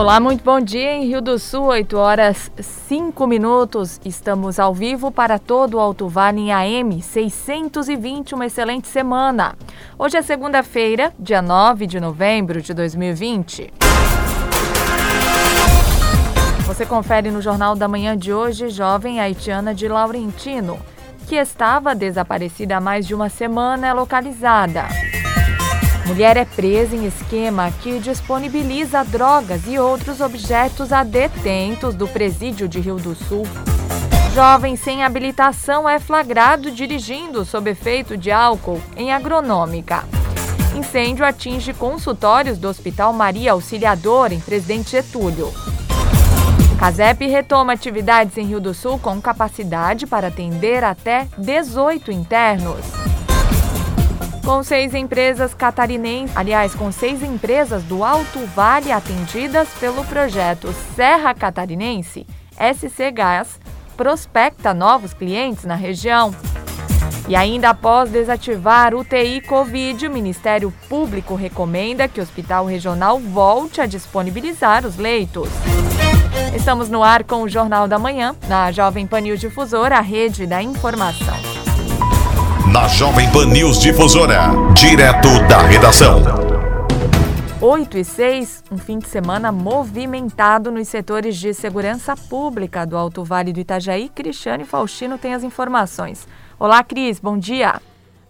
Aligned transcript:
Olá, 0.00 0.18
muito 0.18 0.42
bom 0.42 0.58
dia 0.58 0.94
em 0.94 1.04
Rio 1.04 1.20
do 1.20 1.38
Sul, 1.38 1.64
8 1.64 1.98
horas 1.98 2.50
5 2.58 3.26
minutos. 3.26 4.00
Estamos 4.02 4.58
ao 4.58 4.72
vivo 4.72 5.10
para 5.10 5.38
todo 5.38 5.74
o 5.74 5.78
Alto 5.78 6.08
Vale 6.08 6.40
em 6.40 6.50
AM 6.50 7.02
620. 7.02 8.34
Uma 8.34 8.46
excelente 8.46 8.88
semana. 8.88 9.54
Hoje 9.98 10.16
é 10.16 10.22
segunda-feira, 10.22 11.12
dia 11.18 11.42
9 11.42 11.86
de 11.86 12.00
novembro 12.00 12.62
de 12.62 12.72
2020. 12.72 13.70
Você 16.66 16.86
confere 16.86 17.30
no 17.30 17.42
Jornal 17.42 17.76
da 17.76 17.86
Manhã 17.86 18.16
de 18.16 18.32
hoje, 18.32 18.70
jovem 18.70 19.20
haitiana 19.20 19.74
de 19.74 19.86
Laurentino, 19.86 20.78
que 21.28 21.36
estava 21.36 21.94
desaparecida 21.94 22.78
há 22.78 22.80
mais 22.80 23.06
de 23.06 23.14
uma 23.14 23.28
semana, 23.28 23.88
é 23.88 23.92
localizada. 23.92 24.84
Mulher 26.10 26.36
é 26.36 26.44
presa 26.44 26.96
em 26.96 27.06
esquema 27.06 27.70
que 27.70 28.00
disponibiliza 28.00 29.04
drogas 29.04 29.62
e 29.68 29.78
outros 29.78 30.20
objetos 30.20 30.92
a 30.92 31.04
detentos 31.04 31.94
do 31.94 32.08
presídio 32.08 32.68
de 32.68 32.80
Rio 32.80 32.96
do 32.96 33.14
Sul. 33.14 33.46
Jovem 34.34 34.74
sem 34.74 35.04
habilitação 35.04 35.88
é 35.88 36.00
flagrado 36.00 36.72
dirigindo 36.72 37.44
sob 37.44 37.70
efeito 37.70 38.16
de 38.16 38.32
álcool 38.32 38.80
em 38.96 39.12
agronômica. 39.12 40.02
Incêndio 40.76 41.24
atinge 41.24 41.72
consultórios 41.72 42.58
do 42.58 42.66
Hospital 42.66 43.12
Maria 43.12 43.52
Auxiliadora, 43.52 44.34
em 44.34 44.40
Presidente 44.40 44.90
Getúlio. 44.90 45.52
Casep 46.76 47.24
retoma 47.24 47.74
atividades 47.74 48.36
em 48.36 48.46
Rio 48.46 48.58
do 48.58 48.74
Sul 48.74 48.98
com 48.98 49.22
capacidade 49.22 50.08
para 50.08 50.26
atender 50.26 50.82
até 50.82 51.28
18 51.38 52.10
internos. 52.10 52.84
Com 54.50 54.64
seis 54.64 54.96
empresas 54.96 55.54
catarinenses, 55.54 56.36
aliás, 56.36 56.74
com 56.74 56.90
seis 56.90 57.22
empresas 57.22 57.84
do 57.84 58.02
Alto 58.02 58.44
Vale 58.46 58.90
atendidas 58.90 59.68
pelo 59.78 60.04
projeto 60.04 60.74
Serra 60.96 61.32
Catarinense, 61.32 62.26
SC 62.56 63.12
Gás 63.12 63.60
prospecta 63.96 64.74
novos 64.74 65.14
clientes 65.14 65.62
na 65.62 65.76
região. 65.76 66.34
E 67.28 67.36
ainda 67.36 67.70
após 67.70 68.10
desativar 68.10 68.92
UTI 68.92 69.40
Covid, 69.42 70.08
o 70.08 70.10
Ministério 70.10 70.74
Público 70.88 71.36
recomenda 71.36 72.08
que 72.08 72.18
o 72.18 72.22
Hospital 72.24 72.66
Regional 72.66 73.20
volte 73.20 73.80
a 73.80 73.86
disponibilizar 73.86 74.84
os 74.84 74.96
leitos. 74.96 75.48
Estamos 76.56 76.88
no 76.88 77.04
ar 77.04 77.22
com 77.22 77.42
o 77.42 77.48
Jornal 77.48 77.86
da 77.86 78.00
Manhã, 78.00 78.34
na 78.48 78.72
Jovem 78.72 79.06
Pan 79.06 79.20
News 79.20 79.38
Difusora, 79.38 79.98
a 79.98 80.00
rede 80.00 80.44
da 80.44 80.60
informação 80.60 81.59
na 82.68 82.86
Jovem 82.88 83.30
Pan 83.30 83.46
News 83.46 83.80
Difusora, 83.80 84.50
direto 84.74 85.28
da 85.48 85.62
redação. 85.62 86.20
8 87.60 87.98
e 87.98 88.04
6, 88.04 88.64
um 88.70 88.78
fim 88.78 88.98
de 88.98 89.08
semana 89.08 89.52
movimentado 89.52 90.70
nos 90.70 90.88
setores 90.88 91.36
de 91.36 91.52
segurança 91.54 92.16
pública 92.16 92.86
do 92.86 92.96
Alto 92.96 93.24
Vale 93.24 93.52
do 93.52 93.60
Itajaí. 93.60 94.08
Cristiane 94.08 94.64
Faustino 94.64 95.18
tem 95.18 95.34
as 95.34 95.44
informações. 95.44 96.26
Olá, 96.58 96.82
Cris, 96.82 97.18
bom 97.20 97.38
dia. 97.38 97.80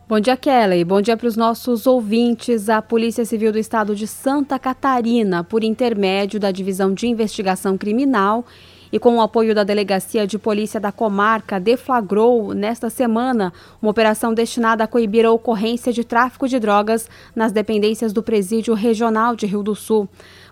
Bom 0.09 0.19
dia, 0.19 0.37
Kelly. 0.37 0.85
Bom 0.85 1.01
dia 1.01 1.17
para 1.17 1.29
os 1.29 1.37
nossos 1.37 1.87
ouvintes. 1.87 2.69
A 2.69 2.83
Polícia 2.83 3.25
Civil 3.25 3.53
do 3.53 3.59
Estado 3.59 3.95
de 3.95 4.07
Santa 4.07 4.59
Catarina, 4.59 5.45
por 5.45 5.63
intermédio 5.63 6.41
da 6.41 6.51
Divisão 6.51 6.93
de 6.93 7.07
Investigação 7.07 7.79
Criminal 7.79 8.45
e 8.93 8.99
com 8.99 9.17
o 9.17 9.21
apoio 9.21 9.55
da 9.55 9.65
Delegacia 9.65 10.27
de 10.27 10.39
Polícia 10.39 10.81
da 10.81 10.91
Comarca, 10.91 11.61
deflagrou 11.61 12.55
nesta 12.55 12.91
semana 12.91 13.53
uma 13.81 13.91
operação 13.91 14.35
destinada 14.35 14.85
a 14.85 14.87
coibir 14.87 15.25
a 15.25 15.31
ocorrência 15.31 15.93
de 15.93 16.05
tráfico 16.05 16.49
de 16.49 16.59
drogas 16.59 17.09
nas 17.35 17.53
dependências 17.53 18.13
do 18.13 18.23
Presídio 18.23 18.75
Regional 18.75 19.37
de 19.37 19.47
Rio 19.47 19.63
do 19.63 19.75
Sul. 19.75 20.09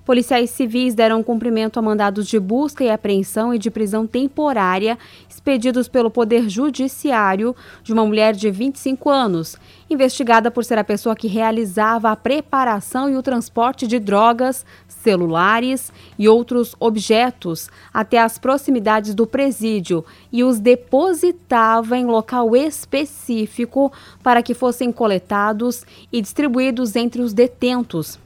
Policiais 0.08 0.48
civis 0.48 0.94
deram 0.94 1.22
cumprimento 1.22 1.78
a 1.78 1.82
mandados 1.82 2.26
de 2.26 2.40
busca 2.40 2.82
e 2.82 2.88
apreensão 2.88 3.52
e 3.52 3.58
de 3.58 3.70
prisão 3.70 4.06
temporária 4.06 4.98
expedidos 5.28 5.86
pelo 5.86 6.10
Poder 6.10 6.48
Judiciário 6.48 7.54
de 7.82 7.92
uma 7.92 8.06
mulher 8.06 8.34
de 8.34 8.50
25 8.50 9.10
anos, 9.10 9.58
investigada 9.90 10.50
por 10.50 10.64
ser 10.64 10.78
a 10.78 10.82
pessoa 10.82 11.14
que 11.14 11.28
realizava 11.28 12.10
a 12.10 12.16
preparação 12.16 13.10
e 13.10 13.18
o 13.18 13.22
transporte 13.22 13.86
de 13.86 13.98
drogas, 13.98 14.64
celulares 14.88 15.92
e 16.18 16.26
outros 16.26 16.74
objetos 16.80 17.68
até 17.92 18.18
as 18.18 18.38
proximidades 18.38 19.14
do 19.14 19.26
presídio 19.26 20.02
e 20.32 20.42
os 20.42 20.58
depositava 20.58 21.98
em 21.98 22.06
local 22.06 22.56
específico 22.56 23.92
para 24.22 24.42
que 24.42 24.54
fossem 24.54 24.90
coletados 24.90 25.84
e 26.10 26.22
distribuídos 26.22 26.96
entre 26.96 27.20
os 27.20 27.34
detentos 27.34 28.18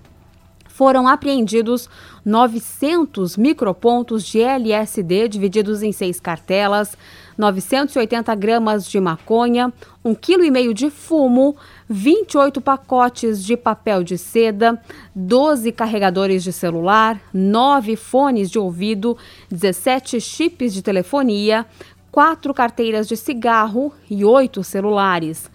foram 0.72 1.06
apreendidos 1.06 1.88
900 2.24 3.36
micropontos 3.36 4.24
de 4.24 4.40
LSD 4.40 5.28
divididos 5.28 5.82
em 5.82 5.92
seis 5.92 6.18
cartelas, 6.18 6.96
980 7.36 8.34
gramas 8.34 8.86
de 8.88 8.98
maconha, 8.98 9.72
1,5 10.04 10.16
kg 10.16 10.74
de 10.74 10.90
fumo, 10.90 11.56
28 11.88 12.60
pacotes 12.60 13.44
de 13.44 13.56
papel 13.56 14.02
de 14.02 14.16
seda, 14.16 14.80
12 15.14 15.72
carregadores 15.72 16.42
de 16.42 16.52
celular, 16.52 17.20
9 17.34 17.94
fones 17.96 18.50
de 18.50 18.58
ouvido, 18.58 19.16
17 19.50 20.20
chips 20.20 20.72
de 20.72 20.82
telefonia, 20.82 21.66
4 22.10 22.52
carteiras 22.54 23.08
de 23.08 23.16
cigarro 23.16 23.92
e 24.08 24.24
8 24.24 24.64
celulares. 24.64 25.50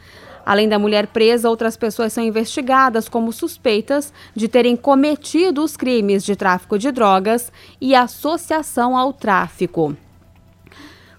Além 0.48 0.70
da 0.70 0.80
mulher 0.80 1.08
presa, 1.08 1.50
outras 1.50 1.76
pessoas 1.76 2.14
são 2.14 2.24
investigadas 2.24 3.10
como 3.10 3.34
suspeitas 3.34 4.14
de 4.34 4.48
terem 4.48 4.78
cometido 4.78 5.62
os 5.62 5.76
crimes 5.76 6.24
de 6.24 6.38
tráfico 6.38 6.80
de 6.80 6.90
drogas 6.90 7.52
e 7.82 7.94
associação 7.94 8.96
ao 8.96 9.12
tráfico. 9.12 9.94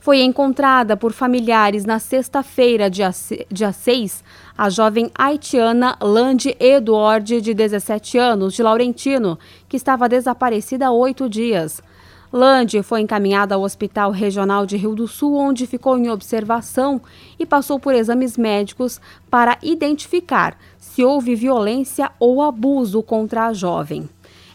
Foi 0.00 0.22
encontrada 0.22 0.96
por 0.96 1.12
familiares 1.12 1.84
na 1.84 1.98
sexta-feira, 1.98 2.88
dia, 2.88 3.10
dia 3.52 3.70
6, 3.70 4.24
a 4.56 4.70
jovem 4.70 5.10
haitiana 5.14 5.98
Lande 6.00 6.56
Edward, 6.58 7.42
de 7.42 7.52
17 7.52 8.16
anos, 8.16 8.54
de 8.54 8.62
Laurentino, 8.62 9.38
que 9.68 9.76
estava 9.76 10.08
desaparecida 10.08 10.86
há 10.86 10.90
oito 10.90 11.28
dias. 11.28 11.82
Lande 12.30 12.82
foi 12.82 13.00
encaminhada 13.00 13.54
ao 13.54 13.62
Hospital 13.62 14.10
Regional 14.10 14.66
de 14.66 14.76
Rio 14.76 14.94
do 14.94 15.08
Sul, 15.08 15.34
onde 15.34 15.66
ficou 15.66 15.96
em 15.96 16.10
observação 16.10 17.00
e 17.38 17.46
passou 17.46 17.80
por 17.80 17.94
exames 17.94 18.36
médicos 18.36 19.00
para 19.30 19.56
identificar 19.62 20.58
se 20.78 21.02
houve 21.02 21.34
violência 21.34 22.10
ou 22.20 22.42
abuso 22.42 23.02
contra 23.02 23.46
a 23.46 23.52
jovem. 23.54 24.08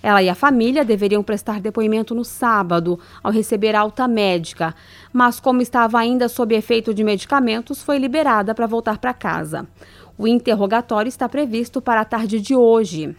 Ela 0.04 0.22
e 0.22 0.30
a 0.30 0.36
família 0.36 0.86
deveriam 0.86 1.24
prestar 1.24 1.62
depoimento 1.62 2.14
no 2.14 2.26
sábado, 2.26 3.00
ao 3.24 3.32
receber 3.32 3.74
alta 3.74 4.08
médica, 4.08 4.76
mas, 5.12 5.40
como 5.40 5.62
estava 5.62 5.98
ainda 5.98 6.28
sob 6.28 6.54
efeito 6.54 6.94
de 6.94 7.04
medicamentos, 7.04 7.82
foi 7.82 7.98
liberada 7.98 8.54
para 8.54 8.68
voltar 8.68 8.98
para 9.00 9.14
casa. 9.14 9.66
O 10.16 10.28
interrogatório 10.28 11.08
está 11.08 11.28
previsto 11.28 11.82
para 11.82 12.02
a 12.02 12.06
tarde 12.06 12.40
de 12.40 12.54
hoje. 12.54 13.16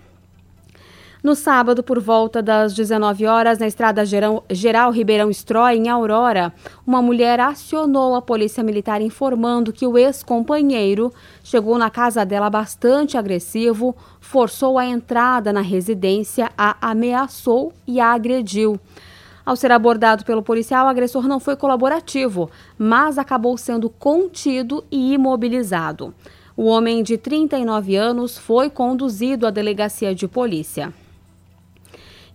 No 1.24 1.34
sábado, 1.34 1.82
por 1.82 2.00
volta 2.00 2.42
das 2.42 2.74
19 2.74 3.24
horas, 3.24 3.58
na 3.58 3.66
estrada 3.66 4.04
Geral, 4.04 4.44
Geral 4.50 4.90
Ribeirão 4.90 5.32
Stroy, 5.32 5.74
em 5.74 5.88
Aurora, 5.88 6.52
uma 6.86 7.00
mulher 7.00 7.40
acionou 7.40 8.14
a 8.14 8.20
polícia 8.20 8.62
militar 8.62 9.00
informando 9.00 9.72
que 9.72 9.86
o 9.86 9.96
ex-companheiro 9.96 11.10
chegou 11.42 11.78
na 11.78 11.88
casa 11.88 12.26
dela 12.26 12.50
bastante 12.50 13.16
agressivo, 13.16 13.96
forçou 14.20 14.78
a 14.78 14.84
entrada 14.84 15.50
na 15.50 15.62
residência, 15.62 16.50
a 16.58 16.76
ameaçou 16.90 17.72
e 17.86 18.00
a 18.00 18.12
agrediu. 18.12 18.78
Ao 19.46 19.56
ser 19.56 19.72
abordado 19.72 20.26
pelo 20.26 20.42
policial, 20.42 20.84
o 20.84 20.91
agressor 20.91 21.26
não 21.26 21.41
foi 21.41 21.56
colaborativo, 21.56 22.50
mas 22.76 23.16
acabou 23.16 23.56
sendo 23.56 23.88
contido 23.88 24.84
e 24.91 25.14
imobilizado. 25.14 26.12
O 26.54 26.66
homem 26.66 27.02
de 27.02 27.16
39 27.16 27.96
anos 27.96 28.36
foi 28.36 28.68
conduzido 28.68 29.46
à 29.46 29.50
delegacia 29.50 30.14
de 30.14 30.28
polícia. 30.28 30.92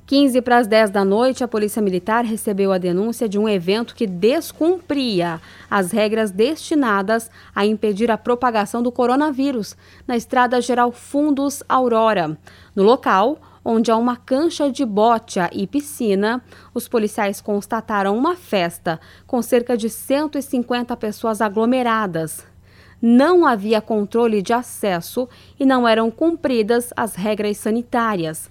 15 0.09 0.41
para 0.41 0.57
as 0.57 0.65
10 0.65 0.89
da 0.89 1.05
noite, 1.05 1.43
a 1.43 1.47
Polícia 1.47 1.83
Militar 1.83 2.25
recebeu 2.25 2.71
a 2.71 2.79
denúncia 2.79 3.29
de 3.29 3.37
um 3.37 3.47
evento 3.47 3.93
que 3.93 4.07
descumpria 4.07 5.39
as 5.69 5.91
regras 5.91 6.31
destinadas 6.31 7.29
a 7.53 7.63
impedir 7.63 8.09
a 8.09 8.17
propagação 8.17 8.81
do 8.81 8.91
coronavírus 8.91 9.77
na 10.07 10.17
Estrada 10.17 10.59
Geral 10.61 10.91
Fundos 10.91 11.61
Aurora. 11.69 12.35
No 12.75 12.81
local, 12.81 13.37
onde 13.63 13.91
há 13.91 13.97
uma 13.97 14.17
cancha 14.17 14.71
de 14.71 14.83
bote 14.83 15.39
e 15.51 15.67
piscina, 15.67 16.43
os 16.73 16.87
policiais 16.87 17.39
constataram 17.39 18.17
uma 18.17 18.35
festa 18.35 18.99
com 19.27 19.43
cerca 19.43 19.77
de 19.77 19.91
150 19.91 20.97
pessoas 20.97 21.39
aglomeradas. 21.39 22.43
Não 22.99 23.45
havia 23.45 23.79
controle 23.79 24.41
de 24.41 24.53
acesso 24.53 25.29
e 25.59 25.67
não 25.67 25.87
eram 25.87 26.09
cumpridas 26.09 26.91
as 26.97 27.13
regras 27.13 27.57
sanitárias. 27.57 28.49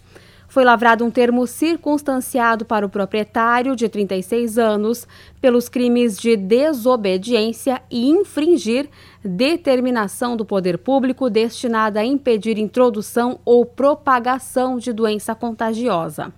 Foi 0.48 0.64
lavrado 0.64 1.04
um 1.04 1.10
termo 1.10 1.46
circunstanciado 1.46 2.64
para 2.64 2.86
o 2.86 2.88
proprietário, 2.88 3.76
de 3.76 3.86
36 3.86 4.58
anos, 4.58 5.06
pelos 5.42 5.68
crimes 5.68 6.18
de 6.18 6.36
desobediência 6.38 7.82
e 7.90 8.08
infringir 8.08 8.88
determinação 9.22 10.38
do 10.38 10.46
poder 10.46 10.78
público 10.78 11.28
destinada 11.28 12.00
a 12.00 12.04
impedir 12.04 12.56
introdução 12.56 13.38
ou 13.44 13.66
propagação 13.66 14.78
de 14.78 14.90
doença 14.90 15.34
contagiosa. 15.34 16.32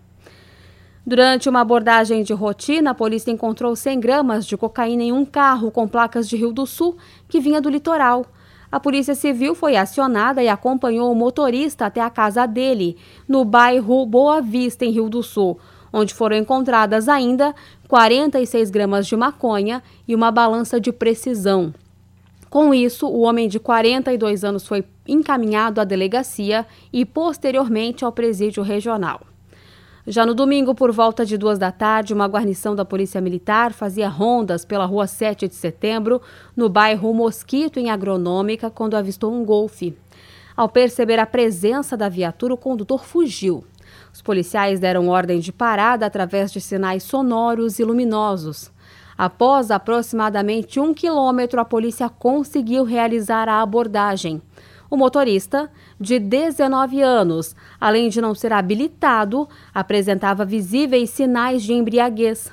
Durante 1.07 1.49
uma 1.49 1.61
abordagem 1.61 2.25
de 2.25 2.33
rotina, 2.33 2.91
a 2.91 2.95
polícia 2.95 3.31
encontrou 3.31 3.77
100 3.77 4.01
gramas 4.01 4.45
de 4.45 4.57
cocaína 4.57 5.05
em 5.05 5.13
um 5.13 5.25
carro 5.25 5.71
com 5.71 5.87
placas 5.87 6.29
de 6.29 6.37
Rio 6.37 6.53
do 6.53 6.67
Sul 6.67 6.97
que 7.29 7.41
vinha 7.41 7.61
do 7.61 7.71
litoral. 7.71 8.27
A 8.73 8.79
Polícia 8.79 9.17
Civil 9.17 9.55
foi 9.55 9.77
acionada 9.77 10.41
e 10.43 10.49
acompanhou 10.49 11.11
o 11.11 11.15
motorista 11.15 11.87
até 11.87 12.01
a 12.01 12.09
casa 12.09 12.47
dele, 12.47 12.97
no 13.27 13.45
bairro 13.45 14.07
Boa 14.07 14.41
Vista, 14.41 14.85
em 14.85 14.91
Rio 14.91 15.09
do 15.09 15.25
Sul, 15.25 15.59
onde 15.93 16.15
foram 16.15 16.37
encontradas 16.37 17.09
ainda 17.09 17.53
46 17.89 18.71
gramas 18.71 19.09
de 19.09 19.17
maconha 19.17 19.83
e 20.07 20.15
uma 20.15 20.31
balança 20.31 20.81
de 20.81 20.93
precisão. 20.93 21.75
Com 22.49 22.73
isso, 22.73 23.09
o 23.09 23.23
homem 23.23 23.49
de 23.49 23.59
42 23.59 24.45
anos 24.45 24.67
foi 24.67 24.85
encaminhado 25.07 25.81
à 25.81 25.85
delegacia 25.85 26.65
e 26.93 27.05
posteriormente 27.05 28.05
ao 28.05 28.13
presídio 28.13 28.63
regional. 28.63 29.21
Já 30.11 30.27
no 30.27 30.35
domingo, 30.35 30.75
por 30.75 30.91
volta 30.91 31.25
de 31.25 31.39
duas 31.39 31.57
da 31.57 31.71
tarde, 31.71 32.13
uma 32.13 32.27
guarnição 32.27 32.75
da 32.75 32.85
Polícia 32.85 33.21
Militar 33.21 33.73
fazia 33.73 34.09
rondas 34.09 34.65
pela 34.65 34.85
rua 34.85 35.07
7 35.07 35.47
de 35.47 35.55
setembro, 35.55 36.21
no 36.57 36.69
bairro 36.69 37.15
Mosquito, 37.15 37.79
em 37.79 37.91
Agronômica, 37.91 38.69
quando 38.69 38.97
avistou 38.97 39.33
um 39.33 39.45
golfe. 39.45 39.97
Ao 40.57 40.69
perceber 40.69 41.21
a 41.21 41.27
presença 41.27 41.97
da 41.97 42.09
viatura, 42.09 42.55
o 42.55 42.57
condutor 42.57 43.05
fugiu. 43.05 43.65
Os 44.13 44.21
policiais 44.21 44.81
deram 44.81 45.07
ordem 45.07 45.39
de 45.39 45.53
parada 45.53 46.07
através 46.07 46.51
de 46.51 46.61
sinais 46.61 47.05
sonoros 47.05 47.79
e 47.79 47.85
luminosos. 47.85 48.69
Após 49.17 49.71
aproximadamente 49.71 50.81
um 50.81 50.93
quilômetro, 50.93 51.61
a 51.61 51.65
polícia 51.65 52.09
conseguiu 52.09 52.83
realizar 52.83 53.49
a 53.49 53.63
abordagem. 53.63 54.43
O 54.91 54.97
motorista, 54.97 55.71
de 56.01 56.19
19 56.19 57.01
anos, 57.01 57.55
além 57.81 58.09
de 58.09 58.21
não 58.21 58.35
ser 58.35 58.53
habilitado, 58.53 59.49
apresentava 59.73 60.45
visíveis 60.45 61.11
sinais 61.11 61.63
de 61.63 61.73
embriaguez. 61.73 62.53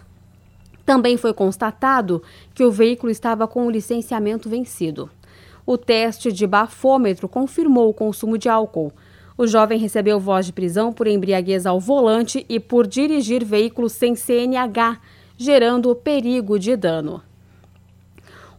Também 0.85 1.17
foi 1.17 1.33
constatado 1.33 2.21
que 2.53 2.63
o 2.63 2.71
veículo 2.71 3.11
estava 3.11 3.47
com 3.47 3.65
o 3.65 3.71
licenciamento 3.71 4.47
vencido. 4.47 5.09
O 5.65 5.77
teste 5.77 6.31
de 6.31 6.45
bafômetro 6.45 7.27
confirmou 7.27 7.89
o 7.89 7.93
consumo 7.93 8.37
de 8.37 8.47
álcool. 8.47 8.93
O 9.35 9.47
jovem 9.47 9.79
recebeu 9.79 10.19
voz 10.19 10.45
de 10.45 10.53
prisão 10.53 10.93
por 10.93 11.07
embriaguez 11.07 11.65
ao 11.65 11.79
volante 11.79 12.45
e 12.47 12.59
por 12.59 12.85
dirigir 12.85 13.43
veículo 13.43 13.89
sem 13.89 14.15
CNH, 14.15 14.99
gerando 15.35 15.93
perigo 15.95 16.57
de 16.57 16.75
dano. 16.75 17.21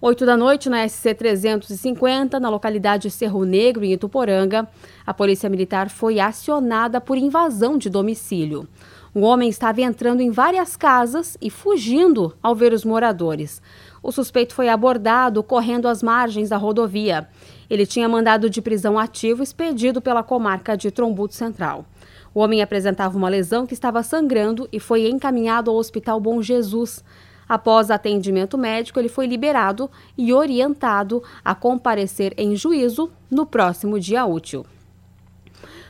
8 0.01 0.25
da 0.25 0.37
noite, 0.37 0.69
na 0.69 0.89
SC 0.89 1.13
350, 1.13 2.39
na 2.39 2.49
localidade 2.49 3.11
Cerro 3.11 3.43
Negro, 3.45 3.85
em 3.85 3.93
Ituporanga, 3.93 4.69
a 5.05 5.13
Polícia 5.13 5.51
Militar 5.51 5.91
foi 5.91 6.21
acionada 6.21 7.01
por 7.01 7.17
invasão 7.17 7.77
de 7.77 7.91
domicílio. 7.91 8.69
O 9.13 9.23
homem 9.23 9.49
estava 9.49 9.81
entrando 9.81 10.21
em 10.21 10.31
várias 10.31 10.77
casas 10.77 11.37
e 11.43 11.51
fugindo 11.51 12.33
ao 12.41 12.55
ver 12.55 12.73
os 12.73 12.85
moradores. 12.85 13.61
O 14.01 14.13
suspeito 14.13 14.55
foi 14.55 14.69
abordado 14.69 15.43
correndo 15.43 15.89
às 15.89 16.01
margens 16.01 16.51
da 16.51 16.57
rodovia. 16.57 17.29
Ele 17.69 17.85
tinha 17.85 18.09
mandado 18.09 18.49
de 18.49 18.63
prisão 18.63 18.97
ativo 18.97 19.43
expedido 19.43 20.01
pela 20.01 20.23
comarca 20.23 20.77
de 20.77 20.93
Trombuto 20.93 21.35
Central. 21.35 21.85
O 22.33 22.39
homem 22.39 22.63
apresentava 22.63 23.19
uma 23.19 23.29
lesão 23.29 23.67
que 23.67 23.75
estava 23.75 24.05
sangrando 24.05 24.69
e 24.71 24.79
foi 24.79 25.09
encaminhado 25.09 25.73
ao 25.73 25.77
Hospital 25.77 26.21
Bom 26.21 26.41
Jesus. 26.41 27.03
Após 27.49 27.91
atendimento 27.91 28.59
médico, 28.59 28.99
ele 28.99 29.09
foi 29.09 29.27
liberado 29.27 29.91
e 30.17 30.33
orientado 30.33 31.23
a 31.45 31.55
comparecer 31.55 32.35
em 32.37 32.55
juízo 32.55 33.11
no 33.31 33.47
próximo 33.47 33.99
dia 33.99 34.27
útil. 34.27 34.67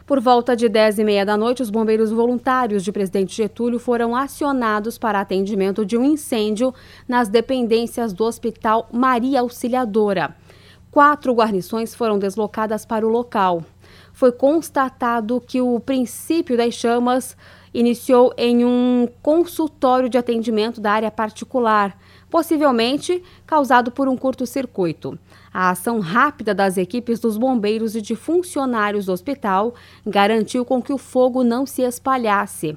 Por 0.07 0.21
volta 0.21 0.57
de 0.57 0.71
10 0.71 1.01
e 1.01 1.05
meia 1.05 1.27
da 1.27 1.37
noite, 1.37 1.63
os 1.63 1.69
bombeiros 1.69 2.11
voluntários 2.11 2.83
de 2.83 2.91
Presidente 2.91 3.37
Getúlio 3.37 3.79
foram 3.79 4.17
acionados 4.17 4.97
para 4.97 5.21
atendimento 5.21 5.85
de 5.85 5.99
um 5.99 6.05
incêndio 6.05 6.73
nas 7.07 7.29
dependências 7.29 8.15
do 8.15 8.25
Hospital 8.25 8.89
Maria 8.91 9.41
Auxiliadora. 9.41 10.35
Quatro 10.91 11.35
guarnições 11.35 11.95
foram 11.95 12.19
deslocadas 12.19 12.87
para 12.87 13.07
o 13.07 13.11
local. 13.11 13.63
Foi 14.19 14.33
constatado 14.33 15.41
que 15.41 15.61
o 15.61 15.79
princípio 15.79 16.57
das 16.57 16.75
chamas 16.75 17.37
iniciou 17.73 18.35
em 18.37 18.65
um 18.65 19.07
consultório 19.23 20.09
de 20.09 20.19
atendimento 20.19 20.81
da 20.81 20.91
área 20.91 21.09
particular, 21.09 21.97
possivelmente 22.29 23.23
causado 23.47 23.93
por 23.93 24.09
um 24.09 24.17
curto-circuito. 24.17 25.17
A 25.55 25.71
ação 25.71 26.01
rápida 26.01 26.53
das 26.53 26.77
equipes 26.77 27.21
dos 27.21 27.39
bombeiros 27.39 27.95
e 27.95 28.03
de 28.03 28.17
funcionários 28.17 29.07
do 29.07 29.13
hospital 29.13 29.77
garantiu 30.05 30.65
com 30.65 30.83
que 30.83 30.93
o 30.93 30.99
fogo 30.99 31.45
não 31.45 31.65
se 31.65 31.83
espalhasse. 31.83 32.77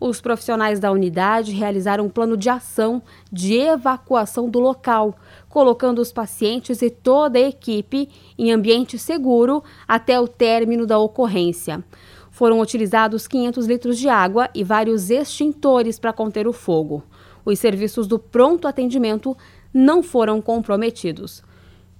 Os 0.00 0.18
profissionais 0.18 0.80
da 0.80 0.90
unidade 0.90 1.52
realizaram 1.52 2.06
um 2.06 2.08
plano 2.08 2.34
de 2.34 2.48
ação 2.48 3.02
de 3.30 3.58
evacuação 3.58 4.48
do 4.48 4.58
local, 4.58 5.14
colocando 5.46 5.98
os 5.98 6.10
pacientes 6.10 6.80
e 6.80 6.88
toda 6.88 7.38
a 7.38 7.42
equipe 7.42 8.08
em 8.38 8.50
ambiente 8.50 8.98
seguro 8.98 9.62
até 9.86 10.18
o 10.18 10.26
término 10.26 10.86
da 10.86 10.98
ocorrência. 10.98 11.84
Foram 12.30 12.60
utilizados 12.60 13.28
500 13.28 13.66
litros 13.66 13.98
de 13.98 14.08
água 14.08 14.48
e 14.54 14.64
vários 14.64 15.10
extintores 15.10 15.98
para 15.98 16.14
conter 16.14 16.48
o 16.48 16.52
fogo. 16.52 17.02
Os 17.44 17.58
serviços 17.58 18.06
do 18.06 18.18
pronto 18.18 18.66
atendimento 18.66 19.36
não 19.74 20.02
foram 20.02 20.40
comprometidos. 20.40 21.42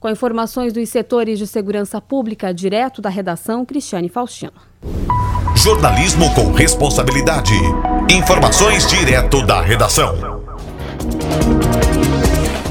Com 0.01 0.09
informações 0.09 0.73
dos 0.73 0.89
setores 0.89 1.39
de 1.39 1.47
segurança 1.47 2.01
pública, 2.01 2.55
direto 2.55 3.03
da 3.03 3.11
redação, 3.11 3.67
Cristiane 3.67 4.09
Faustino. 4.09 4.55
Jornalismo 5.55 6.35
com 6.35 6.53
responsabilidade. 6.53 7.53
Informações 8.11 8.87
direto 8.87 9.45
da 9.45 9.61
redação. 9.61 10.41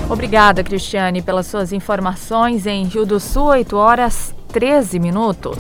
Obrigada, 0.09 0.63
Cristiane, 0.63 1.21
pelas 1.21 1.45
suas 1.45 1.71
informações 1.71 2.65
em 2.65 2.85
Rio 2.85 3.05
do 3.05 3.19
Sul, 3.19 3.43
8 3.43 3.77
horas 3.77 4.33
13 4.51 4.97
minutos. 4.97 5.59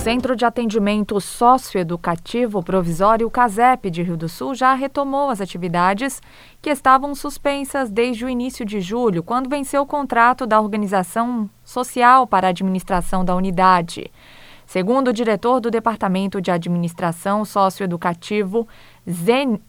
Centro 0.00 0.34
de 0.34 0.46
Atendimento 0.46 1.20
Socioeducativo 1.20 2.62
Provisório 2.62 3.30
CASEP 3.30 3.90
de 3.90 4.02
Rio 4.02 4.16
do 4.16 4.30
Sul 4.30 4.54
já 4.54 4.72
retomou 4.72 5.28
as 5.28 5.42
atividades 5.42 6.22
que 6.62 6.70
estavam 6.70 7.14
suspensas 7.14 7.90
desde 7.90 8.24
o 8.24 8.28
início 8.28 8.64
de 8.64 8.80
julho, 8.80 9.22
quando 9.22 9.50
venceu 9.50 9.82
o 9.82 9.86
contrato 9.86 10.46
da 10.46 10.58
organização 10.58 11.50
social 11.62 12.26
para 12.26 12.46
a 12.46 12.50
administração 12.50 13.22
da 13.22 13.36
unidade. 13.36 14.10
Segundo 14.64 15.08
o 15.08 15.12
diretor 15.12 15.60
do 15.60 15.70
Departamento 15.70 16.40
de 16.40 16.50
Administração 16.50 17.44
Socioeducativo, 17.44 18.66
Zen 19.06 19.60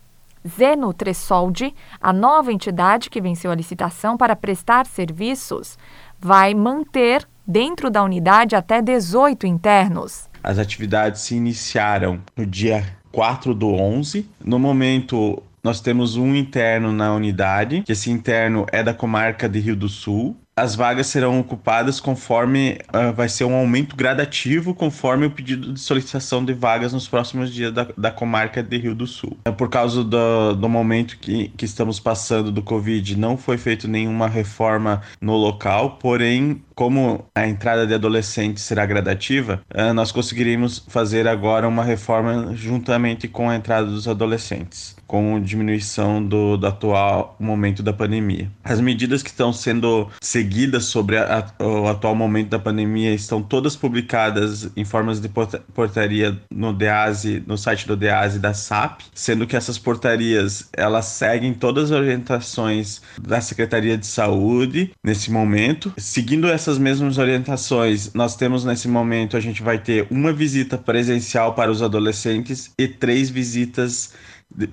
Zeno 0.48 0.94
Tressoldi, 0.94 1.76
a 2.00 2.14
nova 2.14 2.54
entidade 2.54 3.10
que 3.10 3.22
venceu 3.22 3.52
a 3.52 3.56
licitação 3.56 4.16
para 4.16 4.36
prestar 4.36 4.86
serviços, 4.86 5.78
vai 6.18 6.54
manter 6.54 7.28
dentro 7.46 7.90
da 7.90 8.04
unidade 8.04 8.56
até 8.56 8.82
18 8.82 9.48
internos. 9.48 10.30
As 10.44 10.58
atividades 10.58 11.22
se 11.22 11.36
iniciaram 11.36 12.20
no 12.36 12.46
dia 12.46 12.84
4 13.12 13.54
do 13.54 13.70
11. 13.70 14.28
No 14.44 14.58
momento, 14.58 15.42
nós 15.64 15.80
temos 15.80 16.16
um 16.16 16.36
interno 16.36 16.92
na 16.92 17.14
unidade, 17.14 17.84
que 17.84 17.92
esse 17.92 18.10
interno 18.10 18.66
é 18.72 18.82
da 18.82 18.94
comarca 18.94 19.48
de 19.48 19.60
Rio 19.60 19.76
do 19.76 19.88
Sul 19.88 20.36
as 20.62 20.76
vagas 20.76 21.08
serão 21.08 21.40
ocupadas 21.40 22.00
conforme 22.00 22.78
uh, 22.94 23.12
vai 23.14 23.28
ser 23.28 23.46
um 23.46 23.56
aumento 23.56 23.96
gradativo 23.96 24.76
conforme 24.76 25.26
o 25.26 25.32
pedido 25.32 25.74
de 25.74 25.80
solicitação 25.80 26.46
de 26.46 26.54
vagas 26.54 26.94
nos 26.94 27.08
próximos 27.08 27.52
dias 27.52 27.74
da, 27.74 27.88
da 27.98 28.12
comarca 28.12 28.62
de 28.62 28.78
Rio 28.78 28.94
do 28.94 29.08
Sul. 29.08 29.38
É 29.44 29.52
por 29.52 29.70
causa 29.70 30.04
do, 30.04 30.54
do 30.54 30.70
momento 30.70 31.18
que, 31.18 31.48
que 31.58 31.66
estamos 31.66 32.00
passando 32.00 32.52
do 32.52 32.62
Covid, 32.62 33.18
não 33.18 33.38
foi 33.38 33.58
feita 33.58 33.88
nenhuma 33.88 34.28
reforma 34.28 35.02
no 35.20 35.36
local, 35.36 35.98
porém, 36.00 36.64
como 36.76 37.26
a 37.34 37.48
entrada 37.48 37.88
de 37.88 37.96
adolescentes 37.96 38.64
será 38.64 38.86
gradativa, 38.86 39.64
uh, 39.74 39.96
nós 39.96 40.12
conseguiremos 40.12 40.86
fazer 40.88 41.28
agora 41.28 41.68
uma 41.68 41.84
reforma 41.84 42.54
juntamente 42.54 43.28
com 43.28 43.50
a 43.50 43.56
entrada 43.56 43.88
dos 43.88 44.08
adolescentes 44.08 45.01
com 45.12 45.42
diminuição 45.42 46.26
do, 46.26 46.56
do, 46.56 46.66
atual 46.66 47.36
momento 47.38 47.84
da 47.84 47.92
pandemia. 47.92 48.50
As 48.64 48.80
medidas 48.80 49.22
que 49.22 49.30
estão 49.30 49.52
sendo 49.52 50.08
seguidas 50.22 50.86
sobre 50.86 51.18
a, 51.18 51.46
a, 51.60 51.66
o 51.66 51.88
atual 51.90 52.16
momento 52.16 52.48
da 52.48 52.58
pandemia 52.58 53.14
estão 53.14 53.44
todas 53.44 53.76
publicadas 53.76 54.72
em 54.74 54.86
formas 54.86 55.20
de 55.20 55.28
portaria 55.28 56.40
no 56.50 56.72
DEASE, 56.72 57.44
no 57.46 57.58
site 57.58 57.86
do 57.86 57.98
DEASE 57.98 58.40
da 58.40 58.54
SAP, 58.54 59.02
sendo 59.14 59.46
que 59.46 59.58
essas 59.58 59.78
portarias 59.78 60.70
elas 60.72 61.08
seguem 61.08 61.54
todas 61.54 61.92
as 61.92 62.00
orientações 62.00 63.02
da 63.22 63.42
Secretaria 63.42 63.98
de 63.98 64.08
Saúde 64.08 64.92
nesse 65.04 65.30
momento. 65.30 65.92
Seguindo 65.98 66.48
essas 66.48 66.78
mesmas 66.78 67.18
orientações, 67.18 68.14
nós 68.14 68.38
temos 68.38 68.64
nesse 68.64 68.88
momento 68.88 69.36
a 69.36 69.42
gente 69.42 69.62
vai 69.62 69.78
ter 69.78 70.08
uma 70.10 70.32
visita 70.32 70.78
presencial 70.78 71.54
para 71.54 71.70
os 71.70 71.82
adolescentes 71.82 72.72
e 72.80 72.88
três 72.88 73.30
visitas 73.30 74.14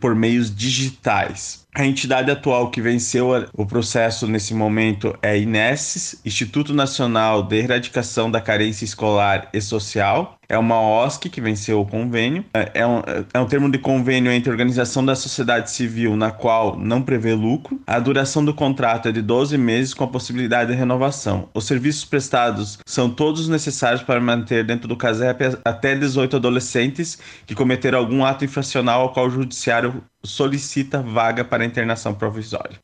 por 0.00 0.14
meios 0.14 0.54
digitais. 0.54 1.66
A 1.78 1.86
entidade 1.86 2.28
atual 2.28 2.72
que 2.72 2.82
venceu 2.82 3.28
o 3.56 3.64
processo 3.64 4.26
nesse 4.26 4.52
momento 4.52 5.16
é 5.22 5.38
INESSES, 5.38 6.20
Instituto 6.24 6.74
Nacional 6.74 7.40
de 7.40 7.56
Erradicação 7.56 8.28
da 8.28 8.40
Carência 8.40 8.84
Escolar 8.84 9.48
e 9.52 9.60
Social. 9.60 10.36
é 10.48 10.58
uma 10.58 10.80
OSC 10.80 11.28
que 11.28 11.40
venceu 11.40 11.80
o 11.80 11.86
convênio. 11.86 12.44
É, 12.52 12.80
é 12.80 12.86
um, 12.86 13.02
é 13.32 13.38
um 13.38 13.46
termo 13.46 13.70
de 13.70 13.78
convênio 13.78 14.32
entre 14.32 14.50
organização 14.50 15.04
da 15.04 15.14
sociedade 15.14 15.70
civil, 15.70 16.16
na 16.16 16.32
qual 16.32 16.76
não 16.76 17.00
prevê 17.00 17.32
lucro. 17.32 17.80
A 17.86 18.00
duração 18.00 18.44
do 18.44 18.52
contrato 18.52 19.08
é 19.08 19.12
de 19.12 19.22
12 19.22 19.56
meses, 19.56 19.94
com 19.94 20.02
a 20.02 20.08
possibilidade 20.08 20.72
de 20.72 20.76
renovação. 20.76 21.48
Os 21.54 21.64
serviços 21.64 22.04
prestados 22.04 22.78
são 22.86 23.08
todos 23.08 23.48
necessários 23.48 24.02
para 24.02 24.20
manter 24.20 24.64
dentro 24.64 24.88
do 24.88 24.96
CASEP 24.96 25.58
até 25.64 25.94
18 25.94 26.34
adolescentes 26.38 27.18
que 27.46 27.54
cometeram 27.54 28.00
algum 28.00 28.24
ato 28.24 28.44
infracional 28.44 29.02
ao 29.02 29.12
qual 29.12 29.26
o 29.26 29.30
judiciário 29.30 30.02
solicita 30.22 31.02
vaga 31.02 31.44
para 31.44 31.64
internação 31.64 32.14
provisória. 32.14 32.78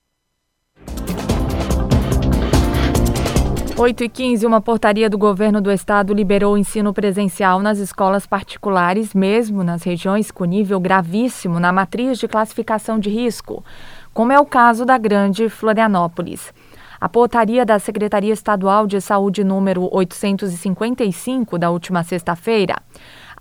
8 3.76 4.04
e 4.04 4.08
15, 4.08 4.46
uma 4.46 4.60
portaria 4.60 5.10
do 5.10 5.18
governo 5.18 5.60
do 5.60 5.68
estado 5.72 6.14
liberou 6.14 6.54
o 6.54 6.58
ensino 6.58 6.94
presencial 6.94 7.60
nas 7.60 7.78
escolas 7.78 8.24
particulares, 8.24 9.12
mesmo 9.12 9.64
nas 9.64 9.82
regiões 9.82 10.30
com 10.30 10.44
nível 10.44 10.78
gravíssimo 10.78 11.58
na 11.58 11.72
matriz 11.72 12.20
de 12.20 12.28
classificação 12.28 13.00
de 13.00 13.10
risco, 13.10 13.64
como 14.12 14.30
é 14.30 14.38
o 14.38 14.46
caso 14.46 14.84
da 14.84 14.96
Grande 14.96 15.48
Florianópolis. 15.48 16.54
A 17.00 17.08
portaria 17.08 17.66
da 17.66 17.80
Secretaria 17.80 18.32
Estadual 18.32 18.86
de 18.86 19.00
Saúde 19.00 19.42
número 19.42 19.88
855 19.92 21.58
da 21.58 21.68
última 21.68 22.04
sexta-feira 22.04 22.76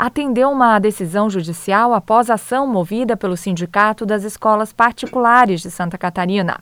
atendeu 0.06 0.52
uma 0.52 0.80
decisão 0.80 1.30
judicial 1.30 1.94
após 1.94 2.30
ação 2.30 2.68
movida 2.68 3.16
pelo 3.16 3.38
Sindicato 3.38 4.06
das 4.06 4.26
Escolas 4.26 4.74
Particulares 4.74 5.62
de 5.62 5.72
Santa 5.72 5.98
Catarina. 5.98 6.60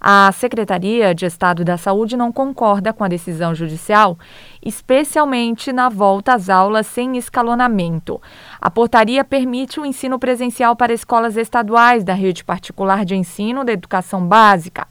A 0.00 0.32
Secretaria 0.32 1.14
de 1.14 1.26
Estado 1.26 1.66
da 1.66 1.76
Saúde 1.76 2.16
não 2.16 2.32
concorda 2.32 2.90
com 2.90 3.04
a 3.04 3.08
decisão 3.08 3.54
judicial, 3.54 4.18
especialmente 4.64 5.70
na 5.70 5.90
volta 5.90 6.32
às 6.32 6.48
aulas 6.48 6.86
sem 6.86 7.18
escalonamento. 7.18 8.18
A 8.58 8.70
portaria 8.70 9.22
permite 9.22 9.78
o 9.78 9.84
ensino 9.84 10.18
presencial 10.18 10.74
para 10.74 10.94
escolas 10.94 11.36
estaduais 11.36 12.02
da 12.02 12.14
rede 12.14 12.42
particular 12.42 13.04
de 13.04 13.14
ensino 13.14 13.64
da 13.64 13.72
educação 13.72 14.26
básica, 14.26 14.88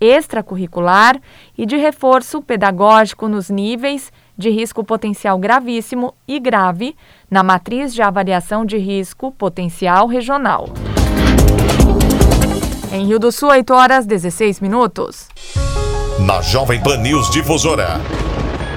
extracurricular 0.00 1.20
e 1.58 1.66
de 1.66 1.76
reforço 1.76 2.40
pedagógico 2.40 3.26
nos 3.26 3.50
níveis 3.50 4.12
de 4.36 4.50
risco 4.50 4.84
potencial 4.84 5.38
gravíssimo 5.38 6.14
e 6.26 6.38
grave 6.38 6.96
na 7.30 7.42
matriz 7.42 7.94
de 7.94 8.02
avaliação 8.02 8.64
de 8.64 8.76
risco 8.76 9.32
potencial 9.32 10.06
regional. 10.06 10.68
Em 12.92 13.04
Rio 13.06 13.18
do 13.18 13.32
Sul, 13.32 13.50
8 13.50 13.74
horas 13.74 14.06
16 14.06 14.60
minutos. 14.60 15.28
Na 16.18 16.40
Jovem 16.40 16.80
Pan 16.82 16.98
News 16.98 17.30
Difusora. 17.30 18.00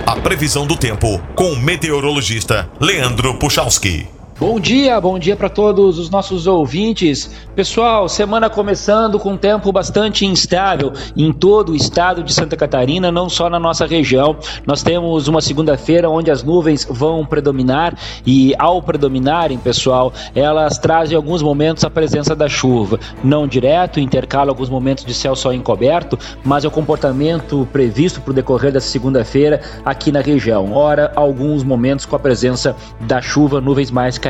A 0.06 0.16
previsão 0.16 0.66
do 0.66 0.76
tempo 0.76 1.22
com 1.36 1.52
o 1.52 1.60
meteorologista 1.60 2.70
Leandro 2.80 3.38
Puchalski. 3.38 4.19
Bom 4.40 4.58
dia, 4.58 5.02
bom 5.02 5.20
dia 5.20 5.36
para 5.36 5.50
todos 5.50 6.00
os 6.00 6.10
nossos 6.10 6.48
ouvintes. 6.48 7.30
Pessoal, 7.54 8.08
semana 8.08 8.50
começando 8.50 9.20
com 9.20 9.36
tempo 9.36 9.70
bastante 9.70 10.26
instável 10.26 10.94
em 11.18 11.34
todo 11.34 11.74
o 11.74 11.76
estado 11.76 12.24
de 12.24 12.34
Santa 12.34 12.56
Catarina, 12.56 13.12
não 13.12 13.28
só 13.28 13.50
na 13.50 13.60
nossa 13.60 13.86
região. 13.86 14.38
Nós 14.66 14.82
temos 14.82 15.28
uma 15.28 15.42
segunda-feira 15.42 16.10
onde 16.10 16.32
as 16.32 16.42
nuvens 16.42 16.88
vão 16.90 17.26
predominar 17.26 17.94
e, 18.26 18.56
ao 18.58 18.82
predominarem, 18.82 19.58
pessoal, 19.58 20.14
elas 20.34 20.78
trazem 20.78 21.18
alguns 21.18 21.42
momentos 21.42 21.84
a 21.84 21.90
presença 21.90 22.34
da 22.34 22.48
chuva. 22.48 22.98
Não 23.22 23.46
direto, 23.46 24.00
intercala 24.00 24.52
alguns 24.52 24.70
momentos 24.70 25.04
de 25.04 25.14
céu 25.14 25.36
só 25.36 25.52
encoberto, 25.52 26.18
mas 26.46 26.64
é 26.64 26.68
o 26.70 26.72
comportamento 26.72 27.68
previsto 27.74 28.22
para 28.22 28.32
o 28.32 28.34
decorrer 28.34 28.72
dessa 28.72 28.88
segunda-feira 28.88 29.60
aqui 29.84 30.14
na 30.14 30.22
região. 30.22 30.72
Ora, 30.72 31.12
alguns 31.14 31.62
momentos 31.62 32.06
com 32.06 32.16
a 32.16 32.20
presença 32.20 32.74
da 33.02 33.22
chuva, 33.22 33.60
nuvens 33.60 33.92
mais 33.92 34.18
carregadas. 34.18 34.29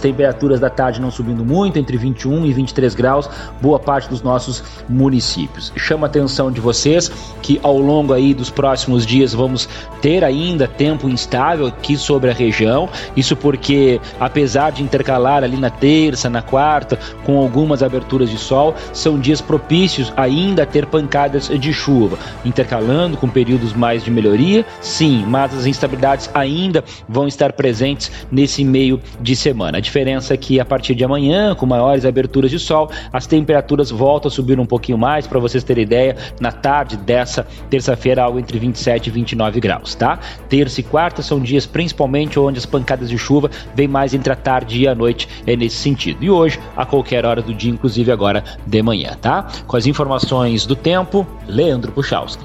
Temperaturas 0.00 0.60
da 0.60 0.70
tarde 0.70 1.00
não 1.00 1.10
subindo 1.10 1.44
muito, 1.44 1.78
entre 1.78 1.96
21 1.96 2.46
e 2.46 2.52
23 2.52 2.94
graus, 2.94 3.28
boa 3.60 3.78
parte 3.78 4.08
dos 4.08 4.22
nossos 4.22 4.62
municípios. 4.88 5.72
Chama 5.76 6.06
a 6.06 6.08
atenção 6.08 6.50
de 6.50 6.60
vocês 6.60 7.10
que 7.42 7.60
ao 7.62 7.78
longo 7.78 8.12
aí 8.12 8.34
dos 8.34 8.50
próximos 8.50 9.06
dias 9.06 9.32
vamos 9.32 9.68
ter 10.00 10.24
ainda 10.24 10.66
tempo 10.66 11.08
instável 11.08 11.66
aqui 11.66 11.96
sobre 11.96 12.30
a 12.30 12.34
região. 12.34 12.88
Isso 13.16 13.36
porque 13.36 14.00
apesar 14.18 14.70
de 14.70 14.82
intercalar 14.82 15.42
ali 15.44 15.56
na 15.56 15.70
terça, 15.70 16.28
na 16.28 16.42
quarta, 16.42 16.98
com 17.24 17.38
algumas 17.38 17.82
aberturas 17.82 18.30
de 18.30 18.38
sol, 18.38 18.74
são 18.92 19.18
dias 19.18 19.40
propícios 19.40 20.12
ainda 20.16 20.62
a 20.62 20.66
ter 20.66 20.86
pancadas 20.86 21.48
de 21.48 21.72
chuva, 21.72 22.18
intercalando 22.44 23.16
com 23.16 23.28
períodos 23.28 23.72
mais 23.72 24.04
de 24.04 24.10
melhoria, 24.10 24.64
sim, 24.80 25.24
mas 25.26 25.56
as 25.56 25.66
instabilidades 25.66 26.30
ainda 26.34 26.84
vão 27.08 27.26
estar 27.26 27.52
presentes 27.52 28.10
nesse 28.30 28.64
meio 28.64 29.00
de 29.20 29.34
semana. 29.38 29.78
A 29.78 29.80
diferença 29.80 30.34
é 30.34 30.36
que 30.36 30.60
a 30.60 30.64
partir 30.64 30.94
de 30.94 31.04
amanhã, 31.04 31.54
com 31.54 31.66
maiores 31.66 32.04
aberturas 32.04 32.50
de 32.50 32.58
sol, 32.58 32.90
as 33.12 33.26
temperaturas 33.26 33.90
voltam 33.90 34.28
a 34.28 34.30
subir 34.30 34.58
um 34.58 34.66
pouquinho 34.66 34.98
mais, 34.98 35.26
para 35.26 35.38
vocês 35.38 35.64
terem 35.64 35.84
ideia, 35.84 36.16
na 36.40 36.52
tarde 36.52 36.96
dessa 36.96 37.46
terça-feira, 37.70 38.22
algo 38.22 38.38
entre 38.38 38.58
27 38.58 39.06
e 39.06 39.10
29 39.10 39.60
graus, 39.60 39.94
tá? 39.94 40.18
Terça 40.48 40.80
e 40.80 40.84
quarta 40.84 41.22
são 41.22 41.40
dias 41.40 41.66
principalmente 41.66 42.38
onde 42.38 42.58
as 42.58 42.66
pancadas 42.66 43.08
de 43.08 43.18
chuva 43.18 43.50
vêm 43.74 43.88
mais 43.88 44.14
entre 44.14 44.32
a 44.32 44.36
tarde 44.36 44.82
e 44.82 44.88
a 44.88 44.94
noite, 44.94 45.28
é 45.46 45.56
nesse 45.56 45.76
sentido. 45.76 46.24
E 46.24 46.30
hoje, 46.30 46.58
a 46.76 46.84
qualquer 46.84 47.24
hora 47.24 47.42
do 47.42 47.54
dia, 47.54 47.70
inclusive 47.70 48.10
agora 48.10 48.42
de 48.66 48.82
manhã, 48.82 49.16
tá? 49.20 49.46
Com 49.66 49.76
as 49.76 49.86
informações 49.86 50.66
do 50.66 50.74
tempo, 50.74 51.26
Leandro 51.46 51.92
Puchalski. 51.92 52.44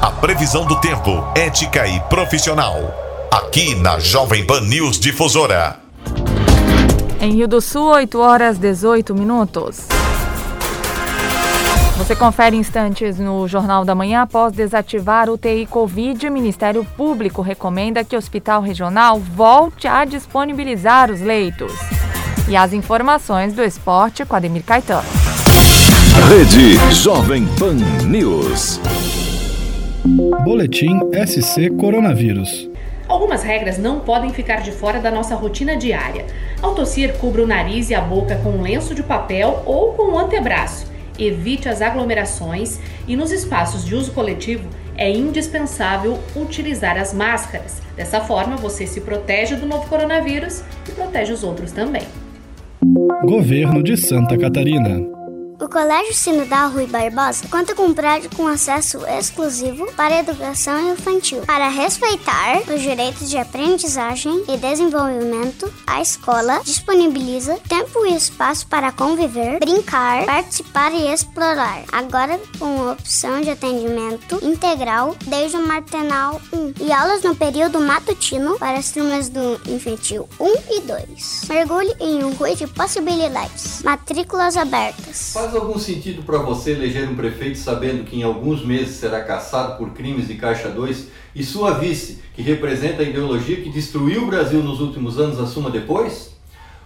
A 0.00 0.10
previsão 0.10 0.66
do 0.66 0.80
tempo, 0.80 1.24
ética 1.34 1.86
e 1.86 2.00
profissional 2.00 3.03
aqui 3.34 3.74
na 3.74 3.98
Jovem 3.98 4.46
Pan 4.46 4.60
News 4.60 4.96
Difusora. 5.00 5.80
Em 7.20 7.32
Rio 7.32 7.48
do 7.48 7.60
Sul, 7.60 7.86
8 7.86 8.16
horas 8.20 8.58
18 8.58 9.12
minutos. 9.12 9.88
Você 11.98 12.14
confere 12.14 12.54
instantes 12.54 13.18
no 13.18 13.48
Jornal 13.48 13.84
da 13.84 13.92
Manhã 13.92 14.22
após 14.22 14.52
desativar 14.52 15.28
o 15.28 15.36
TI 15.36 15.66
Covid. 15.68 16.28
O 16.28 16.32
Ministério 16.32 16.84
Público 16.96 17.42
recomenda 17.42 18.04
que 18.04 18.14
o 18.14 18.18
Hospital 18.20 18.62
Regional 18.62 19.18
volte 19.18 19.88
a 19.88 20.04
disponibilizar 20.04 21.10
os 21.10 21.20
leitos. 21.20 21.72
E 22.48 22.56
as 22.56 22.72
informações 22.72 23.52
do 23.52 23.64
esporte 23.64 24.24
com 24.24 24.36
Ademir 24.36 24.62
Caetano. 24.62 25.08
Rede 26.28 26.76
Jovem 26.94 27.46
Pan 27.58 27.74
News. 28.06 28.78
Boletim 30.44 31.00
SC 31.26 31.70
Coronavírus. 31.70 32.73
Algumas 33.14 33.44
regras 33.44 33.78
não 33.78 34.00
podem 34.00 34.30
ficar 34.30 34.60
de 34.60 34.72
fora 34.72 34.98
da 34.98 35.08
nossa 35.08 35.36
rotina 35.36 35.76
diária. 35.76 36.26
Ao 36.60 36.74
tossir, 36.74 37.14
cubra 37.18 37.44
o 37.44 37.46
nariz 37.46 37.88
e 37.88 37.94
a 37.94 38.00
boca 38.00 38.34
com 38.42 38.50
um 38.50 38.60
lenço 38.60 38.92
de 38.92 39.04
papel 39.04 39.62
ou 39.64 39.92
com 39.92 40.02
o 40.02 40.14
um 40.14 40.18
antebraço. 40.18 40.90
Evite 41.16 41.68
as 41.68 41.80
aglomerações 41.80 42.80
e 43.06 43.14
nos 43.14 43.30
espaços 43.30 43.84
de 43.84 43.94
uso 43.94 44.10
coletivo 44.10 44.68
é 44.96 45.08
indispensável 45.08 46.18
utilizar 46.34 46.96
as 46.96 47.14
máscaras. 47.14 47.80
Dessa 47.96 48.20
forma, 48.20 48.56
você 48.56 48.84
se 48.84 49.00
protege 49.00 49.54
do 49.54 49.64
novo 49.64 49.88
coronavírus 49.88 50.64
e 50.88 50.90
protege 50.90 51.32
os 51.32 51.44
outros 51.44 51.70
também. 51.70 52.02
Governo 53.22 53.80
de 53.80 53.96
Santa 53.96 54.36
Catarina. 54.36 55.13
O 55.64 55.68
Colégio 55.68 56.12
Sinodal 56.12 56.72
Rui 56.72 56.86
Barbosa 56.86 57.48
conta 57.48 57.74
com 57.74 57.86
um 57.86 57.94
prédio 57.94 58.28
com 58.36 58.46
acesso 58.46 58.98
exclusivo 59.06 59.90
para 59.92 60.16
a 60.16 60.20
educação 60.20 60.92
infantil. 60.92 61.40
Para 61.46 61.70
respeitar 61.70 62.58
os 62.68 62.82
direitos 62.82 63.30
de 63.30 63.38
aprendizagem 63.38 64.44
e 64.46 64.58
desenvolvimento, 64.58 65.72
a 65.86 66.02
escola 66.02 66.60
disponibiliza 66.62 67.58
tempo 67.66 68.04
e 68.04 68.14
espaço 68.14 68.66
para 68.66 68.92
conviver, 68.92 69.58
brincar, 69.58 70.26
participar 70.26 70.92
e 70.92 71.10
explorar. 71.10 71.84
Agora 71.90 72.38
com 72.58 72.90
opção 72.90 73.40
de 73.40 73.48
atendimento 73.48 74.38
integral 74.42 75.16
desde 75.24 75.56
o 75.56 75.66
Martenal 75.66 76.42
1 76.52 76.74
e 76.84 76.92
aulas 76.92 77.22
no 77.22 77.34
período 77.34 77.80
matutino 77.80 78.58
para 78.58 78.76
as 78.76 78.90
turmas 78.90 79.30
do 79.30 79.58
infantil 79.66 80.28
1 80.38 80.54
e 80.72 80.80
2. 80.82 81.44
Mergulhe 81.48 81.94
em 82.00 82.22
um 82.22 82.34
rui 82.34 82.54
de 82.54 82.66
possibilidades. 82.66 83.82
Matrículas 83.82 84.58
abertas. 84.58 85.32
Faz 85.54 85.66
algum 85.66 85.78
sentido 85.78 86.24
para 86.24 86.38
você 86.38 86.72
eleger 86.72 87.08
um 87.08 87.14
prefeito 87.14 87.58
sabendo 87.58 88.02
que 88.02 88.18
em 88.18 88.24
alguns 88.24 88.66
meses 88.66 88.96
será 88.96 89.22
caçado 89.22 89.78
por 89.78 89.90
crimes 89.90 90.26
de 90.26 90.34
Caixa 90.34 90.68
2 90.68 91.06
e 91.32 91.44
sua 91.44 91.74
vice, 91.74 92.18
que 92.34 92.42
representa 92.42 93.02
a 93.02 93.06
ideologia 93.06 93.60
que 93.60 93.70
destruiu 93.70 94.24
o 94.24 94.26
Brasil 94.26 94.60
nos 94.64 94.80
últimos 94.80 95.16
anos, 95.16 95.38
assuma 95.38 95.70
depois? 95.70 96.32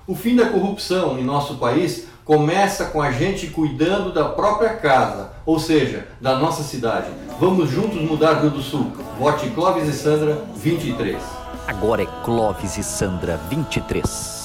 O 0.07 0.15
fim 0.15 0.37
da 0.37 0.51
corrupção 0.51 1.19
em 1.19 1.25
nosso 1.25 1.55
país 1.55 2.09
começa 2.27 2.85
com 2.85 3.01
a 3.01 3.11
gente 3.11 3.47
cuidando 3.47 4.13
da 4.13 4.27
própria 4.27 4.75
casa, 4.75 5.33
ou 5.47 5.59
seja, 5.59 6.07
da 6.21 6.37
nossa 6.37 6.63
cidade. 6.63 7.09
Vamos 7.41 7.71
juntos 7.71 8.03
mudar 8.03 8.43
Rio 8.43 8.51
do 8.51 8.61
Sul. 8.61 8.93
Vote 9.19 9.49
Clóvis 9.49 9.89
e 9.89 9.95
Sandra 9.95 10.45
23. 10.57 11.17
Agora 11.67 12.03
é 12.03 12.07
Clóvis 12.23 12.77
e 12.77 12.83
Sandra 12.83 13.41
23. 13.49 14.38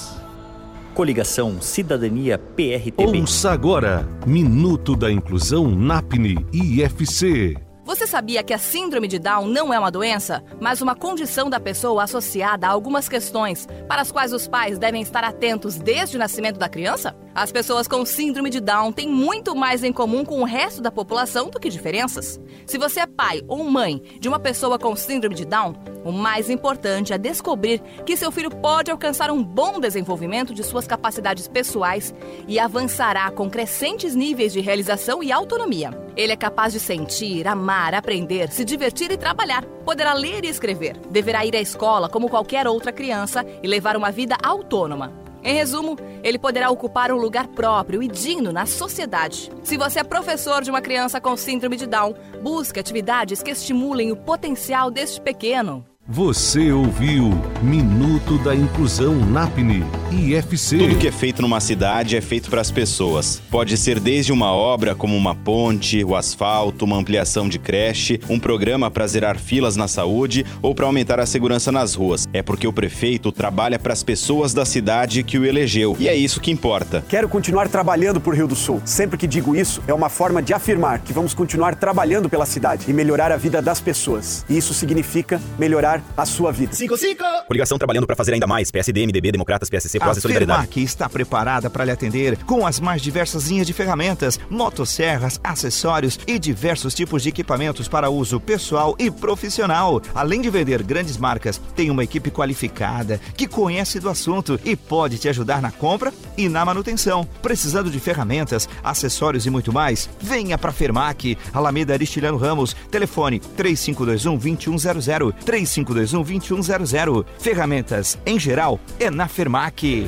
Coligação 0.94 1.60
Cidadania 1.60 2.38
PRTB. 2.38 3.20
Ouça 3.20 3.52
agora 3.52 4.08
Minuto 4.28 4.96
da 4.96 5.12
Inclusão 5.12 5.68
NAPNE 5.68 6.46
IFC. 6.54 7.58
Você 7.84 8.08
sabia 8.08 8.44
que 8.44 8.54
a 8.54 8.58
síndrome 8.58 9.08
de 9.08 9.20
Down 9.20 9.48
não 9.48 9.74
é 9.74 9.80
uma 9.80 9.92
doença, 9.92 10.42
mas 10.62 10.82
uma 10.82 10.96
condição 10.96 11.50
da 11.50 11.60
pessoa 11.60 12.04
associada 12.04 12.68
a 12.68 12.70
algumas 12.70 13.10
questões 13.10 13.68
para 13.90 14.02
as 14.02 14.12
quais 14.12 14.32
os 14.32 14.48
pais 14.48 14.80
devem 14.80 15.02
estar 15.02 15.24
atentos 15.24 15.76
desde 15.76 16.16
o 16.16 16.20
nascimento 16.20 16.58
da 16.58 16.70
criança? 16.70 17.14
As 17.36 17.52
pessoas 17.52 17.88
com 17.88 18.06
síndrome 18.06 18.52
de 18.52 18.60
Down 18.60 18.92
têm 18.92 19.10
muito 19.10 19.56
mais 19.56 19.84
em 19.84 19.92
comum 19.92 20.24
com 20.24 20.40
o 20.42 20.46
resto 20.46 20.84
da 20.84 20.92
população 20.92 21.50
do 21.50 21.60
que 21.60 21.68
diferenças. 21.68 22.40
Se 22.64 22.78
você 22.78 23.00
é 23.00 23.08
pai 23.08 23.42
ou 23.48 23.64
mãe 23.64 24.04
de 24.20 24.28
uma 24.28 24.38
pessoa 24.38 24.78
com 24.78 24.96
síndrome 24.96 25.34
de 25.34 25.44
Down, 25.44 25.74
o 26.06 26.12
mais 26.12 26.48
importante 26.48 27.12
é 27.12 27.18
descobrir 27.18 27.82
que 28.06 28.16
seu 28.16 28.32
filho 28.32 28.52
pode 28.52 28.92
alcançar 28.92 29.32
um 29.32 29.44
bom 29.44 29.80
desenvolvimento 29.80 30.54
de 30.54 30.64
suas 30.64 30.86
capacidades 30.86 31.48
pessoais 31.48 32.14
e 32.48 32.60
avançará 32.60 33.32
com 33.32 33.50
crescentes 33.50 34.14
níveis 34.14 34.54
de 34.54 34.62
realização 34.62 35.24
e 35.24 35.32
autonomia. 35.32 35.90
Ele 36.16 36.34
é 36.34 36.38
capaz 36.38 36.72
de 36.72 36.80
sentir, 36.80 37.48
amar, 37.48 37.96
aprender, 37.96 38.52
se 38.52 38.64
divertir 38.64 39.12
e 39.12 39.18
trabalhar. 39.18 39.66
Poderá 39.84 40.14
ler 40.14 40.46
e 40.46 40.50
escrever. 40.50 41.00
Deverá 41.10 41.44
ir 41.44 41.56
à 41.56 41.62
escola 41.62 42.08
como 42.08 42.30
qualquer 42.30 42.68
outra 42.68 42.92
criança 42.92 43.44
e 43.64 43.68
levar 43.68 43.98
uma 43.98 44.12
vida 44.12 44.38
autônoma. 44.44 45.23
Em 45.44 45.54
resumo, 45.54 45.98
ele 46.24 46.40
poderá 46.40 46.70
ocupar 46.70 47.12
um 47.12 47.18
lugar 47.18 47.48
próprio 47.48 48.02
e 48.02 48.08
digno 48.08 48.52
na 48.52 48.66
sociedade. 48.66 49.52
Se 49.64 49.78
você 49.78 50.00
é 50.00 50.04
professor 50.04 50.64
de 50.64 50.70
uma 50.70 50.82
criança 50.82 51.20
com 51.20 51.36
síndrome 51.36 51.76
de 51.76 51.86
Down, 51.86 52.16
busque 52.42 52.80
atividades 52.80 53.44
que 53.44 53.52
estimulem 53.52 54.12
o 54.12 54.16
potencial 54.16 54.90
deste 54.90 55.20
pequeno. 55.20 55.86
Você 56.06 56.70
ouviu 56.70 57.32
Minuto 57.62 58.38
da 58.40 58.54
Inclusão 58.54 59.16
NAPNE 59.16 59.86
IFC. 60.12 60.78
Tudo 60.78 60.98
que 60.98 61.08
é 61.08 61.12
feito 61.14 61.42
numa 61.42 61.62
cidade 61.62 62.18
é 62.18 62.22
feito 62.22 62.50
para 62.50 62.60
as 62.60 62.70
pessoas. 62.70 63.42
Pode 63.50 63.78
ser 63.78 64.02
desde 64.02 64.34
uma 64.34 64.52
obra 64.52 64.94
como 64.94 65.16
uma 65.16 65.34
ponte, 65.34 66.04
o 66.04 66.14
asfalto, 66.14 66.84
uma 66.84 66.98
ampliação 66.98 67.48
de 67.48 67.58
creche, 67.58 68.20
um 68.30 68.38
programa 68.38 68.92
para 68.92 69.08
zerar 69.08 69.40
filas 69.40 69.78
na 69.78 69.88
saúde 69.88 70.46
ou 70.62 70.76
para 70.76 70.86
aumentar 70.86 71.22
a 71.22 71.26
segurança 71.26 71.72
nas 71.72 71.96
ruas. 71.96 72.28
É 72.34 72.42
porque 72.44 72.68
o 72.68 72.74
prefeito 72.74 73.32
trabalha 73.32 73.80
para 73.80 73.94
as 73.94 74.04
pessoas 74.04 74.54
da 74.54 74.66
cidade 74.66 75.24
que 75.24 75.40
o 75.40 75.46
elegeu. 75.46 75.96
E 75.98 76.10
é 76.10 76.16
isso 76.16 76.42
que 76.42 76.52
importa. 76.52 77.02
Quero 77.08 77.30
continuar 77.30 77.70
trabalhando 77.70 78.20
por 78.20 78.36
Rio 78.36 78.48
do 78.48 78.58
Sul. 78.58 78.82
Sempre 78.84 79.18
que 79.18 79.26
digo 79.26 79.56
isso, 79.56 79.82
é 79.88 79.94
uma 79.94 80.10
forma 80.10 80.42
de 80.42 80.54
afirmar 80.54 81.00
que 81.00 81.14
vamos 81.14 81.34
continuar 81.34 81.76
trabalhando 81.76 82.30
pela 82.30 82.46
cidade 82.46 82.88
e 82.90 82.94
melhorar 82.94 83.32
a 83.32 83.38
vida 83.38 83.62
das 83.62 83.80
pessoas. 83.80 84.46
E 84.50 84.58
isso 84.58 84.74
significa 84.74 85.42
melhorar 85.58 85.93
a 86.16 86.26
sua 86.26 86.52
vida. 86.52 86.74
55! 86.74 87.24
Coligação 87.48 87.78
trabalhando 87.78 88.08
para 88.08 88.16
fazer 88.16 88.34
ainda 88.34 88.48
mais. 88.48 88.72
PSD, 88.72 89.06
MDB, 89.06 89.32
Democratas, 89.32 89.70
PSC, 89.70 90.00
Prós 90.00 90.18
e 90.18 90.22
Solidariedade. 90.22 90.68
que 90.68 90.82
está 90.82 91.10
preparada 91.10 91.70
para 91.70 91.86
lhe 91.86 91.92
atender 91.92 92.38
com 92.46 92.66
as 92.66 92.80
mais 92.80 93.02
diversas 93.02 93.48
linhas 93.48 93.68
de 93.68 93.74
ferramentas, 93.74 94.40
motosserras, 94.50 95.40
acessórios 95.44 96.20
e 96.26 96.40
diversos 96.40 96.94
tipos 96.94 97.24
de 97.24 97.30
equipamentos 97.30 97.88
para 97.88 98.10
uso 98.10 98.40
pessoal 98.40 98.96
e 98.98 99.12
profissional. 99.12 100.02
Além 100.16 100.42
de 100.42 100.50
vender 100.50 100.84
grandes 100.84 101.18
marcas, 101.18 101.60
tem 101.76 101.90
uma 101.90 102.04
equipe 102.04 102.32
qualificada 102.32 103.20
que 103.36 103.48
conhece 103.48 104.00
do 104.00 104.10
assunto 104.10 104.60
e 104.64 104.76
pode 104.76 105.18
te 105.18 105.30
ajudar 105.30 105.62
na 105.62 105.72
compra 105.72 106.14
e 106.38 106.48
na 106.50 106.66
manutenção. 106.66 107.28
Precisando 107.42 107.92
de 107.92 108.00
ferramentas, 108.00 108.68
acessórios 108.84 109.46
e 109.46 109.50
muito 109.50 109.72
mais? 109.72 110.10
Venha 110.20 110.58
para 110.58 110.72
Fermac, 110.72 111.38
Alameda 111.54 111.94
Aristiliano 111.94 112.38
Ramos, 112.38 112.76
telefone 112.90 113.40
3521 113.40 114.38
2100 114.38 115.32
3521 115.46 115.83
2100. 115.84 117.26
Ferramentas 117.40 118.18
em 118.26 118.40
geral 118.40 118.80
é 119.00 119.10
na 119.10 119.28
Fermac. 119.28 120.08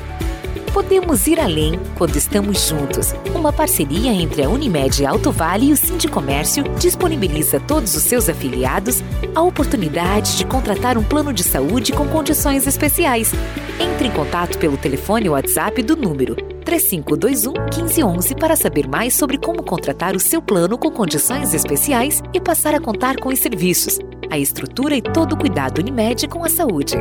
Podemos 0.76 1.26
ir 1.26 1.40
além 1.40 1.80
quando 1.98 2.18
estamos 2.18 2.68
juntos. 2.68 3.16
Uma 3.34 3.54
parceria 3.54 4.12
entre 4.12 4.44
a 4.44 4.50
Unimed 4.50 5.06
Alto 5.06 5.32
Vale 5.32 5.68
e 5.68 5.72
o 5.72 5.78
Sindicomércio 5.78 6.64
disponibiliza 6.78 7.58
a 7.58 7.60
todos 7.62 7.96
os 7.96 8.04
seus 8.04 8.28
afiliados 8.28 9.02
a 9.34 9.42
oportunidade 9.42 10.36
de 10.36 10.46
contratar 10.46 10.98
um 10.98 11.04
plano 11.04 11.32
de 11.32 11.44
saúde 11.44 11.94
com 11.94 12.06
condições 12.10 12.68
especiais. 12.68 13.32
Entre 13.80 14.10
em 14.10 14.12
contato 14.12 14.58
pelo 14.58 14.76
telefone 14.76 15.30
ou 15.30 15.36
WhatsApp 15.36 15.82
do 15.82 15.96
número 15.96 16.36
3521 16.66 17.54
1511 17.54 18.36
para 18.36 18.58
saber 18.58 18.86
mais 18.86 19.14
sobre 19.14 19.38
como 19.38 19.64
contratar 19.64 20.14
o 20.14 20.20
seu 20.20 20.42
plano 20.42 20.78
com 20.78 20.92
condições 20.92 21.54
especiais 21.54 22.22
e 22.34 22.42
passar 22.42 22.76
a 22.76 22.82
contar 22.82 23.16
com 23.18 23.30
os 23.30 23.40
serviços, 23.40 23.98
a 24.30 24.38
estrutura 24.38 24.96
e 24.96 25.02
todo 25.02 25.34
o 25.34 25.38
cuidado 25.38 25.80
Unimed 25.80 26.28
com 26.28 26.44
a 26.44 26.50
saúde. 26.50 26.96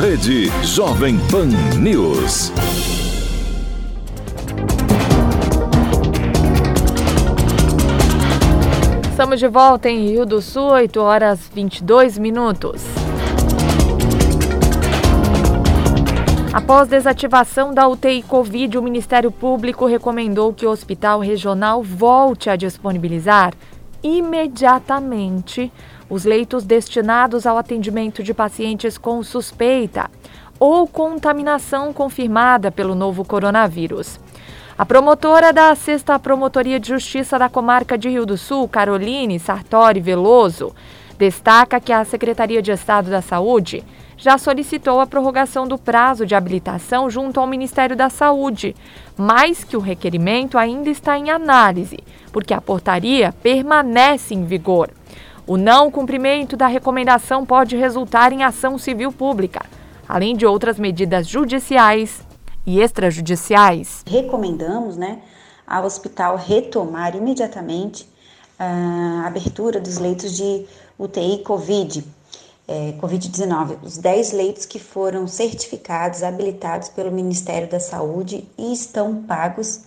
Rede 0.00 0.50
Jovem 0.62 1.18
Pan 1.30 1.48
News. 1.78 2.52
Estamos 9.10 9.38
de 9.38 9.48
volta 9.48 9.90
em 9.90 10.08
Rio 10.08 10.24
do 10.24 10.40
Sul, 10.40 10.70
8 10.70 11.00
horas 11.00 11.50
22 11.54 12.16
minutos. 12.16 12.82
Após 16.52 16.88
desativação 16.88 17.72
da 17.72 17.86
UTI 17.86 18.24
Covid, 18.24 18.76
o 18.76 18.82
Ministério 18.82 19.30
Público 19.30 19.86
recomendou 19.86 20.52
que 20.52 20.66
o 20.66 20.70
hospital 20.70 21.20
regional 21.20 21.80
volte 21.80 22.50
a 22.50 22.56
disponibilizar 22.56 23.54
imediatamente 24.02 25.72
os 26.08 26.24
leitos 26.24 26.64
destinados 26.64 27.46
ao 27.46 27.56
atendimento 27.56 28.20
de 28.20 28.34
pacientes 28.34 28.98
com 28.98 29.22
suspeita 29.22 30.10
ou 30.58 30.88
contaminação 30.88 31.92
confirmada 31.92 32.72
pelo 32.72 32.96
novo 32.96 33.24
coronavírus. 33.24 34.18
A 34.76 34.84
promotora 34.84 35.52
da 35.52 35.72
Sexta 35.76 36.18
Promotoria 36.18 36.80
de 36.80 36.88
Justiça 36.88 37.38
da 37.38 37.48
Comarca 37.48 37.96
de 37.96 38.08
Rio 38.08 38.26
do 38.26 38.36
Sul, 38.36 38.68
Caroline 38.68 39.38
Sartori 39.38 40.00
Veloso, 40.00 40.74
destaca 41.16 41.78
que 41.78 41.92
a 41.92 42.04
Secretaria 42.04 42.60
de 42.60 42.72
Estado 42.72 43.08
da 43.08 43.22
Saúde 43.22 43.84
já 44.20 44.36
solicitou 44.36 45.00
a 45.00 45.06
prorrogação 45.06 45.66
do 45.66 45.78
prazo 45.78 46.26
de 46.26 46.34
habilitação 46.34 47.08
junto 47.08 47.40
ao 47.40 47.46
Ministério 47.46 47.96
da 47.96 48.10
Saúde, 48.10 48.76
mas 49.16 49.64
que 49.64 49.76
o 49.76 49.80
requerimento 49.80 50.58
ainda 50.58 50.90
está 50.90 51.18
em 51.18 51.30
análise, 51.30 51.98
porque 52.30 52.52
a 52.52 52.60
portaria 52.60 53.34
permanece 53.42 54.34
em 54.34 54.44
vigor. 54.44 54.90
O 55.46 55.56
não 55.56 55.90
cumprimento 55.90 56.54
da 56.54 56.66
recomendação 56.66 57.46
pode 57.46 57.76
resultar 57.76 58.30
em 58.32 58.44
ação 58.44 58.76
civil 58.76 59.10
pública, 59.10 59.64
além 60.06 60.36
de 60.36 60.44
outras 60.44 60.78
medidas 60.78 61.26
judiciais 61.26 62.20
e 62.66 62.78
extrajudiciais. 62.78 64.04
Recomendamos 64.06 64.98
né, 64.98 65.22
ao 65.66 65.84
hospital 65.84 66.36
retomar 66.36 67.16
imediatamente 67.16 68.06
a 68.58 69.26
abertura 69.26 69.80
dos 69.80 69.96
leitos 69.96 70.36
de 70.36 70.66
UTI 70.98 71.38
Covid, 71.38 72.04
é, 72.70 72.92
Covid-19, 73.00 73.78
os 73.82 73.98
10 73.98 74.30
leitos 74.30 74.64
que 74.64 74.78
foram 74.78 75.26
certificados, 75.26 76.22
habilitados 76.22 76.88
pelo 76.88 77.10
Ministério 77.10 77.68
da 77.68 77.80
Saúde 77.80 78.48
e 78.56 78.72
estão 78.72 79.24
pagos 79.24 79.80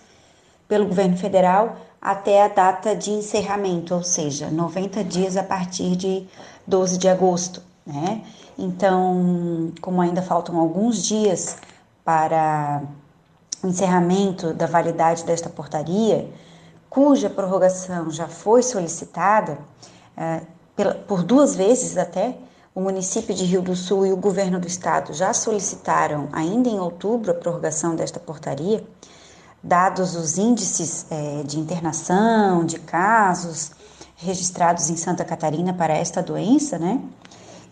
pelo 0.67 0.85
governo 0.85 1.15
federal 1.15 1.77
até 2.01 2.43
a 2.43 2.49
data 2.49 2.93
de 2.93 3.11
encerramento, 3.11 3.95
ou 3.95 4.03
seja, 4.03 4.51
90 4.51 5.01
dias 5.05 5.37
a 5.37 5.43
partir 5.43 5.95
de 5.95 6.27
12 6.67 6.97
de 6.97 7.07
agosto, 7.07 7.61
né? 7.87 8.21
Então, 8.59 9.71
como 9.79 10.01
ainda 10.01 10.21
faltam 10.21 10.59
alguns 10.59 11.01
dias 11.01 11.55
para 12.03 12.83
o 13.63 13.67
encerramento 13.67 14.53
da 14.53 14.65
validade 14.65 15.23
desta 15.23 15.49
portaria, 15.49 16.29
cuja 16.89 17.29
prorrogação 17.29 18.11
já 18.11 18.27
foi 18.27 18.61
solicitada 18.61 19.57
é, 20.17 20.41
por 21.07 21.23
duas 21.23 21.55
vezes 21.55 21.97
até, 21.97 22.35
o 22.75 22.81
município 22.81 23.33
de 23.35 23.43
Rio 23.43 23.61
do 23.61 23.75
Sul 23.75 24.05
e 24.05 24.11
o 24.13 24.17
governo 24.17 24.59
do 24.59 24.67
estado 24.67 25.13
já 25.13 25.33
solicitaram, 25.33 26.27
ainda 26.31 26.69
em 26.69 26.79
outubro, 26.79 27.31
a 27.31 27.33
prorrogação 27.33 27.95
desta 27.95 28.19
portaria 28.19 28.83
dados 29.63 30.15
os 30.15 30.37
índices 30.37 31.05
é, 31.09 31.43
de 31.43 31.57
internação, 31.57 32.65
de 32.65 32.77
casos 32.79 33.71
registrados 34.17 34.89
em 34.89 34.97
Santa 34.97 35.23
Catarina 35.23 35.73
para 35.73 35.93
esta 35.93 36.21
doença, 36.21 36.77
né? 36.77 36.99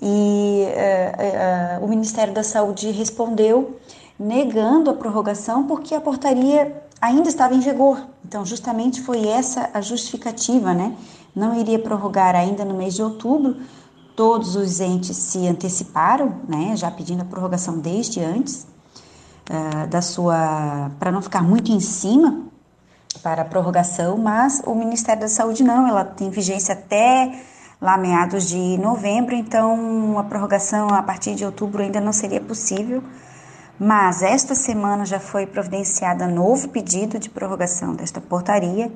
E 0.01 0.63
é, 0.69 1.77
é, 1.77 1.79
o 1.81 1.87
Ministério 1.87 2.33
da 2.33 2.43
Saúde 2.43 2.89
respondeu 2.91 3.79
negando 4.17 4.89
a 4.89 4.93
prorrogação 4.93 5.67
porque 5.67 5.93
a 5.93 6.01
portaria 6.01 6.81
ainda 6.99 7.29
estava 7.29 7.53
em 7.53 7.59
vigor. 7.59 8.07
Então, 8.25 8.45
justamente 8.45 9.01
foi 9.01 9.27
essa 9.27 9.69
a 9.73 9.81
justificativa, 9.81 10.73
né? 10.73 10.95
Não 11.35 11.59
iria 11.59 11.77
prorrogar 11.77 12.35
ainda 12.35 12.65
no 12.65 12.73
mês 12.73 12.95
de 12.95 13.03
outubro. 13.03 13.57
Todos 14.15 14.55
os 14.55 14.79
entes 14.79 15.17
se 15.17 15.47
anteciparam, 15.47 16.41
né? 16.47 16.75
Já 16.75 16.91
pedindo 16.91 17.21
a 17.21 17.25
prorrogação 17.25 17.79
desde 17.79 18.19
antes. 18.19 18.67
Uh, 19.49 19.87
da 19.87 20.01
sua. 20.01 20.91
para 20.99 21.11
não 21.11 21.21
ficar 21.21 21.41
muito 21.41 21.71
em 21.71 21.79
cima 21.79 22.45
para 23.21 23.41
a 23.41 23.45
prorrogação, 23.45 24.17
mas 24.17 24.61
o 24.65 24.73
Ministério 24.73 25.21
da 25.21 25.27
Saúde 25.27 25.63
não, 25.63 25.87
ela 25.87 26.05
tem 26.05 26.29
vigência 26.29 26.73
até 26.73 27.41
lá 27.81 27.97
meados 27.97 28.47
de 28.47 28.77
novembro, 28.77 29.35
então 29.35 30.17
a 30.17 30.23
prorrogação 30.23 30.89
a 30.89 31.01
partir 31.01 31.33
de 31.35 31.43
outubro 31.43 31.81
ainda 31.81 31.99
não 31.99 32.13
seria 32.13 32.39
possível, 32.39 33.03
mas 33.79 34.21
esta 34.21 34.53
semana 34.53 35.03
já 35.05 35.19
foi 35.19 35.47
providenciada 35.47 36.27
novo 36.27 36.69
pedido 36.69 37.17
de 37.17 37.29
prorrogação 37.29 37.95
desta 37.95 38.21
portaria 38.21 38.91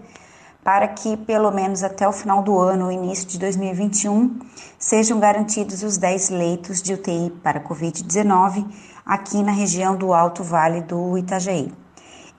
para 0.65 0.87
que, 0.87 1.15
pelo 1.15 1.51
menos 1.51 1.83
até 1.83 2.07
o 2.07 2.11
final 2.11 2.41
do 2.41 2.57
ano, 2.57 2.91
início 2.91 3.27
de 3.27 3.37
2021, 3.37 4.39
sejam 4.79 5.19
garantidos 5.19 5.83
os 5.83 5.95
10 5.95 6.31
leitos 6.31 6.81
de 6.81 6.95
UTI 6.95 7.31
para 7.43 7.63
Covid-19 7.63 8.65
aqui 9.05 9.43
na 9.43 9.51
região 9.51 9.95
do 9.95 10.11
Alto 10.11 10.43
Vale 10.43 10.81
do 10.81 11.19
Itajaí. 11.19 11.71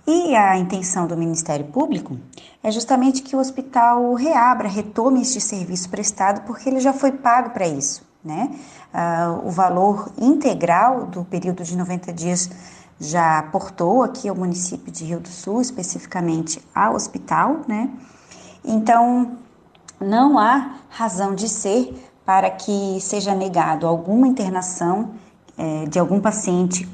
E 0.05 0.35
a 0.35 0.59
intenção 0.59 1.07
do 1.07 1.17
Ministério 1.17 1.67
Público 1.67 2.19
é 2.65 2.71
justamente 2.73 3.23
que 3.23 3.37
o 3.37 3.39
hospital 3.39 4.12
reabra, 4.15 4.67
retome 4.67 5.23
este 5.23 5.41
serviço 5.41 5.89
prestado, 5.89 6.45
porque 6.45 6.69
ele 6.69 6.81
já 6.81 6.93
foi 6.93 7.12
pago 7.12 7.51
para 7.51 7.69
isso. 7.69 8.05
Né? 8.25 8.51
Uh, 8.93 9.47
o 9.47 9.51
valor 9.53 10.11
integral 10.19 11.07
do 11.07 11.25
período 11.25 11.62
de 11.62 11.77
90 11.77 12.12
dias 12.12 12.51
já 12.99 13.39
aportou 13.39 14.03
aqui 14.03 14.29
ao 14.29 14.35
município 14.35 14.91
de 14.91 15.05
Rio 15.05 15.21
do 15.21 15.29
Sul, 15.29 15.61
especificamente 15.61 16.61
ao 16.75 16.97
hospital, 16.97 17.61
né? 17.69 17.89
Então, 18.67 19.39
não 20.01 20.39
há 20.39 20.75
razão 20.91 21.35
de 21.35 21.49
ser 21.49 21.95
para 22.25 22.51
que 22.51 22.99
seja 23.01 23.35
negado 23.35 23.87
alguma 23.87 24.27
internação 24.27 25.11
é, 25.57 25.85
de 25.87 25.99
algum 25.99 26.21
paciente 26.21 26.87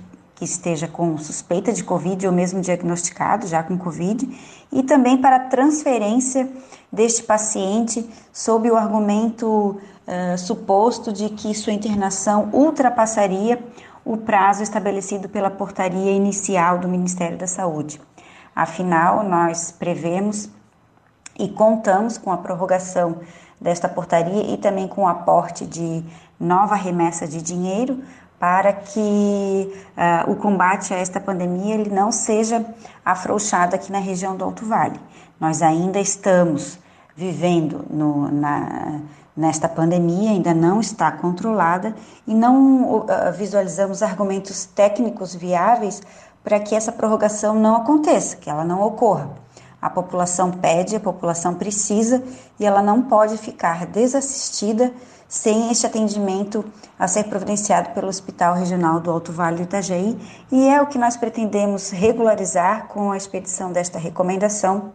que 0.42 0.44
esteja 0.44 0.86
com 0.86 1.16
suspeita 1.18 1.72
de 1.72 1.82
Covid 1.82 2.26
ou 2.26 2.32
mesmo 2.32 2.60
diagnosticado 2.60 3.46
já 3.46 3.62
com 3.62 3.78
Covid, 3.78 4.28
e 4.72 4.82
também 4.82 5.16
para 5.16 5.38
transferência 5.38 6.50
deste 6.92 7.22
paciente 7.22 8.04
sob 8.32 8.68
o 8.68 8.76
argumento 8.76 9.46
uh, 9.46 10.36
suposto 10.36 11.12
de 11.12 11.28
que 11.28 11.54
sua 11.54 11.72
internação 11.72 12.48
ultrapassaria 12.52 13.62
o 14.04 14.16
prazo 14.16 14.64
estabelecido 14.64 15.28
pela 15.28 15.48
portaria 15.48 16.10
inicial 16.10 16.78
do 16.78 16.88
Ministério 16.88 17.38
da 17.38 17.46
Saúde. 17.46 18.00
Afinal, 18.54 19.22
nós 19.22 19.70
prevemos 19.70 20.50
e 21.38 21.48
contamos 21.48 22.18
com 22.18 22.30
a 22.32 22.36
prorrogação 22.36 23.16
desta 23.60 23.88
portaria 23.88 24.52
e 24.52 24.56
também 24.56 24.88
com 24.88 25.02
o 25.02 25.08
aporte 25.08 25.66
de 25.66 26.04
nova 26.38 26.74
remessa 26.74 27.26
de 27.26 27.40
dinheiro 27.40 28.02
para 28.38 28.72
que 28.72 29.72
uh, 29.96 30.30
o 30.30 30.34
combate 30.34 30.92
a 30.92 30.96
esta 30.96 31.20
pandemia 31.20 31.76
ele 31.76 31.90
não 31.90 32.10
seja 32.10 32.66
afrouxado 33.04 33.76
aqui 33.76 33.92
na 33.92 34.00
região 34.00 34.36
do 34.36 34.44
Alto 34.44 34.66
Vale. 34.66 34.98
Nós 35.38 35.62
ainda 35.62 36.00
estamos 36.00 36.76
vivendo 37.14 37.84
no, 37.88 38.28
na, 38.32 39.00
nesta 39.36 39.68
pandemia, 39.68 40.30
ainda 40.30 40.52
não 40.52 40.80
está 40.80 41.12
controlada 41.12 41.94
e 42.26 42.34
não 42.34 42.96
uh, 42.96 43.06
visualizamos 43.36 44.02
argumentos 44.02 44.64
técnicos 44.66 45.36
viáveis 45.36 46.02
para 46.42 46.58
que 46.58 46.74
essa 46.74 46.90
prorrogação 46.90 47.54
não 47.54 47.76
aconteça, 47.76 48.36
que 48.36 48.50
ela 48.50 48.64
não 48.64 48.82
ocorra. 48.82 49.30
A 49.82 49.90
população 49.90 50.52
pede, 50.52 50.94
a 50.94 51.00
população 51.00 51.54
precisa 51.54 52.22
e 52.60 52.64
ela 52.64 52.80
não 52.80 53.02
pode 53.02 53.36
ficar 53.36 53.84
desassistida 53.84 54.94
sem 55.28 55.72
este 55.72 55.86
atendimento 55.86 56.64
a 56.96 57.08
ser 57.08 57.24
providenciado 57.24 57.90
pelo 57.90 58.06
Hospital 58.06 58.54
Regional 58.54 59.00
do 59.00 59.10
Alto 59.10 59.32
Vale 59.32 59.64
Itajaí 59.64 60.16
e 60.52 60.68
é 60.68 60.80
o 60.80 60.86
que 60.86 60.98
nós 60.98 61.16
pretendemos 61.16 61.90
regularizar 61.90 62.86
com 62.86 63.10
a 63.10 63.16
expedição 63.16 63.72
desta 63.72 63.98
recomendação, 63.98 64.92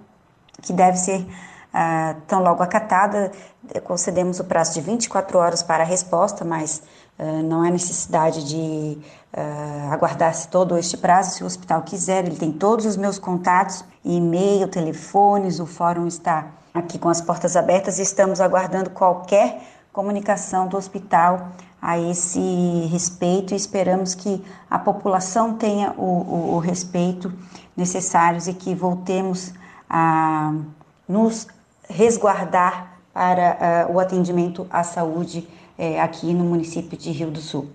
que 0.62 0.71
deve 0.71 0.95
ser 0.97 1.28
ah, 1.73 2.15
tão 2.26 2.41
logo 2.41 2.63
acatada. 2.63 3.32
Concedemos 3.84 4.39
o 4.39 4.45
prazo 4.45 4.73
de 4.76 4.82
24 4.82 5.38
horas 5.38 5.62
para 5.62 5.84
a 5.84 5.86
resposta, 5.86 6.45
mas 6.45 6.82
ah, 7.19 7.41
não 7.43 7.62
há 7.63 7.69
necessidade 7.69 8.47
de 8.47 8.97
uh, 9.36 9.91
aguardar-se 9.91 10.47
todo 10.47 10.78
este 10.78 10.97
prazo. 10.97 11.32
Se 11.32 11.43
o 11.43 11.47
hospital 11.47 11.82
quiser, 11.82 12.26
ele 12.26 12.36
tem 12.36 12.52
todos 12.52 12.86
os 12.86 12.95
meus 12.95 13.17
contatos, 13.17 13.84
e-mail, 14.15 14.67
telefones, 14.67 15.60
o 15.60 15.65
fórum 15.65 16.08
está 16.08 16.48
aqui 16.74 16.98
com 16.98 17.10
as 17.10 17.20
portas 17.20 17.56
abertas 17.56 18.00
e 18.00 18.04
estamos 18.04 18.39
aguardando 18.39 18.89
qualquer 18.89 19.62
comunicação 19.91 20.67
do 20.67 20.78
hospital 20.78 21.50
a 21.82 22.00
esse 22.00 22.39
respeito 22.91 23.54
e 23.54 23.58
esperamos 23.58 24.15
que 24.15 24.43
a 24.70 24.80
população 24.80 25.56
tenha 25.56 25.91
o, 25.98 26.04
o, 26.04 26.56
o 26.56 26.60
respeito 26.60 27.34
necessários 27.76 28.48
e 28.48 28.54
que 28.54 28.74
voltemos 28.74 29.54
a 29.89 30.54
nos 31.08 31.48
resguardar 31.89 33.00
para 33.13 33.88
uh, 33.89 33.93
o 33.93 34.00
atendimento 34.00 34.67
à 34.70 34.84
saúde 34.84 35.48
uh, 35.78 36.02
aqui 36.02 36.34
no 36.34 36.43
município 36.43 36.98
de 36.98 37.12
Rio 37.12 37.32
do 37.32 37.39
Sul. 37.39 37.70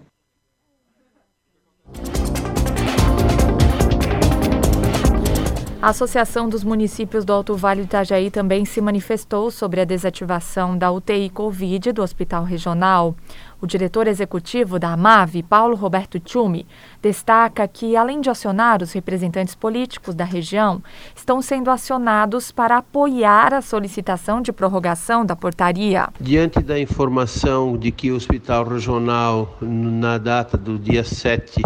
A 5.83 5.89
Associação 5.89 6.49
dos 6.49 6.63
Municípios 6.63 7.25
do 7.25 7.33
Alto 7.33 7.57
Vale 7.57 7.81
do 7.81 7.87
Itajaí 7.87 8.31
também 8.31 8.65
se 8.65 8.81
manifestou 8.81 9.51
sobre 9.51 9.81
a 9.81 9.85
desativação 9.85 10.79
da 10.79 10.93
UTI 10.93 11.29
Covid 11.29 11.91
do 11.91 12.03
Hospital 12.03 12.45
Regional. 12.45 13.17
O 13.61 13.67
diretor 13.67 14.07
executivo 14.07 14.79
da 14.79 14.93
AMAV, 14.93 15.43
Paulo 15.43 15.75
Roberto 15.75 16.21
Tchumi, 16.21 16.69
destaca 17.03 17.67
que, 17.67 17.97
além 17.97 18.21
de 18.21 18.31
acionar 18.31 18.81
os 18.81 18.93
representantes 18.93 19.57
políticos 19.57 20.15
da 20.15 20.25
região, 20.25 20.81
estão 21.17 21.43
sendo 21.43 21.69
acionados 21.69 22.53
para 22.53 22.77
apoiar 22.77 23.53
a 23.53 23.61
solicitação 23.61 24.41
de 24.41 24.53
prorrogação 24.53 25.27
da 25.27 25.35
portaria. 25.35 26.09
Diante 26.21 26.61
da 26.61 26.79
informação 26.79 27.77
de 27.77 27.91
que 27.91 28.13
o 28.13 28.15
Hospital 28.15 28.69
Regional, 28.69 29.59
na 29.61 30.17
data 30.17 30.57
do 30.57 30.79
dia 30.79 31.03
7 31.03 31.61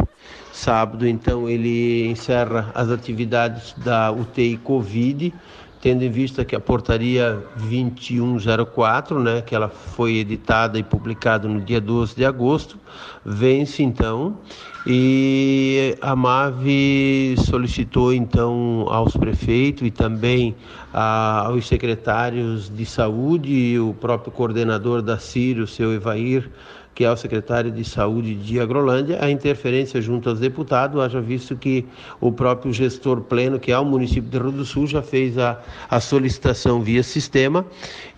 sábado, 0.56 1.06
então 1.06 1.48
ele 1.48 2.06
encerra 2.08 2.70
as 2.74 2.90
atividades 2.90 3.74
da 3.84 4.10
UTI 4.10 4.56
Covid, 4.56 5.32
tendo 5.80 6.02
em 6.02 6.10
vista 6.10 6.44
que 6.44 6.56
a 6.56 6.60
portaria 6.60 7.38
2104, 7.56 9.20
né, 9.20 9.42
que 9.42 9.54
ela 9.54 9.68
foi 9.68 10.16
editada 10.16 10.78
e 10.78 10.82
publicada 10.82 11.46
no 11.46 11.60
dia 11.60 11.80
12 11.80 12.16
de 12.16 12.24
agosto, 12.24 12.78
vence 13.24 13.82
então 13.82 14.38
e 14.86 15.96
a 16.00 16.14
MAVE 16.14 17.34
solicitou 17.38 18.14
então 18.14 18.86
aos 18.88 19.16
prefeitos 19.16 19.86
e 19.86 19.90
também 19.90 20.54
a, 20.94 21.46
aos 21.46 21.66
secretários 21.66 22.70
de 22.74 22.86
saúde 22.86 23.52
e 23.52 23.78
o 23.78 23.92
próprio 23.94 24.32
coordenador 24.32 25.02
da 25.02 25.18
CIR, 25.18 25.58
o 25.58 25.66
seu 25.66 25.92
Evair, 25.92 26.48
que 26.96 27.04
é 27.04 27.12
o 27.12 27.16
secretário 27.16 27.70
de 27.70 27.85
Saúde 27.85 28.35
de 28.35 28.59
Agrolândia, 28.59 29.18
a 29.22 29.30
interferência 29.30 30.00
junto 30.00 30.30
aos 30.30 30.40
deputados, 30.40 30.98
haja 30.98 31.20
visto 31.20 31.54
que 31.54 31.85
o 32.18 32.32
próprio 32.32 32.72
gestor 32.72 33.20
pleno, 33.20 33.61
que 33.61 33.70
é 33.70 33.78
o 33.78 33.85
município 33.85 34.30
de 34.30 34.38
Rio 34.38 34.50
do 34.50 34.64
Sul, 34.64 34.87
já 34.87 35.02
fez 35.02 35.37
a, 35.37 35.61
a 35.90 36.00
solicitação 36.00 36.80
via 36.80 37.02
sistema. 37.02 37.66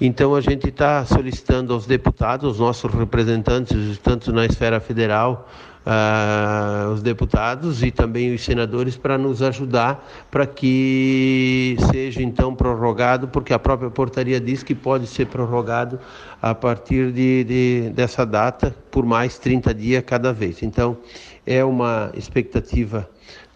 Então 0.01 0.33
a 0.33 0.41
gente 0.41 0.69
está 0.69 1.05
solicitando 1.05 1.75
aos 1.75 1.87
deputados, 1.87 2.47
aos 2.47 2.61
nossos 2.61 2.95
representantes, 2.95 3.99
tanto 3.99 4.33
na 4.33 4.47
esfera 4.47 4.79
federal, 4.79 5.51
uh, 5.89 6.93
os 6.93 7.03
deputados 7.03 7.83
e 7.83 7.91
também 7.91 8.35
os 8.35 8.45
senadores 8.45 8.97
para 8.97 9.17
nos 9.17 9.41
ajudar 9.41 10.07
para 10.31 10.47
que 10.47 11.77
seja 11.91 12.23
então 12.23 12.55
prorrogado, 12.55 13.27
porque 13.29 13.55
a 13.55 13.59
própria 13.59 13.91
portaria 13.91 14.39
diz 14.39 14.63
que 14.63 14.75
pode 14.75 15.07
ser 15.07 15.27
prorrogado 15.27 15.99
a 16.43 16.55
partir 16.55 17.11
de, 17.11 17.45
de 17.45 17.91
dessa 17.91 18.27
data 18.27 18.75
por 18.91 19.07
mais 19.07 19.39
30 19.39 19.73
dias 19.73 20.05
cada 20.07 20.33
vez. 20.33 20.63
Então 20.63 20.99
é 21.47 21.65
uma 21.65 22.13
expectativa 22.15 23.09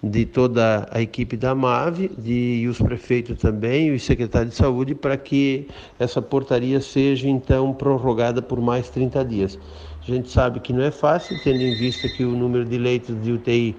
de 0.02 0.26
toda 0.26 0.88
a 0.90 1.00
equipe 1.00 1.36
da 1.36 1.54
MAVE 1.54 2.10
de, 2.18 2.62
e 2.62 2.68
os 2.68 2.78
prefeitos 2.78 3.38
também, 3.38 3.92
os 3.92 4.02
secretários 4.02 4.54
de 4.54 4.56
saúde, 4.56 4.94
para 4.96 5.16
que 5.16 5.68
essa 5.96 6.20
portaria 6.20 6.80
seja 6.80 7.28
então 7.28 7.72
prorrogada 7.72 8.42
por 8.42 8.60
mais 8.60 8.90
30 8.90 9.24
dias. 9.24 9.58
A 10.02 10.04
gente 10.04 10.30
sabe 10.30 10.58
que 10.58 10.72
não 10.72 10.82
é 10.82 10.90
fácil, 10.90 11.40
tendo 11.44 11.62
em 11.62 11.76
vista 11.76 12.08
que 12.08 12.24
o 12.24 12.32
número 12.32 12.64
de 12.64 12.76
leitos 12.76 13.22
de 13.22 13.30
UTI 13.30 13.76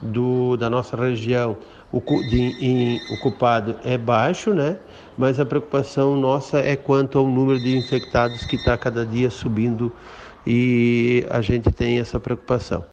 do, 0.00 0.56
da 0.56 0.70
nossa 0.70 0.96
região 0.96 1.56
de, 2.30 2.40
em, 2.64 3.00
ocupado 3.14 3.76
é 3.84 3.98
baixo, 3.98 4.54
né? 4.54 4.78
Mas 5.18 5.40
a 5.40 5.44
preocupação 5.44 6.14
nossa 6.16 6.58
é 6.58 6.76
quanto 6.76 7.18
ao 7.18 7.26
número 7.26 7.58
de 7.58 7.76
infectados 7.76 8.44
que 8.44 8.54
está 8.54 8.78
cada 8.78 9.04
dia 9.04 9.28
subindo 9.28 9.92
e 10.46 11.26
a 11.28 11.40
gente 11.40 11.72
tem 11.72 11.98
essa 11.98 12.20
preocupação. 12.20 12.84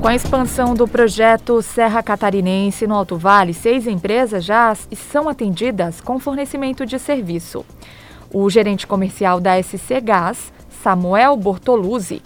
Com 0.00 0.08
a 0.08 0.14
expansão 0.14 0.74
do 0.74 0.88
projeto 0.88 1.62
Serra 1.62 2.02
Catarinense 2.02 2.86
no 2.86 2.94
Alto 2.94 3.16
Vale, 3.16 3.54
seis 3.54 3.86
empresas 3.86 4.44
já 4.44 4.74
são 4.74 5.28
atendidas 5.28 6.00
com 6.00 6.18
fornecimento 6.18 6.84
de 6.84 6.98
serviço. 6.98 7.64
O 8.38 8.50
gerente 8.50 8.86
comercial 8.86 9.40
da 9.40 9.56
SC 9.62 9.98
Gás, 9.98 10.52
Samuel 10.68 11.38
Bortoluzzi, 11.38 12.20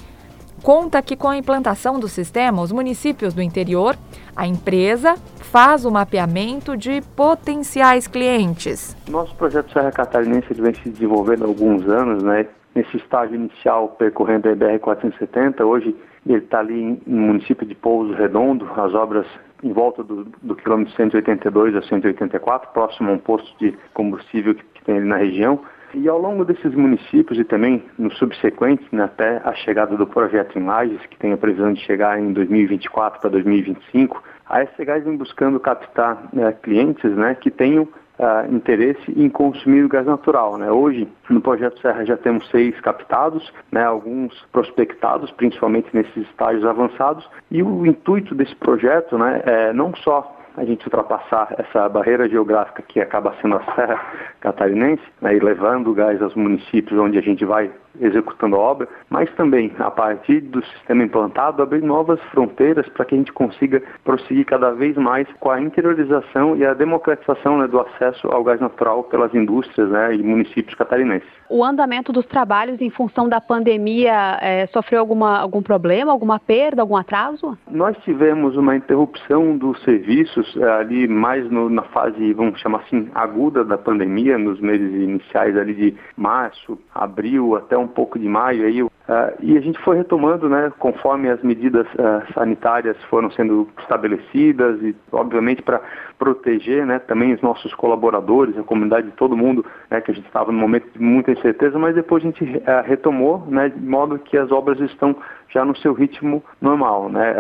conta 0.61 1.01
que 1.01 1.15
com 1.15 1.29
a 1.29 1.37
implantação 1.37 2.01
do 2.01 2.09
sistema, 2.09 2.63
os 2.63 2.73
municípios 2.73 3.33
do 3.33 3.41
interior, 3.41 3.95
a 4.35 4.45
empresa 4.45 5.15
faz 5.37 5.85
o 5.85 5.91
mapeamento 5.93 6.77
de 6.77 7.01
potenciais 7.15 8.09
clientes. 8.09 8.97
Nosso 9.09 9.37
projeto 9.37 9.73
Serra 9.73 9.93
Catarinense 9.93 10.53
vem 10.53 10.75
se 10.75 10.91
desenvolvendo 10.91 11.45
há 11.45 11.47
alguns 11.47 11.89
anos, 11.89 12.25
né? 12.25 12.45
nesse 12.75 12.97
estágio 12.97 13.37
inicial 13.37 13.91
percorrendo 13.91 14.49
a 14.49 14.57
BR-470. 14.57 15.65
Hoje 15.65 15.95
ele 16.27 16.39
está 16.39 16.59
ali 16.59 17.01
no 17.07 17.21
município 17.21 17.65
de 17.65 17.77
Pouso 17.77 18.15
Redondo, 18.15 18.69
as 18.77 18.95
obras 18.95 19.27
em 19.63 19.73
volta 19.73 20.03
do, 20.03 20.25
do 20.43 20.57
quilômetro 20.57 20.93
182 20.97 21.77
a 21.77 21.83
184, 21.83 22.73
próximo 22.73 23.11
a 23.11 23.13
um 23.13 23.19
posto 23.19 23.57
de 23.61 23.79
combustível 23.95 24.57
que, 24.57 24.65
que 24.75 24.85
tem 24.85 24.97
ali 24.97 25.07
na 25.07 25.17
região. 25.17 25.61
E 25.95 26.09
ao 26.09 26.19
longo 26.19 26.45
desses 26.45 26.75
municípios 26.75 27.39
e 27.39 27.45
também 27.45 27.83
nos 27.99 28.17
subsequentes, 28.17 28.87
né, 28.93 29.05
até 29.05 29.41
a 29.45 29.53
chegada 29.55 29.97
do 29.97 30.07
projeto 30.07 30.59
em 30.59 30.65
Lages, 30.65 31.05
que 31.07 31.17
tem 31.19 31.33
a 31.33 31.37
previsão 31.37 31.73
de 31.73 31.81
chegar 31.81 32.21
em 32.21 32.33
2024 32.33 33.21
para 33.21 33.31
2025, 33.31 34.23
a 34.49 34.65
SC 34.65 34.85
Gás 34.85 35.05
vem 35.05 35.17
buscando 35.17 35.59
captar 35.59 36.29
né, 36.33 36.53
clientes 36.63 37.11
né, 37.17 37.35
que 37.35 37.51
tenham 37.51 37.85
uh, 37.85 38.55
interesse 38.55 39.13
em 39.17 39.29
consumir 39.29 39.85
o 39.85 39.89
gás 39.89 40.07
natural. 40.07 40.59
Né? 40.59 40.71
Hoje, 40.71 41.09
no 41.29 41.41
Projeto 41.41 41.81
Serra 41.81 42.05
já 42.05 42.17
temos 42.17 42.49
seis 42.51 42.79
captados, 42.81 43.53
né, 43.73 43.85
alguns 43.85 44.35
prospectados, 44.53 45.31
principalmente 45.33 45.89
nesses 45.93 46.29
estágios 46.29 46.65
avançados, 46.65 47.29
e 47.51 47.63
o 47.63 47.87
intuito 47.87 48.35
desse 48.35 48.55
projeto 48.57 49.19
né, 49.19 49.43
é 49.45 49.73
não 49.73 49.95
só 49.97 50.37
a 50.57 50.65
gente 50.65 50.85
ultrapassar 50.87 51.55
essa 51.59 51.89
barreira 51.89 52.29
geográfica 52.29 52.83
que 52.83 53.01
acaba 53.01 53.35
sendo 53.41 53.57
a 53.57 53.75
Serra 53.75 54.01
Catarinense, 54.41 55.03
né, 55.21 55.35
e 55.35 55.41
levando 55.41 55.91
o 55.91 55.95
gás 55.95 56.21
aos 56.21 56.35
municípios 56.35 56.99
onde 56.99 57.19
a 57.19 57.23
gente 57.23 57.45
vai 57.45 57.71
executando 57.99 58.57
a 58.57 58.59
obra, 58.59 58.89
mas 59.09 59.31
também, 59.35 59.73
a 59.79 59.91
partir 59.91 60.41
do 60.41 60.65
sistema 60.65 61.03
implantado, 61.03 61.63
abrir 61.63 61.83
novas 61.83 62.21
fronteiras 62.31 62.89
para 62.91 63.05
que 63.05 63.15
a 63.15 63.19
gente 63.19 63.33
consiga 63.33 63.83
prosseguir 64.05 64.45
cada 64.45 64.71
vez 64.73 64.97
mais 64.97 65.27
com 65.41 65.51
a 65.51 65.61
interiorização 65.61 66.57
e 66.57 66.65
a 66.65 66.75
democratização 66.75 67.59
né, 67.59 67.67
do 67.67 67.81
acesso 67.81 68.29
ao 68.29 68.45
gás 68.45 68.61
natural 68.61 69.05
pelas 69.05 69.35
indústrias 69.35 69.89
né, 69.91 70.15
e 70.15 70.23
municípios 70.23 70.75
catarinenses. 70.75 71.29
O 71.49 71.65
andamento 71.65 72.13
dos 72.13 72.27
trabalhos 72.27 72.81
em 72.81 72.91
função 72.91 73.29
da 73.29 73.41
pandemia 73.41 74.39
é, 74.41 74.67
sofreu 74.69 75.01
alguma, 75.01 75.39
algum 75.39 75.63
problema, 75.63 76.13
alguma 76.13 76.39
perda, 76.39 76.83
algum 76.83 76.97
atraso? 76.97 77.59
Nós 77.71 77.97
tivemos 78.05 78.57
uma 78.57 78.77
interrupção 78.77 79.57
dos 79.57 79.83
serviços 79.83 80.57
é, 80.57 80.71
ali 80.71 81.09
mais 81.09 81.51
no, 81.51 81.69
na 81.69 81.83
fase, 81.83 82.33
vamos 82.33 82.61
chamar 82.61 82.79
assim, 82.81 83.11
aguda 83.15 83.65
da 83.65 83.77
pandemia, 83.77 84.39
nos 84.39 84.61
meses 84.61 84.95
iniciais 84.95 85.57
ali 85.57 85.75
de 85.75 85.95
março, 86.17 86.79
abril 86.95 87.57
até 87.57 87.77
um 87.81 87.89
pouco 87.89 88.19
de 88.19 88.29
maio 88.29 88.67
aí, 88.67 88.83
uh, 89.09 89.35
e 89.41 89.57
a 89.57 89.61
gente 89.61 89.79
foi 89.81 89.97
retomando, 89.97 90.49
né, 90.49 90.73
conforme 90.79 91.29
as 91.29 91.43
medidas 91.43 91.87
uh, 91.95 92.33
sanitárias 92.35 92.97
foram 93.05 93.31
sendo 93.31 93.69
estabelecidas 93.79 94.81
e, 94.83 94.95
obviamente, 95.13 95.63
para 95.63 95.81
proteger, 96.19 96.87
né, 96.87 96.99
também 96.99 97.33
os 97.33 97.41
nossos 97.43 97.75
colaboradores, 97.75 98.57
a 98.59 98.63
comunidade, 98.63 99.11
todo 99.13 99.37
mundo, 99.37 99.65
né, 99.91 100.01
que 100.01 100.11
a 100.11 100.15
gente 100.15 100.27
estava 100.27 100.53
num 100.53 100.59
momento 100.59 100.89
de 100.93 101.01
muita 101.01 101.33
incerteza, 101.33 101.79
mas 101.79 101.95
depois 101.95 102.23
a 102.23 102.27
gente 102.27 102.45
uh, 102.45 102.61
retomou, 102.85 103.45
né, 103.49 103.69
de 103.69 103.81
modo 103.81 104.19
que 104.19 104.37
as 104.37 104.51
obras 104.51 104.79
estão 104.81 105.17
já 105.53 105.65
no 105.65 105.77
seu 105.77 105.93
ritmo 105.93 106.43
normal, 106.61 107.09
né? 107.09 107.35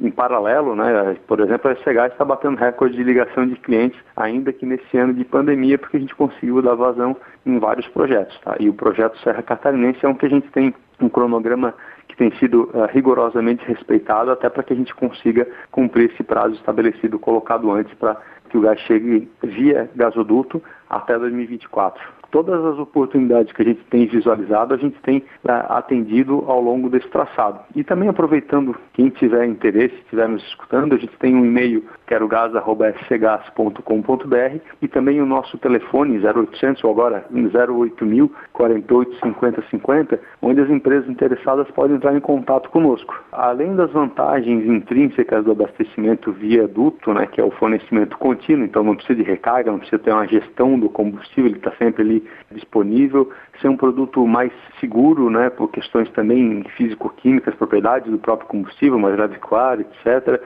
em 0.00 0.10
paralelo, 0.10 0.74
né? 0.74 1.16
Por 1.26 1.40
exemplo, 1.40 1.70
a 1.70 1.76
SEGA 1.76 2.08
está 2.08 2.24
batendo 2.24 2.56
recorde 2.56 2.96
de 2.96 3.02
ligação 3.02 3.46
de 3.46 3.56
clientes, 3.56 3.98
ainda 4.16 4.52
que 4.52 4.66
nesse 4.66 4.98
ano 4.98 5.14
de 5.14 5.24
pandemia, 5.24 5.78
porque 5.78 5.96
a 5.96 6.00
gente 6.00 6.14
conseguiu 6.14 6.60
dar 6.60 6.74
vazão 6.74 7.16
em 7.46 7.58
vários 7.58 7.86
projetos, 7.88 8.38
tá? 8.40 8.56
E 8.58 8.68
o 8.68 8.74
projeto 8.74 9.18
Serra 9.20 9.42
Catarinense 9.42 10.04
é 10.04 10.08
um 10.08 10.14
que 10.14 10.26
a 10.26 10.30
gente 10.30 10.50
tem 10.50 10.74
um 11.04 11.08
cronograma 11.08 11.74
que 12.08 12.16
tem 12.16 12.30
sido 12.38 12.70
uh, 12.74 12.86
rigorosamente 12.92 13.64
respeitado 13.66 14.30
até 14.30 14.48
para 14.48 14.62
que 14.62 14.72
a 14.72 14.76
gente 14.76 14.94
consiga 14.94 15.46
cumprir 15.70 16.10
esse 16.10 16.22
prazo 16.22 16.54
estabelecido 16.54 17.18
colocado 17.18 17.70
antes 17.70 17.92
para 17.94 18.16
que 18.48 18.58
o 18.58 18.60
gás 18.60 18.78
chegue 18.80 19.30
via 19.42 19.90
gasoduto 19.94 20.62
até 20.88 21.18
2024 21.18 22.21
todas 22.32 22.64
as 22.64 22.76
oportunidades 22.78 23.52
que 23.52 23.62
a 23.62 23.64
gente 23.64 23.84
tem 23.84 24.06
visualizado, 24.06 24.74
a 24.74 24.78
gente 24.78 24.98
tem 25.02 25.18
uh, 25.18 25.22
atendido 25.68 26.42
ao 26.48 26.60
longo 26.60 26.88
desse 26.88 27.06
traçado. 27.08 27.60
E 27.76 27.84
também 27.84 28.08
aproveitando, 28.08 28.74
quem 28.94 29.10
tiver 29.10 29.44
interesse, 29.44 29.94
estiver 29.96 30.28
nos 30.28 30.42
escutando, 30.44 30.94
a 30.94 30.98
gente 30.98 31.14
tem 31.18 31.36
um 31.36 31.44
e-mail, 31.44 31.84
querogás.sgas.com.br 32.06 34.60
e 34.80 34.88
também 34.88 35.20
o 35.20 35.26
nosso 35.26 35.58
telefone 35.58 36.18
0800 36.26 36.82
ou 36.82 36.90
agora 36.90 37.26
08000 37.30 38.32
48 38.52 39.20
50 39.20 39.62
50, 39.70 40.18
onde 40.40 40.62
as 40.62 40.70
empresas 40.70 41.10
interessadas 41.10 41.70
podem 41.72 41.96
entrar 41.96 42.16
em 42.16 42.20
contato 42.20 42.70
conosco. 42.70 43.22
Além 43.30 43.76
das 43.76 43.92
vantagens 43.92 44.64
intrínsecas 44.64 45.44
do 45.44 45.52
abastecimento 45.52 46.32
via 46.32 46.66
duto, 46.66 47.12
né, 47.12 47.26
que 47.26 47.42
é 47.42 47.44
o 47.44 47.50
fornecimento 47.50 48.16
contínuo, 48.16 48.64
então 48.64 48.82
não 48.82 48.96
precisa 48.96 49.16
de 49.16 49.22
recarga, 49.22 49.70
não 49.70 49.78
precisa 49.78 50.02
ter 50.02 50.12
uma 50.12 50.26
gestão 50.26 50.78
do 50.78 50.88
combustível, 50.88 51.50
ele 51.50 51.58
está 51.58 51.72
sempre 51.72 52.02
ali 52.02 52.21
disponível, 52.50 53.30
ser 53.60 53.68
um 53.68 53.76
produto 53.76 54.26
mais 54.26 54.52
seguro, 54.80 55.30
né, 55.30 55.50
por 55.50 55.68
questões 55.70 56.10
também 56.10 56.64
físico-químicas, 56.76 57.54
propriedades 57.54 58.10
do 58.10 58.18
próprio 58.18 58.48
combustível, 58.48 58.98
mais 58.98 59.16
radicular, 59.16 59.80
etc. 59.80 60.40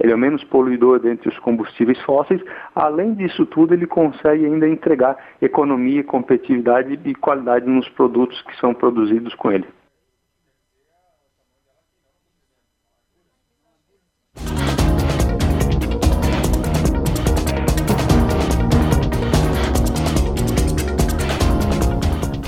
Ele 0.00 0.12
é 0.12 0.14
o 0.14 0.18
menos 0.18 0.42
poluidor 0.44 0.98
dentre 0.98 1.28
os 1.28 1.38
combustíveis 1.40 2.00
fósseis. 2.02 2.42
Além 2.74 3.14
disso 3.14 3.44
tudo, 3.44 3.74
ele 3.74 3.86
consegue 3.86 4.46
ainda 4.46 4.66
entregar 4.66 5.16
economia, 5.42 6.02
competitividade 6.02 6.98
e 7.04 7.14
qualidade 7.14 7.68
nos 7.68 7.88
produtos 7.90 8.40
que 8.42 8.56
são 8.58 8.72
produzidos 8.72 9.34
com 9.34 9.52
ele. 9.52 9.66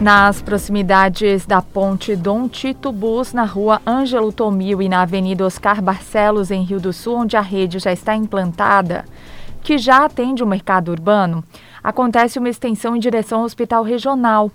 Nas 0.02 0.42
proximidades 0.42 1.46
da 1.46 1.62
ponte 1.62 2.16
Dom 2.16 2.48
Tito 2.48 2.90
Bus, 2.90 3.32
na 3.32 3.44
rua 3.44 3.80
Ângelo 3.86 4.32
Tomil 4.32 4.82
e 4.82 4.88
na 4.88 5.02
Avenida 5.02 5.46
Oscar 5.46 5.80
Barcelos, 5.80 6.50
em 6.50 6.64
Rio 6.64 6.80
do 6.80 6.92
Sul, 6.92 7.18
onde 7.18 7.36
a 7.36 7.40
rede 7.40 7.78
já 7.78 7.92
está 7.92 8.16
implantada, 8.16 9.04
que 9.62 9.78
já 9.78 10.04
atende 10.04 10.42
o 10.42 10.46
mercado 10.46 10.90
urbano, 10.90 11.44
acontece 11.84 12.40
uma 12.40 12.48
extensão 12.48 12.96
em 12.96 12.98
direção 12.98 13.38
ao 13.38 13.44
hospital 13.44 13.84
regional. 13.84 14.50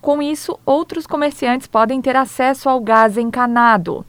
Com 0.00 0.22
isso, 0.22 0.56
outros 0.64 1.04
comerciantes 1.04 1.66
podem 1.66 2.00
ter 2.00 2.14
acesso 2.14 2.68
ao 2.68 2.80
gás 2.80 3.18
encanado. 3.18 4.06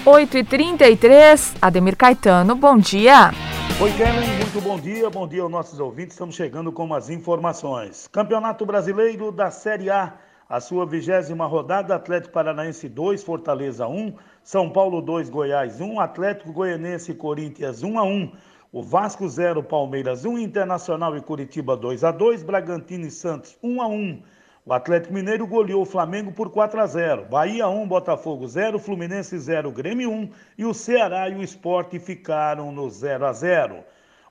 8h33, 0.04 1.58
Ademir 1.62 1.96
Caetano, 1.96 2.56
bom 2.56 2.76
dia. 2.76 3.32
Oi, 3.80 3.92
Kevin, 3.92 4.34
muito 4.38 4.60
bom 4.62 4.80
dia, 4.80 5.08
bom 5.12 5.28
dia 5.28 5.44
aos 5.44 5.52
nossos 5.52 5.80
ouvintes. 5.80 6.16
Estamos 6.16 6.34
chegando 6.34 6.72
com 6.72 6.92
as 6.92 7.12
informações. 7.12 8.08
Campeonato 8.12 8.66
Brasileiro 8.66 9.32
da 9.32 9.52
Série 9.52 9.92
A, 9.92 10.16
a 10.50 10.60
sua 10.60 10.88
vigésima 10.88 11.46
rodada, 11.46 11.94
Atlético 11.94 12.34
Paranaense 12.34 12.90
2, 12.90 13.24
Fortaleza 13.24 13.88
1, 13.88 14.16
São 14.44 14.68
Paulo 14.72 15.04
2, 15.04 15.30
Goiás 15.30 15.80
1, 15.80 16.00
Atlético 16.00 16.52
Goianense 16.52 17.12
e 17.12 17.16
Corinthians 17.16 17.84
1 17.84 18.00
a 18.00 18.04
1. 18.04 18.32
O 18.72 18.84
Vasco 18.84 19.28
0, 19.28 19.64
Palmeiras 19.64 20.26
1, 20.26 20.38
Internacional 20.38 21.18
e 21.18 21.22
Curitiba 21.22 21.76
2 21.76 22.04
a 22.04 22.12
2, 22.12 22.44
Bragantino 22.44 23.08
e 23.08 23.10
Santos 23.10 23.58
1 23.64 23.82
a 23.82 23.88
1. 23.88 24.22
O 24.64 24.72
Atlético 24.72 25.12
Mineiro 25.12 25.48
goleou 25.48 25.82
o 25.82 25.86
Flamengo 25.86 26.32
por 26.32 26.52
4 26.52 26.80
a 26.80 26.86
0. 26.86 27.26
Bahia 27.26 27.68
1, 27.68 27.88
Botafogo 27.88 28.48
0, 28.48 28.78
Fluminense 28.78 29.40
0, 29.40 29.72
Grêmio 29.72 30.12
1 30.12 30.30
e 30.56 30.66
o 30.66 30.74
Ceará 30.76 31.28
e 31.28 31.36
o 31.36 31.42
Esporte 31.42 31.98
ficaram 32.00 32.72
no 32.72 32.88
0 32.92 33.26
a 33.26 33.34
0. 33.34 33.84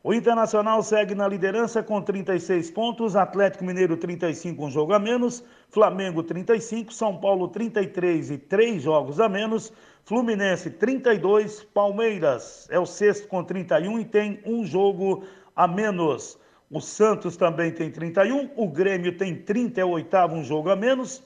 O 0.04 0.14
Internacional 0.14 0.84
segue 0.84 1.16
na 1.16 1.26
liderança 1.26 1.82
com 1.82 2.00
36 2.00 2.70
pontos, 2.70 3.16
Atlético 3.16 3.64
Mineiro 3.64 3.96
35, 3.96 4.64
um 4.64 4.70
jogo 4.70 4.92
a 4.92 5.00
menos, 5.00 5.42
Flamengo 5.68 6.22
35, 6.22 6.92
São 6.92 7.16
Paulo 7.16 7.48
33 7.48 8.30
e 8.30 8.38
3 8.38 8.80
jogos 8.80 9.18
a 9.18 9.28
menos, 9.28 9.72
Fluminense 10.08 10.70
32, 10.70 11.64
Palmeiras 11.64 12.66
é 12.70 12.78
o 12.78 12.86
sexto 12.86 13.28
com 13.28 13.44
31 13.44 14.00
e 14.00 14.06
tem 14.06 14.40
um 14.46 14.64
jogo 14.64 15.24
a 15.54 15.68
menos. 15.68 16.38
O 16.70 16.80
Santos 16.80 17.36
também 17.36 17.70
tem 17.70 17.90
31, 17.90 18.52
o 18.56 18.68
Grêmio 18.68 19.18
tem 19.18 19.36
30, 19.36 19.82
é 19.82 19.84
o 19.84 19.90
oitavo, 19.90 20.34
um 20.34 20.42
jogo 20.42 20.70
a 20.70 20.76
menos. 20.76 21.22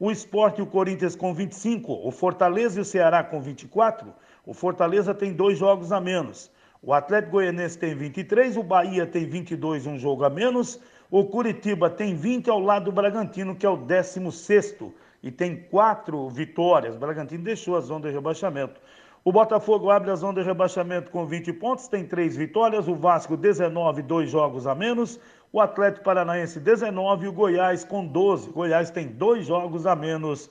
O 0.00 0.10
Esporte 0.10 0.60
e 0.60 0.62
o 0.62 0.66
Corinthians 0.66 1.14
com 1.14 1.34
25, 1.34 1.92
o 1.92 2.10
Fortaleza 2.10 2.78
e 2.78 2.80
o 2.80 2.84
Ceará 2.86 3.22
com 3.22 3.42
24, 3.42 4.10
O 4.46 4.54
Fortaleza 4.54 5.12
tem 5.12 5.34
dois 5.34 5.58
jogos 5.58 5.92
a 5.92 6.00
menos. 6.00 6.50
O 6.80 6.94
Atlético 6.94 7.32
Goianense 7.32 7.78
tem 7.78 7.94
23, 7.94 8.56
o 8.56 8.62
Bahia 8.62 9.06
tem 9.06 9.26
22, 9.26 9.86
um 9.86 9.98
jogo 9.98 10.24
a 10.24 10.30
menos. 10.30 10.80
O 11.10 11.26
Curitiba 11.26 11.90
tem 11.90 12.14
20 12.14 12.48
ao 12.48 12.58
lado 12.58 12.86
do 12.86 12.92
Bragantino, 12.92 13.54
que 13.54 13.66
é 13.66 13.68
o 13.68 13.76
16 13.76 14.78
e 15.24 15.30
tem 15.30 15.56
quatro 15.56 16.28
vitórias. 16.28 16.94
O 16.94 16.98
Bragantino 16.98 17.42
deixou 17.42 17.76
a 17.76 17.80
zona 17.80 18.08
de 18.08 18.14
rebaixamento. 18.14 18.78
O 19.24 19.32
Botafogo 19.32 19.88
abre 19.90 20.10
a 20.10 20.16
zona 20.16 20.42
de 20.42 20.46
rebaixamento 20.46 21.10
com 21.10 21.24
20 21.24 21.50
pontos, 21.54 21.88
tem 21.88 22.04
três 22.06 22.36
vitórias. 22.36 22.86
O 22.86 22.94
Vasco, 22.94 23.34
19, 23.34 24.02
dois 24.02 24.30
jogos 24.30 24.66
a 24.66 24.74
menos. 24.74 25.18
O 25.50 25.62
Atlético 25.62 26.04
Paranaense, 26.04 26.60
19 26.60 27.24
e 27.24 27.28
o 27.28 27.32
Goiás 27.32 27.84
com 27.84 28.06
12. 28.06 28.50
O 28.50 28.52
Goiás 28.52 28.90
tem 28.90 29.06
dois 29.06 29.46
jogos 29.46 29.86
a 29.86 29.96
menos 29.96 30.50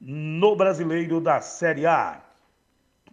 no 0.00 0.56
Brasileiro 0.56 1.20
da 1.20 1.40
Série 1.40 1.86
A. 1.86 2.20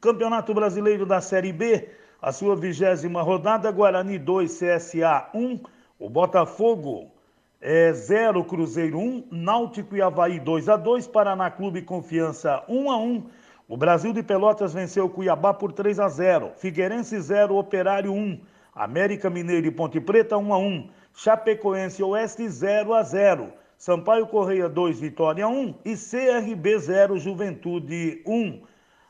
Campeonato 0.02 0.56
Brasileiro 0.56 1.06
da 1.06 1.22
Série 1.22 1.54
B, 1.54 1.88
a 2.20 2.32
sua 2.32 2.56
vigésima 2.56 3.22
rodada, 3.22 3.72
Guarani 3.72 4.18
2, 4.18 4.60
CSA 4.60 5.30
1, 5.36 5.60
o 6.00 6.10
Botafogo 6.10 7.14
é 7.62 7.91
0, 7.94 8.44
Cruzeiro 8.44 9.00
1, 9.00 9.28
Náutico 9.32 9.96
e 9.96 10.02
Havaí 10.02 10.39
2 10.39 10.70
a 10.70 10.78
2, 10.78 11.08
Paraná 11.08 11.50
Clube 11.50 11.82
Confiança 11.82 12.63
1 12.68 12.91
a 12.91 12.98
1, 12.98 13.24
o 13.68 13.76
Brasil 13.76 14.13
de 14.13 14.22
Pelotas 14.22 14.74
venceu 14.74 15.10
Cuiabá 15.10 15.54
por 15.54 15.72
3 15.72 16.00
a 16.00 16.08
0, 16.08 16.52
Figueirense 16.56 17.20
0, 17.20 17.56
Operário 17.56 18.13
1, 18.13 18.39
América 18.76 19.30
Mineiro 19.30 19.68
e 19.68 19.72
Ponte 19.72 20.00
Preta 20.00 20.38
1 20.38 20.54
a 20.54 20.58
1, 20.58 20.89
Chapecoense 21.13 22.04
Oeste 22.04 22.48
0 22.48 22.94
a 22.94 23.02
0, 23.02 23.52
Sampaio 23.78 24.28
Correia 24.28 24.70
2, 24.70 25.00
Vitória 25.00 25.48
1 25.48 25.76
e 25.84 25.96
CRB 25.96 26.80
0, 26.80 27.18
Juventude 27.18 28.22
1. 28.26 28.62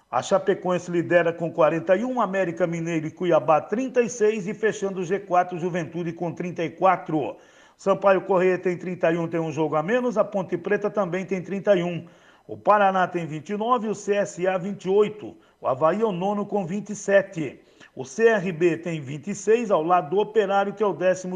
A 0.10 0.21
Chapecoense 0.21 0.89
lidera 0.89 1.34
com 1.34 1.51
41, 1.51 2.21
América 2.21 2.65
Mineiro 2.65 3.08
e 3.08 3.12
Cuiabá 3.12 3.60
36 3.60 4.47
e 4.47 4.53
fechando 4.53 5.01
o 5.01 5.03
G4 5.03 5.58
Juventude 5.58 6.13
com 6.13 6.31
34. 6.31 7.38
Sampaio 7.77 8.21
Correia 8.21 8.57
tem 8.57 8.77
31, 8.77 9.27
tem 9.27 9.39
um 9.39 9.51
jogo 9.51 9.75
a 9.75 9.83
menos, 9.83 10.17
a 10.17 10.23
Ponte 10.23 10.57
Preta 10.57 10.89
também 10.89 11.25
tem 11.25 11.41
31. 11.41 12.05
O 12.47 12.55
Paraná 12.55 13.07
tem 13.07 13.25
29 13.25 13.88
e 13.88 13.89
o 13.89 13.93
CSA 13.93 14.57
28. 14.59 15.35
O 15.59 15.67
Havaí 15.67 16.01
é 16.01 16.05
o 16.05 16.11
nono 16.11 16.45
com 16.45 16.65
27. 16.65 17.59
O 17.95 18.03
CRB 18.03 18.77
tem 18.77 19.01
26, 19.01 19.71
ao 19.71 19.81
lado 19.81 20.09
do 20.11 20.19
Operário, 20.19 20.73
que 20.73 20.83
é 20.83 20.85
o 20.85 20.91
11, 20.91 21.29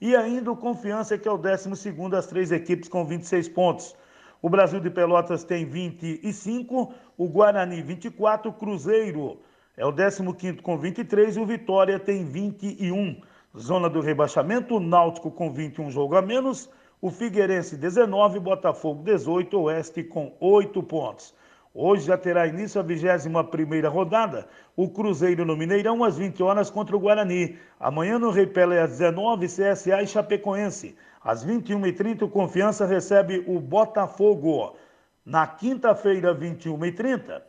e 0.00 0.14
ainda 0.14 0.50
o 0.50 0.56
Confiança, 0.56 1.16
que 1.16 1.28
é 1.28 1.30
o 1.30 1.38
12, 1.38 1.70
as 2.16 2.26
três 2.26 2.52
equipes 2.52 2.88
com 2.88 3.04
26 3.04 3.48
pontos. 3.48 3.96
O 4.42 4.48
Brasil 4.48 4.80
de 4.80 4.90
Pelotas 4.90 5.44
tem 5.44 5.64
25, 5.64 6.92
o 7.16 7.28
Guarani 7.28 7.82
24, 7.82 8.50
o 8.50 8.54
Cruzeiro 8.54 9.40
é 9.76 9.86
o 9.86 9.92
15 9.92 10.60
com 10.60 10.76
23 10.76 11.36
e 11.36 11.40
o 11.40 11.46
Vitória 11.46 11.98
tem 12.00 12.24
21. 12.24 13.20
Zona 13.56 13.88
do 13.88 14.00
rebaixamento, 14.00 14.76
o 14.76 14.80
Náutico 14.80 15.30
com 15.30 15.52
21 15.52 15.90
jogo 15.90 16.16
a 16.16 16.22
menos, 16.22 16.70
o 17.00 17.10
Figueirense 17.10 17.76
19, 17.76 18.40
Botafogo 18.40 19.02
18, 19.02 19.60
Oeste 19.60 20.02
com 20.02 20.36
8 20.40 20.82
pontos. 20.82 21.34
Hoje 21.72 22.06
já 22.06 22.18
terá 22.18 22.46
início 22.46 22.80
a 22.80 22.84
21ª 22.84 23.88
rodada, 23.88 24.48
o 24.76 24.88
Cruzeiro 24.88 25.44
no 25.44 25.56
Mineirão 25.56 26.02
às 26.02 26.18
20 26.18 26.42
horas 26.42 26.70
contra 26.70 26.96
o 26.96 27.00
Guarani. 27.00 27.56
Amanhã 27.78 28.18
no 28.18 28.30
Rei 28.30 28.46
Pelé 28.46 28.80
às 28.80 28.98
19 28.98 29.46
CSA 29.46 30.02
e 30.02 30.06
Chapecoense. 30.06 30.96
Às 31.22 31.44
21h30 31.44 32.22
o 32.22 32.28
Confiança 32.28 32.84
recebe 32.84 33.44
o 33.46 33.60
Botafogo. 33.60 34.76
Na 35.24 35.46
quinta-feira, 35.46 36.34
21h30, 36.34 37.42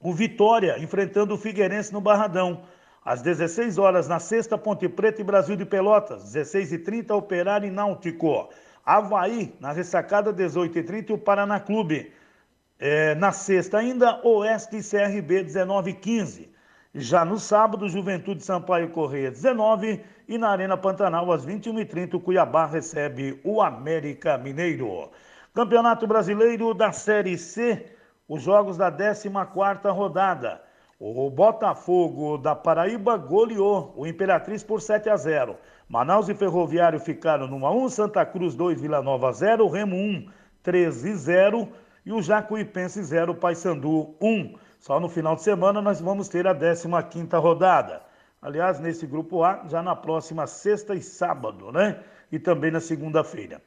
o 0.00 0.12
Vitória 0.12 0.78
enfrentando 0.78 1.34
o 1.34 1.38
Figueirense 1.38 1.92
no 1.92 2.00
Barradão. 2.00 2.62
Às 3.04 3.20
16 3.20 3.76
horas 3.76 4.08
na 4.08 4.18
sexta, 4.18 4.56
Ponte 4.56 4.88
Preta 4.88 5.20
e 5.20 5.24
Brasil 5.24 5.56
de 5.56 5.66
Pelotas. 5.66 6.34
16h30, 6.34 7.10
Operário 7.14 7.68
e 7.68 7.70
Náutico. 7.70 8.48
Havaí, 8.84 9.54
na 9.60 9.72
ressacada, 9.72 10.32
18h30, 10.32 11.10
o 11.10 11.18
Paraná 11.18 11.60
Clube. 11.60 12.12
É, 12.78 13.14
na 13.16 13.30
sexta 13.30 13.78
ainda, 13.78 14.20
Oeste 14.26 14.78
e 14.78 14.82
CRB 14.82 15.42
19 15.42 15.90
e 15.90 15.94
15. 15.94 16.54
Já 16.94 17.24
no 17.24 17.38
sábado, 17.38 17.88
Juventude 17.88 18.42
Sampaio 18.42 18.88
Correia 18.90 19.30
19 19.30 20.00
e 20.28 20.38
na 20.38 20.50
Arena 20.50 20.76
Pantanal 20.76 21.30
às 21.32 21.44
21h30 21.44 22.14
o 22.14 22.20
Cuiabá 22.20 22.66
recebe 22.66 23.40
o 23.44 23.60
América 23.60 24.38
Mineiro. 24.38 25.10
Campeonato 25.52 26.06
Brasileiro 26.06 26.72
da 26.72 26.92
Série 26.92 27.36
C, 27.36 27.86
os 28.28 28.42
jogos 28.42 28.76
da 28.76 28.90
14ª 28.90 29.92
rodada. 29.92 30.62
O 30.98 31.28
Botafogo 31.28 32.38
da 32.38 32.54
Paraíba 32.54 33.16
goleou 33.16 33.92
o 33.96 34.06
Imperatriz 34.06 34.62
por 34.62 34.80
7 34.80 35.10
a 35.10 35.16
0. 35.16 35.56
Manaus 35.88 36.28
e 36.28 36.34
Ferroviário 36.34 37.00
ficaram 37.00 37.48
no 37.48 37.56
1 37.56 37.66
a 37.66 37.70
1, 37.72 37.88
Santa 37.88 38.24
Cruz 38.24 38.54
2, 38.54 38.80
Vila 38.80 39.02
Nova 39.02 39.32
0, 39.32 39.68
Remo 39.68 39.96
1, 39.96 40.28
13 40.62 41.14
0 41.14 41.68
e 42.06 42.12
o 42.12 42.22
Jacuipense 42.22 43.02
0, 43.02 43.34
Paysandu 43.34 44.14
1. 44.20 44.54
Só 44.78 45.00
no 45.00 45.08
final 45.08 45.34
de 45.34 45.42
semana 45.42 45.82
nós 45.82 46.00
vamos 46.00 46.28
ter 46.28 46.46
a 46.46 46.54
15ª 46.54 47.40
rodada. 47.40 48.02
Aliás, 48.40 48.78
nesse 48.78 49.06
grupo 49.06 49.42
A, 49.42 49.64
já 49.68 49.82
na 49.82 49.96
próxima 49.96 50.46
sexta 50.46 50.94
e 50.94 51.02
sábado, 51.02 51.72
né? 51.72 51.98
E 52.30 52.38
também 52.38 52.70
na 52.70 52.80
segunda-feira. 52.80 53.60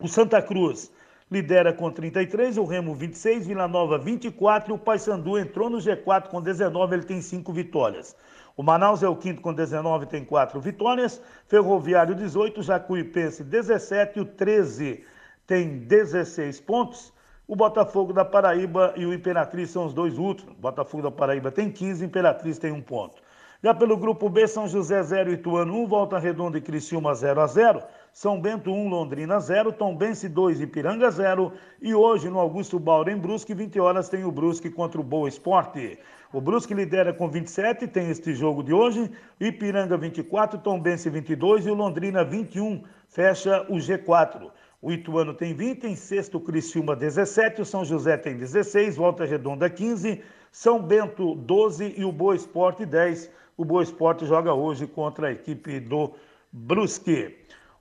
O 0.00 0.08
Santa 0.08 0.40
Cruz 0.40 0.90
lidera 1.30 1.72
com 1.72 1.90
33, 1.90 2.56
o 2.56 2.64
Remo 2.64 2.94
26, 2.94 3.46
Vila 3.46 3.68
Nova 3.68 3.98
24 3.98 4.72
e 4.72 4.74
o 4.74 4.78
Paysandu 4.78 5.38
entrou 5.38 5.68
no 5.68 5.78
G4 5.78 6.28
com 6.28 6.40
19, 6.40 6.94
ele 6.94 7.04
tem 7.04 7.20
5 7.20 7.52
vitórias. 7.52 8.16
O 8.56 8.62
Manaus 8.62 9.02
é 9.02 9.08
o 9.08 9.14
quinto 9.14 9.40
com 9.40 9.54
19, 9.54 10.06
tem 10.06 10.24
4 10.24 10.60
vitórias. 10.60 11.20
Ferroviário 11.46 12.14
18, 12.14 12.62
Jacuipense 12.62 13.44
17 13.44 14.18
e 14.18 14.22
o 14.22 14.24
13 14.24 15.04
tem 15.46 15.78
16 15.78 16.60
pontos. 16.60 17.12
O 17.46 17.54
Botafogo 17.54 18.12
da 18.12 18.24
Paraíba 18.24 18.92
e 18.96 19.06
o 19.06 19.14
Imperatriz 19.14 19.70
são 19.70 19.86
os 19.86 19.94
dois 19.94 20.18
últimos. 20.18 20.54
O 20.54 20.60
Botafogo 20.60 21.04
da 21.04 21.10
Paraíba 21.10 21.52
tem 21.52 21.70
15, 21.70 22.04
Imperatriz 22.04 22.58
tem 22.58 22.72
um 22.72 22.82
ponto. 22.82 23.22
Já 23.62 23.72
pelo 23.74 23.96
grupo 23.96 24.28
B, 24.28 24.46
São 24.46 24.68
José 24.68 25.02
0, 25.02 25.32
Ituano 25.32 25.74
1, 25.82 25.86
Volta 25.86 26.18
Redonda 26.18 26.58
e 26.58 26.60
Criciúma 26.60 27.14
0 27.14 27.40
a 27.40 27.46
0, 27.46 27.82
São 28.20 28.40
Bento 28.40 28.72
1, 28.72 28.88
Londrina 28.88 29.38
0, 29.38 29.72
Tombense 29.72 30.28
2, 30.28 30.60
Ipiranga 30.60 31.08
0 31.08 31.52
e 31.80 31.94
hoje 31.94 32.28
no 32.28 32.40
Augusto 32.40 32.76
Baura 32.76 33.12
em 33.12 33.16
Brusque, 33.16 33.54
20 33.54 33.78
horas 33.78 34.08
tem 34.08 34.24
o 34.24 34.32
Brusque 34.32 34.68
contra 34.70 35.00
o 35.00 35.04
Boa 35.04 35.28
Esporte. 35.28 35.96
O 36.32 36.40
Brusque 36.40 36.74
lidera 36.74 37.14
com 37.14 37.30
27, 37.30 37.86
tem 37.86 38.10
este 38.10 38.34
jogo 38.34 38.64
de 38.64 38.72
hoje, 38.72 39.08
Ipiranga 39.38 39.96
24, 39.96 40.58
Tombense 40.58 41.08
22 41.08 41.66
e 41.66 41.70
o 41.70 41.74
Londrina 41.74 42.24
21, 42.24 42.82
fecha 43.08 43.64
o 43.68 43.76
G4. 43.76 44.50
O 44.82 44.90
Ituano 44.90 45.32
tem 45.32 45.54
20, 45.54 45.84
em 45.84 45.94
sexto 45.94 46.40
Criciúma 46.40 46.96
17, 46.96 47.62
o 47.62 47.64
São 47.64 47.84
José 47.84 48.16
tem 48.16 48.36
16, 48.36 48.96
Volta 48.96 49.24
Redonda 49.24 49.70
15, 49.70 50.20
São 50.50 50.82
Bento 50.82 51.36
12 51.36 51.94
e 51.96 52.04
o 52.04 52.10
Boa 52.10 52.34
Esporte 52.34 52.84
10. 52.84 53.30
O 53.56 53.64
Boa 53.64 53.84
Esporte 53.84 54.26
joga 54.26 54.52
hoje 54.52 54.88
contra 54.88 55.28
a 55.28 55.32
equipe 55.32 55.78
do 55.78 56.10
Brusque. 56.52 57.37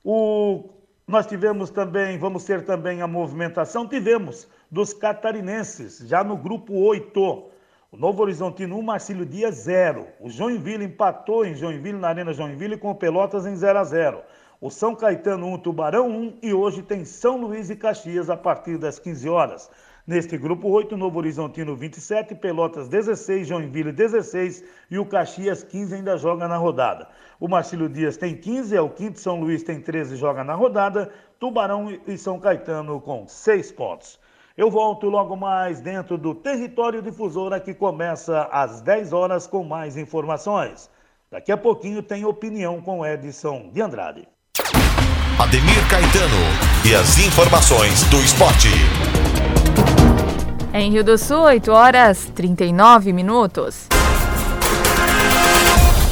O... 0.10 0.70
Nós 1.06 1.28
tivemos 1.28 1.70
também, 1.70 2.17
vamos 2.17 2.46
ter 2.46 2.63
também 2.63 3.02
a 3.02 3.08
movimentação, 3.08 3.86
tivemos 3.86 4.48
dos 4.72 4.93
catarinenses, 4.93 5.98
já 6.08 6.24
no 6.24 6.38
grupo 6.38 6.74
8. 6.74 7.20
O 7.91 7.98
Novo 7.98 8.22
Horizontino 8.22 8.78
1, 8.78 8.82
Marcílio 8.82 9.26
Dias 9.26 9.56
0. 9.56 10.08
O 10.22 10.30
Joinville 10.30 10.86
empatou 10.86 11.46
em 11.46 11.56
Joinville, 11.56 12.00
na 12.00 12.08
Arena 12.08 12.32
Joinville, 12.32 12.78
com 12.78 12.91
o 12.91 12.96
Pelotas 12.96 13.46
em 13.46 13.58
0 13.58 13.80
a 13.80 13.84
0 13.84 14.24
o 14.60 14.72
São 14.72 14.96
Caetano 14.96 15.46
1, 15.54 15.60
Tubarão 15.60 16.10
1 16.10 16.38
e 16.41 16.54
hoje 16.54 16.82
tem 16.82 17.06
São 17.06 17.38
Luís 17.38 17.70
e 17.70 17.76
Caxias 17.76 18.28
a 18.28 18.36
partir 18.36 18.78
das 18.78 18.98
15 18.98 19.30
horas. 19.30 19.70
Neste 20.08 20.38
grupo 20.38 20.70
8, 20.70 20.98
Novo 20.98 21.20
Horizontino 21.20 21.76
27, 21.76 22.34
Pelotas 22.34 22.88
16, 22.88 23.46
Joinville 23.46 23.91
16 23.91 24.63
e 24.89 24.98
o 24.98 25.06
Caxias 25.06 25.63
15 25.63 25.96
ainda 25.96 26.17
joga 26.17 26.48
na 26.48 26.58
rodada. 26.58 27.08
O 27.39 27.47
Marcílio 27.47 27.88
Dias 27.88 28.17
tem 28.17 28.36
15, 28.36 28.76
é 28.76 28.82
o 28.82 28.89
quinto, 28.89 29.19
São 29.19 29.39
Luís 29.39 29.62
tem 29.62 29.80
13 29.80 30.15
joga 30.15 30.43
na 30.43 30.56
rodada, 30.56 31.12
Tubarão 31.39 31.95
e 32.08 32.17
São 32.17 32.39
Caetano 32.39 32.99
com 32.99 33.28
6 33.28 33.72
pontos. 33.74 34.20
Eu 34.57 34.72
volto 34.72 35.07
logo 35.07 35.36
mais 35.36 35.80
dentro 35.80 36.18
do 36.18 36.34
Território 36.34 36.99
Difusora 36.99 37.59
que 37.59 37.76
começa 37.76 38.49
às 38.51 38.82
10 38.82 39.14
horas 39.14 39.45
com 39.45 39.64
mais 39.64 39.95
informações. 39.97 40.89
Daqui 41.30 41.51
a 41.51 41.57
pouquinho 41.57 42.01
tem 42.01 42.26
opinião 42.26 42.82
com 42.82 43.05
Edson 43.05 43.70
de 43.72 43.82
Andrade. 43.84 44.28
Ademir 45.39 45.88
Caetano 45.91 46.89
e 46.89 46.95
as 46.95 47.20
informações 47.20 48.03
do 48.09 48.18
esporte. 48.18 48.70
Em 50.74 50.91
Rio 50.91 51.03
do 51.03 51.18
Sul, 51.20 51.41
8 51.41 51.72
horas 51.72 52.32
39 52.34 53.14
minutos. 53.14 53.88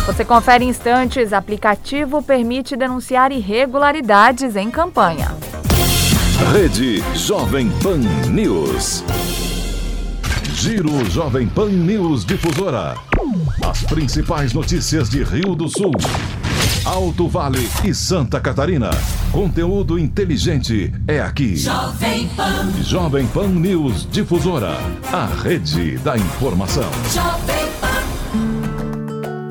Você 0.05 0.23
confere 0.23 0.63
instantes, 0.63 1.33
aplicativo 1.33 2.21
permite 2.21 2.75
denunciar 2.77 3.31
irregularidades 3.31 4.55
em 4.55 4.69
campanha. 4.69 5.35
Rede 6.53 7.03
Jovem 7.15 7.71
Pan 7.81 7.97
News. 8.29 9.03
Giro 10.53 11.03
Jovem 11.09 11.47
Pan 11.47 11.69
News 11.69 12.23
Difusora. 12.23 12.95
As 13.67 13.81
principais 13.83 14.53
notícias 14.53 15.09
de 15.09 15.23
Rio 15.23 15.55
do 15.55 15.67
Sul, 15.67 15.91
Alto 16.85 17.27
Vale 17.27 17.67
e 17.83 17.91
Santa 17.91 18.39
Catarina. 18.39 18.91
Conteúdo 19.31 19.97
inteligente 19.97 20.93
é 21.07 21.19
aqui. 21.19 21.55
Jovem 21.55 22.27
Pan. 22.29 22.71
Jovem 22.83 23.25
Pan 23.25 23.47
News 23.47 24.07
Difusora. 24.11 24.77
A 25.11 25.25
rede 25.41 25.97
da 25.97 26.15
informação. 26.15 26.91
Jovem 27.11 27.55
Pan. 27.55 27.64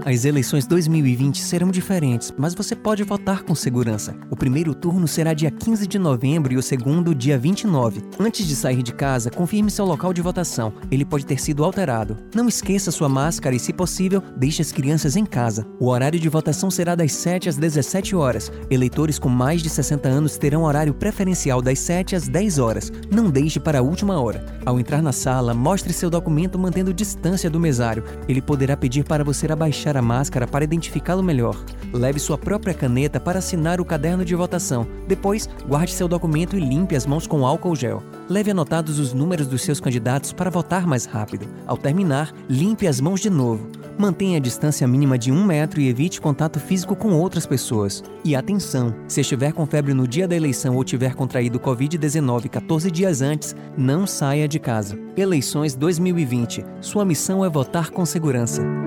As 0.06 0.26
eleições 0.26 0.66
2020 0.66 1.40
serão 1.40 1.70
diferentes, 1.70 2.30
mas 2.36 2.54
você 2.54 2.76
pode 2.76 3.02
votar 3.02 3.42
com 3.42 3.54
segurança. 3.54 4.14
O 4.30 4.36
primeiro 4.36 4.74
turno 4.74 5.08
será 5.08 5.32
dia 5.32 5.50
15 5.50 5.86
de 5.86 5.98
novembro 5.98 6.52
e 6.52 6.58
o 6.58 6.62
segundo 6.62 7.14
dia 7.14 7.38
29. 7.38 8.02
Antes 8.20 8.46
de 8.46 8.54
sair 8.54 8.82
de 8.82 8.92
casa, 8.92 9.30
confirme 9.30 9.70
seu 9.70 9.86
local 9.86 10.12
de 10.12 10.20
votação. 10.20 10.74
Ele 10.90 11.06
pode 11.06 11.24
ter 11.24 11.40
sido 11.40 11.64
alterado. 11.64 12.18
Não 12.34 12.46
esqueça 12.46 12.90
sua 12.90 13.08
máscara 13.08 13.56
e, 13.56 13.58
se 13.58 13.72
possível, 13.72 14.22
deixe 14.36 14.60
as 14.60 14.72
crianças 14.72 15.16
em 15.16 15.24
casa. 15.24 15.66
O 15.80 15.88
horário 15.88 16.20
de 16.20 16.28
votação 16.28 16.70
será 16.70 16.94
das 16.94 17.12
7 17.12 17.48
às 17.48 17.56
17 17.56 18.14
horas. 18.14 18.52
Eleitores 18.70 19.18
com 19.18 19.30
mais 19.30 19.62
de 19.62 19.70
60 19.70 20.06
anos 20.06 20.36
terão 20.36 20.64
horário 20.64 20.92
preferencial 20.92 21.62
das 21.62 21.78
7 21.78 22.14
às 22.14 22.28
10 22.28 22.58
horas. 22.58 22.92
Não 23.10 23.30
deixe 23.30 23.58
para 23.58 23.78
a 23.78 23.82
última 23.82 24.20
hora. 24.20 24.44
Ao 24.66 24.78
entrar 24.78 25.00
na 25.00 25.12
sala, 25.12 25.54
mostre 25.54 25.94
seu 25.94 26.10
documento 26.10 26.58
mantendo 26.58 26.92
distância 26.92 27.48
do 27.48 27.58
mesário. 27.58 28.04
Ele 28.28 28.42
poderá 28.42 28.76
pedir 28.76 29.04
para 29.04 29.24
você 29.24 29.50
abaixar 29.50 29.93
a 29.96 30.02
máscara 30.02 30.46
para 30.46 30.64
identificá-lo 30.64 31.22
melhor. 31.22 31.56
Leve 31.92 32.18
sua 32.18 32.36
própria 32.36 32.74
caneta 32.74 33.20
para 33.20 33.38
assinar 33.38 33.80
o 33.80 33.84
caderno 33.84 34.24
de 34.24 34.34
votação. 34.34 34.86
Depois, 35.06 35.48
guarde 35.68 35.92
seu 35.92 36.08
documento 36.08 36.56
e 36.56 36.60
limpe 36.60 36.96
as 36.96 37.06
mãos 37.06 37.26
com 37.26 37.46
álcool 37.46 37.76
gel. 37.76 38.02
Leve 38.28 38.50
anotados 38.50 38.98
os 38.98 39.12
números 39.12 39.46
dos 39.46 39.62
seus 39.62 39.80
candidatos 39.80 40.32
para 40.32 40.50
votar 40.50 40.86
mais 40.86 41.04
rápido. 41.04 41.46
Ao 41.66 41.76
terminar, 41.76 42.32
limpe 42.48 42.86
as 42.86 43.00
mãos 43.00 43.20
de 43.20 43.30
novo. 43.30 43.68
Mantenha 43.96 44.38
a 44.38 44.40
distância 44.40 44.88
mínima 44.88 45.16
de 45.16 45.30
um 45.30 45.44
metro 45.44 45.80
e 45.80 45.88
evite 45.88 46.20
contato 46.20 46.58
físico 46.58 46.96
com 46.96 47.12
outras 47.12 47.46
pessoas. 47.46 48.02
E 48.24 48.34
atenção: 48.34 48.94
se 49.06 49.20
estiver 49.20 49.52
com 49.52 49.64
febre 49.66 49.94
no 49.94 50.08
dia 50.08 50.26
da 50.26 50.34
eleição 50.34 50.74
ou 50.74 50.82
tiver 50.82 51.14
contraído 51.14 51.60
Covid-19 51.60 52.48
14 52.48 52.90
dias 52.90 53.22
antes, 53.22 53.54
não 53.76 54.06
saia 54.06 54.48
de 54.48 54.58
casa. 54.58 54.98
Eleições 55.16 55.76
2020. 55.76 56.64
Sua 56.80 57.04
missão 57.04 57.44
é 57.44 57.48
votar 57.48 57.90
com 57.90 58.04
segurança. 58.04 58.83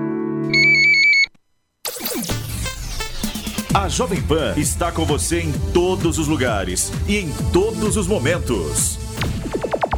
A 3.78 3.88
Jovem 3.88 4.20
Pan 4.20 4.54
está 4.56 4.90
com 4.90 5.04
você 5.04 5.40
em 5.40 5.52
todos 5.72 6.18
os 6.18 6.26
lugares 6.26 6.92
e 7.06 7.16
em 7.16 7.30
todos 7.52 7.96
os 7.96 8.08
momentos. 8.08 8.98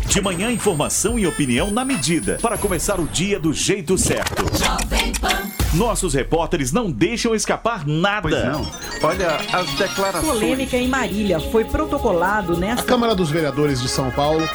De 0.06 0.20
manhã, 0.20 0.52
informação 0.52 1.18
e 1.18 1.26
opinião 1.26 1.70
na 1.70 1.82
medida 1.82 2.38
para 2.42 2.58
começar 2.58 3.00
o 3.00 3.06
dia 3.06 3.40
do 3.40 3.54
jeito 3.54 3.96
certo. 3.96 4.44
Jovem 4.62 5.12
Pan. 5.18 5.50
Nossos 5.72 6.12
repórteres 6.12 6.72
não 6.72 6.90
deixam 6.90 7.34
escapar 7.34 7.86
nada. 7.86 8.28
Pois 8.28 8.44
não. 8.44 8.70
Olha, 9.02 9.36
as 9.50 9.70
declarações. 9.72 10.26
Polêmica 10.26 10.76
em 10.76 10.86
Marília 10.86 11.40
foi 11.40 11.64
protocolado 11.64 12.58
nesta. 12.58 12.82
A 12.82 12.84
Câmara 12.84 13.14
dos 13.14 13.30
Vereadores 13.30 13.80
de 13.80 13.88
São 13.88 14.10
Paulo 14.10 14.46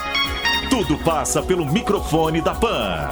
tudo 0.75 0.97
passa 0.97 1.41
pelo 1.41 1.65
microfone 1.65 2.41
da 2.41 2.53
PAN. 2.53 3.09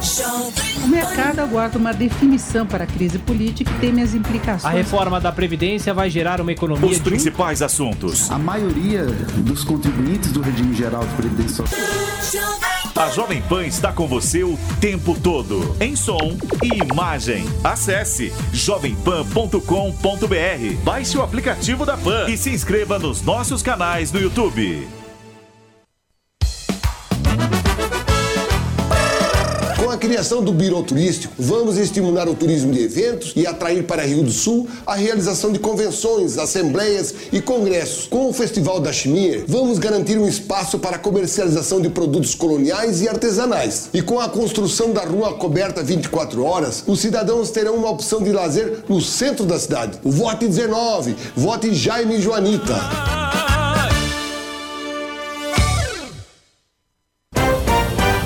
O 0.84 0.86
mercado 0.86 1.38
aguarda 1.38 1.78
uma 1.78 1.94
definição 1.94 2.66
para 2.66 2.84
a 2.84 2.86
crise 2.86 3.18
política 3.18 3.70
e 3.70 3.78
teme 3.78 4.02
as 4.02 4.12
implicações. 4.12 4.66
A 4.66 4.76
reforma 4.76 5.18
da 5.18 5.32
Previdência 5.32 5.94
vai 5.94 6.10
gerar 6.10 6.42
uma 6.42 6.52
economia. 6.52 6.90
Os 6.90 6.98
principais 6.98 7.62
assuntos. 7.62 8.30
A 8.30 8.38
maioria 8.38 9.06
dos 9.06 9.64
contribuintes 9.64 10.30
do 10.30 10.42
regime 10.42 10.74
geral 10.74 11.06
de 11.06 11.14
Previdência. 11.14 11.64
A 12.94 13.08
Jovem 13.08 13.40
Pan 13.40 13.64
está 13.64 13.94
com 13.94 14.06
você 14.06 14.44
o 14.44 14.58
tempo 14.78 15.18
todo, 15.18 15.74
em 15.80 15.96
som 15.96 16.36
e 16.62 16.84
imagem. 16.84 17.46
Acesse 17.64 18.30
jovempan.com.br, 18.52 20.82
baixe 20.84 21.16
o 21.16 21.22
aplicativo 21.22 21.86
da 21.86 21.96
Pan 21.96 22.28
e 22.28 22.36
se 22.36 22.50
inscreva 22.50 22.98
nos 22.98 23.22
nossos 23.22 23.62
canais 23.62 24.12
no 24.12 24.20
YouTube. 24.20 24.86
Criação 30.14 30.44
do 30.44 30.52
Biro 30.52 30.80
Turístico, 30.80 31.34
vamos 31.36 31.76
estimular 31.76 32.28
o 32.28 32.36
turismo 32.36 32.72
de 32.72 32.80
eventos 32.84 33.32
e 33.34 33.48
atrair 33.48 33.82
para 33.82 34.04
Rio 34.04 34.22
do 34.22 34.30
Sul 34.30 34.68
a 34.86 34.94
realização 34.94 35.50
de 35.50 35.58
convenções, 35.58 36.38
assembleias 36.38 37.12
e 37.32 37.40
congressos. 37.40 38.06
Com 38.06 38.28
o 38.28 38.32
Festival 38.32 38.78
da 38.78 38.92
Chimia, 38.92 39.44
vamos 39.48 39.76
garantir 39.80 40.16
um 40.16 40.28
espaço 40.28 40.78
para 40.78 40.94
a 40.94 40.98
comercialização 41.00 41.80
de 41.80 41.88
produtos 41.88 42.32
coloniais 42.32 43.02
e 43.02 43.08
artesanais. 43.08 43.88
E 43.92 44.00
com 44.00 44.20
a 44.20 44.28
construção 44.28 44.92
da 44.92 45.02
rua 45.02 45.34
coberta 45.34 45.82
24 45.82 46.44
horas, 46.44 46.84
os 46.86 47.00
cidadãos 47.00 47.50
terão 47.50 47.74
uma 47.74 47.90
opção 47.90 48.22
de 48.22 48.30
lazer 48.30 48.84
no 48.88 49.00
centro 49.00 49.44
da 49.44 49.58
cidade. 49.58 49.98
Vote 50.04 50.46
19, 50.46 51.16
vote 51.34 51.74
Jaime 51.74 52.20
Joanita. 52.20 53.53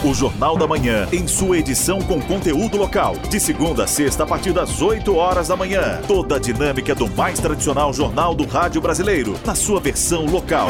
O 0.09 0.15
Jornal 0.15 0.57
da 0.57 0.67
Manhã, 0.67 1.07
em 1.13 1.29
sua 1.29 1.59
edição 1.59 2.01
com 2.01 2.19
conteúdo 2.19 2.79
local. 2.79 3.15
De 3.29 3.39
segunda 3.39 3.85
a 3.85 3.87
sexta, 3.87 4.25
a 4.25 4.27
partir 4.27 4.55
das 4.55 4.81
8 4.81 5.15
horas 5.15 5.49
da 5.49 5.55
manhã. 5.55 6.01
Toda 6.09 6.37
a 6.37 6.39
dinâmica 6.39 6.95
do 6.95 7.07
mais 7.11 7.39
tradicional 7.39 7.93
jornal 7.93 8.35
do 8.35 8.47
rádio 8.47 8.81
brasileiro, 8.81 9.39
na 9.45 9.55
sua 9.55 9.79
versão 9.81 10.25
local. 10.25 10.69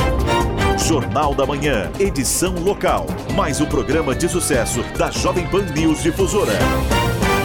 Jornal 0.76 1.36
da 1.36 1.46
Manhã, 1.46 1.88
edição 2.00 2.52
local. 2.54 3.06
Mais 3.36 3.60
um 3.60 3.66
programa 3.66 4.12
de 4.12 4.28
sucesso 4.28 4.82
da 4.98 5.08
Jovem 5.08 5.46
Pan 5.46 5.62
News 5.66 6.02
Difusora. 6.02 6.58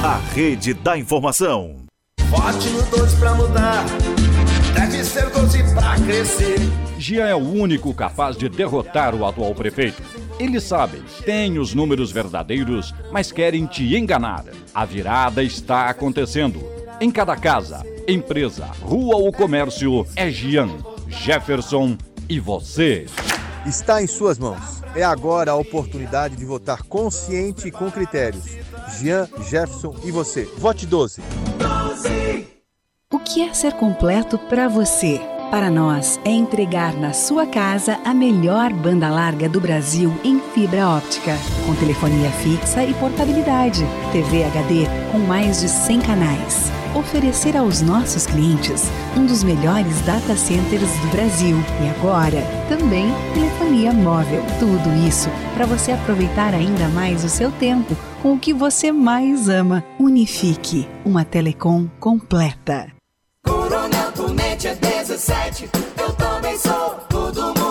A 0.03 0.17
rede 0.33 0.73
da 0.73 0.97
informação. 0.97 1.75
Vote 2.21 2.69
no 2.69 2.81
12 2.81 3.17
pra 3.17 3.35
mudar. 3.35 3.85
Deve 4.73 5.03
ser 5.03 5.29
12 5.29 5.75
pra 5.75 5.95
crescer. 5.99 6.57
Gia 6.97 7.27
é 7.27 7.35
o 7.35 7.37
único 7.37 7.93
capaz 7.93 8.35
de 8.35 8.49
derrotar 8.49 9.13
o 9.13 9.27
atual 9.27 9.53
prefeito. 9.53 10.01
Eles 10.39 10.63
sabem, 10.63 11.01
têm 11.23 11.59
os 11.59 11.73
números 11.73 12.11
verdadeiros, 12.11 12.93
mas 13.11 13.31
querem 13.31 13.65
te 13.65 13.95
enganar. 13.95 14.45
A 14.73 14.83
virada 14.83 15.43
está 15.43 15.89
acontecendo. 15.89 16.63
Em 16.99 17.11
cada 17.11 17.35
casa, 17.35 17.85
empresa, 18.07 18.65
rua 18.81 19.17
ou 19.17 19.31
comércio, 19.31 20.05
é 20.15 20.29
Gian, 20.29 20.69
Jefferson 21.07 21.97
e 22.27 22.39
você. 22.39 23.05
Está 23.65 24.01
em 24.01 24.07
suas 24.07 24.37
mãos. 24.37 24.81
É 24.95 25.03
agora 25.03 25.51
a 25.51 25.55
oportunidade 25.55 26.35
de 26.35 26.45
votar 26.45 26.83
consciente 26.83 27.67
e 27.67 27.71
com 27.71 27.89
critérios. 27.89 28.45
Jean, 28.99 29.27
Jefferson 29.49 29.95
e 30.03 30.11
você. 30.11 30.43
Vote 30.57 30.85
12. 30.85 31.21
12. 31.57 32.47
O 33.11 33.19
que 33.19 33.41
é 33.41 33.53
ser 33.53 33.73
completo 33.73 34.37
para 34.37 34.67
você? 34.67 35.32
Para 35.53 35.69
nós, 35.69 36.19
é 36.25 36.31
entregar 36.31 36.95
na 36.95 37.13
sua 37.13 37.45
casa 37.45 37.99
a 38.03 38.11
melhor 38.11 38.73
banda 38.73 39.07
larga 39.07 39.47
do 39.47 39.61
Brasil 39.61 40.11
em 40.23 40.39
fibra 40.39 40.89
óptica, 40.89 41.37
com 41.63 41.75
telefonia 41.75 42.31
fixa 42.31 42.83
e 42.83 42.91
portabilidade, 42.95 43.83
TV 44.11 44.45
HD 44.45 44.87
com 45.11 45.19
mais 45.19 45.61
de 45.61 45.69
100 45.69 46.01
canais. 46.01 46.71
Oferecer 46.95 47.55
aos 47.55 47.83
nossos 47.83 48.25
clientes 48.25 48.85
um 49.15 49.27
dos 49.27 49.43
melhores 49.43 50.01
data 50.01 50.35
centers 50.35 50.89
do 51.01 51.11
Brasil 51.11 51.57
e 51.83 51.89
agora 51.99 52.41
também 52.67 53.05
telefonia 53.35 53.93
móvel. 53.93 54.41
Tudo 54.57 55.07
isso 55.07 55.29
para 55.53 55.67
você 55.67 55.91
aproveitar 55.91 56.55
ainda 56.55 56.87
mais 56.87 57.23
o 57.23 57.29
seu 57.29 57.51
tempo 57.51 57.95
com 58.23 58.33
o 58.33 58.39
que 58.39 58.55
você 58.55 58.91
mais 58.91 59.47
ama. 59.49 59.83
Unifique, 59.99 60.89
uma 61.05 61.23
telecom 61.23 61.87
completa. 61.99 62.92
Tunete 64.25 64.69
é 64.69 64.75
17, 64.75 65.69
eu 65.99 66.13
também 66.13 66.57
sou. 66.57 66.91
Todo 67.09 67.41
mundo 67.47 67.62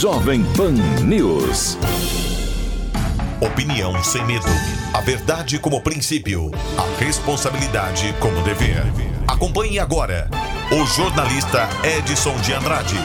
Jovem 0.00 0.44
Pan 0.54 0.74
News. 1.06 1.78
Opinião 3.40 3.94
sem 4.04 4.22
medo. 4.26 4.44
A 4.92 5.00
verdade 5.00 5.58
como 5.58 5.80
princípio. 5.80 6.50
A 6.76 7.02
responsabilidade 7.02 8.14
como 8.20 8.42
dever. 8.42 8.82
Acompanhe 9.26 9.78
agora 9.78 10.28
o 10.70 10.84
jornalista 10.84 11.66
Edson 11.82 12.36
de 12.42 12.52
Andrade. 12.52 12.98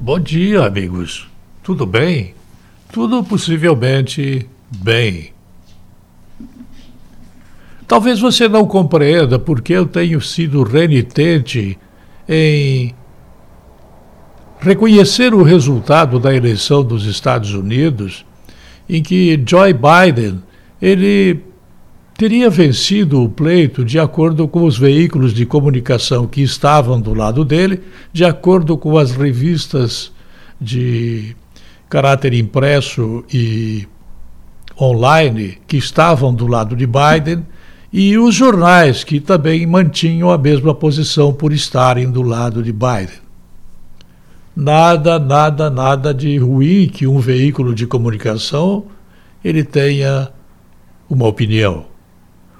Bom 0.00 0.20
dia, 0.20 0.64
amigos. 0.64 1.28
Tudo 1.60 1.84
bem? 1.84 2.36
Tudo 2.92 3.24
possivelmente 3.24 4.48
bem. 4.76 5.32
Talvez 7.88 8.20
você 8.20 8.48
não 8.48 8.64
compreenda 8.64 9.40
porque 9.40 9.72
eu 9.72 9.86
tenho 9.86 10.20
sido 10.20 10.62
renitente 10.62 11.76
em 12.28 12.94
reconhecer 14.64 15.34
o 15.34 15.42
resultado 15.42 16.18
da 16.18 16.34
eleição 16.34 16.82
dos 16.82 17.04
Estados 17.04 17.52
Unidos, 17.52 18.24
em 18.88 19.02
que 19.02 19.40
Joe 19.46 19.74
Biden 19.74 20.42
ele 20.80 21.40
teria 22.16 22.48
vencido 22.48 23.22
o 23.22 23.28
pleito 23.28 23.84
de 23.84 23.98
acordo 23.98 24.48
com 24.48 24.64
os 24.64 24.78
veículos 24.78 25.34
de 25.34 25.44
comunicação 25.44 26.26
que 26.26 26.42
estavam 26.42 27.00
do 27.00 27.12
lado 27.12 27.44
dele, 27.44 27.82
de 28.12 28.24
acordo 28.24 28.78
com 28.78 28.96
as 28.96 29.12
revistas 29.12 30.12
de 30.60 31.36
caráter 31.88 32.32
impresso 32.32 33.22
e 33.32 33.86
online 34.80 35.58
que 35.66 35.76
estavam 35.76 36.34
do 36.34 36.46
lado 36.46 36.74
de 36.74 36.86
Biden 36.86 37.44
e 37.92 38.16
os 38.16 38.34
jornais 38.34 39.04
que 39.04 39.20
também 39.20 39.66
mantinham 39.66 40.30
a 40.30 40.38
mesma 40.38 40.74
posição 40.74 41.32
por 41.32 41.52
estarem 41.52 42.10
do 42.10 42.22
lado 42.22 42.62
de 42.62 42.72
Biden. 42.72 43.23
Nada, 44.56 45.18
nada, 45.18 45.68
nada 45.68 46.14
de 46.14 46.36
ruim 46.38 46.88
que 46.88 47.06
um 47.06 47.18
veículo 47.18 47.74
de 47.74 47.86
comunicação 47.86 48.84
ele 49.44 49.64
tenha 49.64 50.30
uma 51.10 51.26
opinião. 51.26 51.86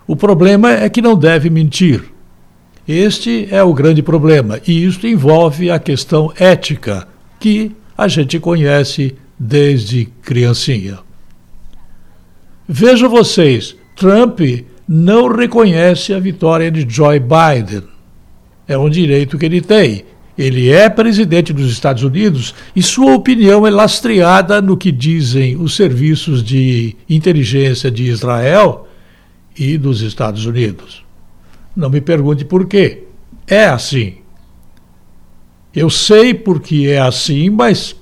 O 0.07 0.16
problema 0.16 0.72
é 0.72 0.88
que 0.88 1.01
não 1.01 1.16
deve 1.16 1.49
mentir. 1.49 2.03
Este 2.86 3.49
é 3.51 3.62
o 3.62 3.72
grande 3.72 4.03
problema, 4.03 4.61
e 4.66 4.84
isso 4.84 5.07
envolve 5.07 5.70
a 5.70 5.78
questão 5.78 6.30
ética, 6.36 7.09
que 7.40 7.72
a 7.97 8.07
gente 8.09 8.38
conhece 8.38 9.16
desde 9.38 10.07
criancinha. 10.20 10.99
Vejam 12.68 13.09
vocês, 13.09 13.76
Trump 13.97 14.40
não 14.86 15.28
reconhece 15.28 16.12
a 16.12 16.18
vitória 16.18 16.70
de 16.70 16.86
Joe 16.86 17.18
Biden. 17.18 17.84
É 18.68 18.76
um 18.76 18.90
direito 18.90 19.38
que 19.38 19.47
ele 19.47 19.61
tem. 19.61 20.05
Ele 20.37 20.68
é 20.68 20.89
presidente 20.89 21.53
dos 21.53 21.70
Estados 21.70 22.03
Unidos 22.03 22.55
e 22.74 22.82
sua 22.82 23.14
opinião 23.14 23.66
é 23.66 23.70
lastreada 23.70 24.61
no 24.61 24.76
que 24.76 24.91
dizem 24.91 25.57
os 25.57 25.76
serviços 25.76 26.43
de 26.43 26.97
inteligência 27.09 27.91
de 27.91 28.05
Israel 28.05 28.89
e 29.57 29.78
dos 29.78 30.01
Estados 30.01 30.45
Unidos. 30.45 31.05
Não 31.76 31.89
me 31.89 32.01
pergunte 32.01 32.45
por 32.45 32.66
quê. 32.66 33.05
É 33.47 33.66
assim. 33.66 34.16
Eu 35.74 35.89
sei 35.89 36.35
porque 36.35 36.87
é 36.89 37.01
assim, 37.01 37.51
mas 37.51 37.97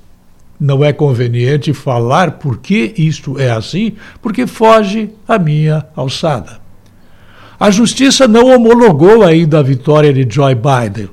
não 0.59 0.85
é 0.85 0.93
conveniente 0.93 1.73
falar 1.73 2.33
por 2.33 2.59
que 2.59 2.95
isto 2.97 3.39
é 3.39 3.51
assim, 3.51 3.95
porque 4.21 4.47
foge 4.47 5.11
à 5.27 5.39
minha 5.39 5.87
alçada. 5.97 6.61
A 7.59 7.71
justiça 7.71 8.27
não 8.27 8.55
homologou 8.55 9.23
ainda 9.23 9.59
a 9.59 9.63
vitória 9.63 10.13
de 10.13 10.27
Joe 10.33 10.55
Biden. 10.55 11.09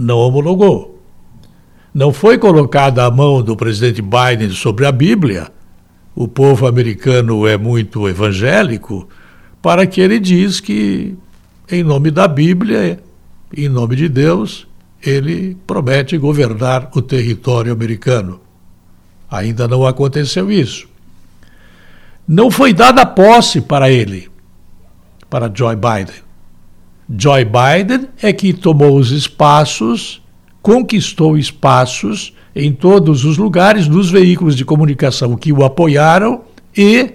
Não 0.00 0.18
homologou. 0.18 1.02
Não 1.92 2.12
foi 2.12 2.38
colocada 2.38 3.04
a 3.04 3.10
mão 3.10 3.42
do 3.42 3.56
presidente 3.56 4.00
Biden 4.00 4.50
sobre 4.50 4.86
a 4.86 4.92
Bíblia. 4.92 5.50
O 6.14 6.28
povo 6.28 6.68
americano 6.68 7.44
é 7.48 7.56
muito 7.56 8.08
evangélico 8.08 9.08
para 9.60 9.88
que 9.88 10.00
ele 10.00 10.20
diz 10.20 10.60
que 10.60 11.16
em 11.68 11.82
nome 11.82 12.12
da 12.12 12.28
Bíblia, 12.28 13.00
em 13.52 13.68
nome 13.68 13.96
de 13.96 14.08
Deus, 14.08 14.68
ele 15.04 15.56
promete 15.66 16.16
governar 16.16 16.90
o 16.94 17.02
território 17.02 17.72
americano. 17.72 18.40
Ainda 19.28 19.66
não 19.66 19.84
aconteceu 19.84 20.48
isso. 20.48 20.88
Não 22.26 22.52
foi 22.52 22.72
dada 22.72 23.04
posse 23.04 23.60
para 23.60 23.90
ele 23.90 24.30
para 25.28 25.50
Joe 25.52 25.74
Biden. 25.74 26.27
Joe 27.16 27.44
Biden 27.44 28.08
é 28.20 28.32
que 28.32 28.52
tomou 28.52 28.96
os 28.96 29.10
espaços, 29.10 30.22
conquistou 30.60 31.38
espaços 31.38 32.34
em 32.54 32.72
todos 32.72 33.24
os 33.24 33.38
lugares 33.38 33.88
dos 33.88 34.10
veículos 34.10 34.54
de 34.54 34.64
comunicação 34.64 35.36
que 35.36 35.52
o 35.52 35.64
apoiaram 35.64 36.42
e 36.76 37.12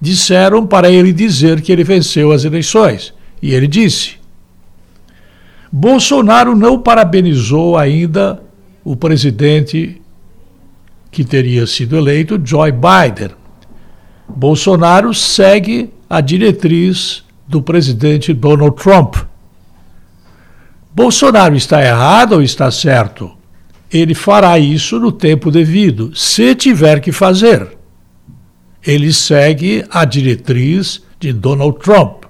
disseram 0.00 0.66
para 0.66 0.90
ele 0.90 1.12
dizer 1.12 1.60
que 1.60 1.72
ele 1.72 1.82
venceu 1.82 2.30
as 2.30 2.44
eleições. 2.44 3.12
E 3.42 3.52
ele 3.52 3.66
disse. 3.66 4.16
Bolsonaro 5.72 6.54
não 6.54 6.78
parabenizou 6.78 7.76
ainda 7.76 8.40
o 8.84 8.94
presidente 8.94 10.00
que 11.10 11.24
teria 11.24 11.66
sido 11.66 11.96
eleito, 11.96 12.40
Joe 12.44 12.70
Biden. 12.70 13.30
Bolsonaro 14.28 15.12
segue 15.12 15.90
a 16.08 16.20
diretriz 16.20 17.23
do 17.46 17.62
presidente 17.62 18.32
Donald 18.32 18.76
Trump. 18.76 19.16
Bolsonaro 20.94 21.54
está 21.56 21.82
errado 21.82 22.32
ou 22.32 22.42
está 22.42 22.70
certo? 22.70 23.32
Ele 23.92 24.14
fará 24.14 24.58
isso 24.58 24.98
no 24.98 25.12
tempo 25.12 25.50
devido, 25.50 26.14
se 26.14 26.54
tiver 26.54 27.00
que 27.00 27.12
fazer. 27.12 27.76
Ele 28.82 29.12
segue 29.12 29.84
a 29.90 30.04
diretriz 30.04 31.02
de 31.18 31.32
Donald 31.32 31.78
Trump. 31.78 32.24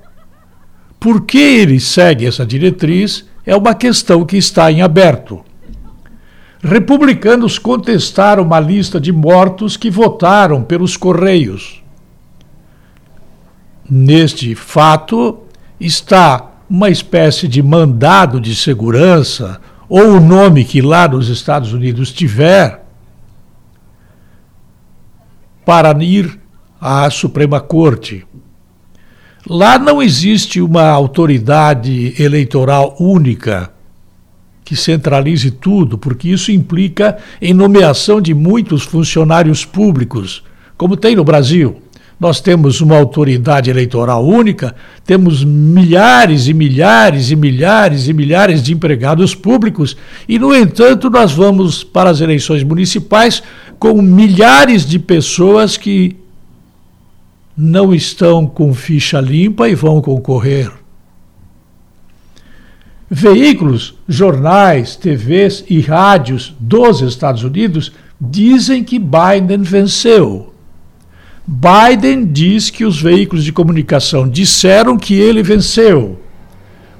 Por 0.98 1.22
que 1.22 1.38
ele 1.38 1.80
segue 1.80 2.26
essa 2.26 2.46
diretriz 2.46 3.24
é 3.44 3.54
uma 3.54 3.74
questão 3.74 4.24
que 4.24 4.36
está 4.36 4.72
em 4.72 4.80
aberto. 4.80 5.44
Republicanos 6.62 7.58
contestaram 7.58 8.42
uma 8.42 8.58
lista 8.58 8.98
de 8.98 9.12
mortos 9.12 9.76
que 9.76 9.90
votaram 9.90 10.62
pelos 10.62 10.96
Correios. 10.96 11.83
Neste 13.88 14.54
fato 14.54 15.40
está 15.78 16.52
uma 16.68 16.88
espécie 16.88 17.46
de 17.46 17.62
mandado 17.62 18.40
de 18.40 18.54
segurança, 18.54 19.60
ou 19.88 20.16
o 20.16 20.20
nome 20.20 20.64
que 20.64 20.80
lá 20.80 21.06
nos 21.06 21.28
Estados 21.28 21.72
Unidos 21.72 22.10
tiver, 22.10 22.84
para 25.64 25.92
ir 26.02 26.40
à 26.80 27.08
Suprema 27.10 27.60
Corte. 27.60 28.26
Lá 29.46 29.78
não 29.78 30.02
existe 30.02 30.60
uma 30.60 30.88
autoridade 30.88 32.14
eleitoral 32.18 32.96
única 32.98 33.70
que 34.64 34.74
centralize 34.74 35.50
tudo, 35.50 35.98
porque 35.98 36.30
isso 36.30 36.50
implica 36.50 37.18
em 37.40 37.52
nomeação 37.52 38.20
de 38.20 38.32
muitos 38.32 38.82
funcionários 38.84 39.62
públicos, 39.62 40.42
como 40.78 40.96
tem 40.96 41.14
no 41.14 41.22
Brasil. 41.22 41.83
Nós 42.24 42.40
temos 42.40 42.80
uma 42.80 42.96
autoridade 42.96 43.68
eleitoral 43.68 44.26
única, 44.26 44.74
temos 45.04 45.44
milhares 45.44 46.48
e 46.48 46.54
milhares 46.54 47.30
e 47.30 47.36
milhares 47.36 48.08
e 48.08 48.14
milhares 48.14 48.62
de 48.62 48.72
empregados 48.72 49.34
públicos, 49.34 49.94
e, 50.26 50.38
no 50.38 50.56
entanto, 50.56 51.10
nós 51.10 51.32
vamos 51.32 51.84
para 51.84 52.08
as 52.08 52.22
eleições 52.22 52.62
municipais 52.62 53.42
com 53.78 54.00
milhares 54.00 54.86
de 54.86 54.98
pessoas 54.98 55.76
que 55.76 56.16
não 57.54 57.94
estão 57.94 58.46
com 58.46 58.72
ficha 58.72 59.20
limpa 59.20 59.68
e 59.68 59.74
vão 59.74 60.00
concorrer. 60.00 60.72
Veículos, 63.10 63.98
jornais, 64.08 64.96
TVs 64.96 65.62
e 65.68 65.78
rádios 65.82 66.56
dos 66.58 67.02
Estados 67.02 67.44
Unidos 67.44 67.92
dizem 68.18 68.82
que 68.82 68.98
Biden 68.98 69.60
venceu. 69.60 70.53
Biden 71.46 72.24
diz 72.24 72.70
que 72.70 72.84
os 72.84 73.00
veículos 73.00 73.44
de 73.44 73.52
comunicação 73.52 74.26
disseram 74.26 74.96
que 74.96 75.14
ele 75.14 75.42
venceu, 75.42 76.18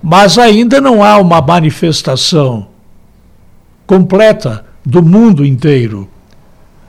mas 0.03 0.36
ainda 0.36 0.82
não 0.82 1.03
há 1.03 1.16
uma 1.16 1.40
manifestação 1.40 2.68
completa 3.86 4.66
do 4.84 5.03
mundo 5.03 5.47
inteiro. 5.47 6.09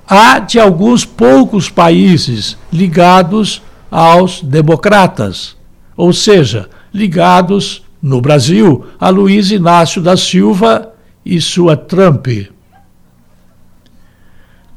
Há 0.06 0.40
de 0.40 0.60
alguns 0.60 1.06
poucos 1.06 1.70
países 1.70 2.58
ligados 2.72 3.62
aos 3.90 4.42
democratas, 4.42 5.56
ou 5.96 6.12
seja, 6.12 6.70
ligados 6.94 7.84
no 8.02 8.20
Brasil 8.20 8.86
a 9.00 9.10
Luiz 9.10 9.50
Inácio 9.50 10.02
da 10.02 10.18
Silva 10.18 10.92
e 11.26 11.40
sua 11.40 11.78
Trump. 11.78 12.28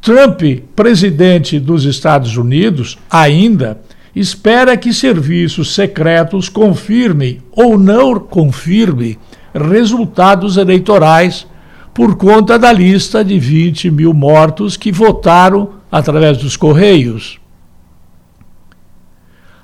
Trump, 0.00 0.40
presidente 0.74 1.58
dos 1.58 1.84
Estados 1.84 2.36
Unidos, 2.36 2.96
ainda 3.10 3.80
espera 4.14 4.76
que 4.76 4.92
serviços 4.92 5.74
secretos 5.74 6.48
confirmem 6.48 7.42
ou 7.52 7.76
não 7.78 8.18
confirmem 8.18 9.18
resultados 9.54 10.56
eleitorais 10.56 11.46
por 11.92 12.16
conta 12.16 12.58
da 12.58 12.72
lista 12.72 13.22
de 13.24 13.38
20 13.38 13.90
mil 13.90 14.14
mortos 14.14 14.76
que 14.76 14.92
votaram 14.92 15.70
através 15.90 16.38
dos 16.38 16.56
Correios. 16.56 17.40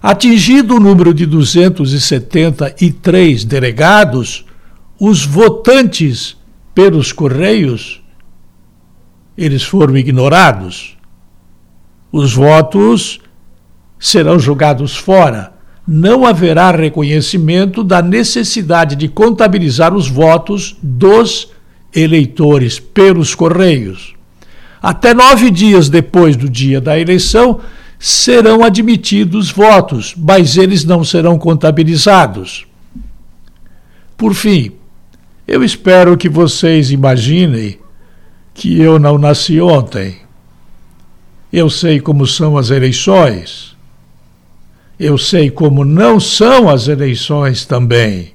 Atingido 0.03 0.77
o 0.77 0.81
número 0.81 1.15
de 1.15 1.27
273 1.27 3.45
delegados, 3.45 4.45
os 5.01 5.25
votantes 5.25 6.37
pelos 6.75 7.13
Correios 7.13 8.04
eles 9.37 9.63
foram 9.63 9.97
ignorados. 9.97 10.97
Os 12.11 12.33
votos 12.35 13.21
serão 13.99 14.39
jogados 14.39 14.97
fora. 14.97 15.53
não 15.87 16.25
haverá 16.25 16.71
reconhecimento 16.71 17.85
da 17.85 18.01
necessidade 18.01 18.97
de 18.97 19.07
contabilizar 19.07 19.95
os 19.95 20.09
votos 20.09 20.77
dos 20.83 21.53
eleitores 21.95 22.79
pelos 22.79 23.35
Correios. 23.35 24.15
Até 24.83 25.13
nove 25.13 25.51
dias 25.51 25.91
depois 25.91 26.37
do 26.37 26.49
dia 26.49 26.81
da 26.81 26.99
eleição, 26.99 27.61
serão 27.99 28.65
admitidos 28.65 29.51
votos, 29.51 30.15
mas 30.17 30.57
eles 30.57 30.85
não 30.85 31.05
serão 31.05 31.39
contabilizados. 31.39 32.67
Por 34.17 34.35
fim, 34.35 34.73
eu 35.47 35.63
espero 35.63 36.17
que 36.17 36.29
vocês 36.29 36.91
imaginem 36.91 37.79
que 38.55 38.81
eu 38.81 38.99
não 38.99 39.19
nasci 39.19 39.61
ontem. 39.61 40.19
Eu 41.53 41.69
sei 41.69 42.01
como 42.01 42.27
são 42.27 42.57
as 42.57 42.71
eleições. 42.71 43.77
Eu 44.99 45.19
sei 45.19 45.51
como 45.51 45.85
não 45.85 46.21
são 46.21 46.71
as 46.71 46.87
eleições 46.87 47.67
também. 47.67 48.33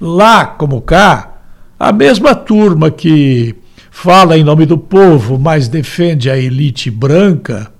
Lá 0.00 0.46
como 0.46 0.80
cá, 0.80 1.42
a 1.78 1.92
mesma 1.92 2.34
turma 2.34 2.90
que 2.90 3.54
fala 3.90 4.38
em 4.38 4.44
nome 4.44 4.64
do 4.64 4.78
povo, 4.78 5.38
mas 5.38 5.68
defende 5.68 6.30
a 6.30 6.38
elite 6.38 6.90
branca, 6.90 7.72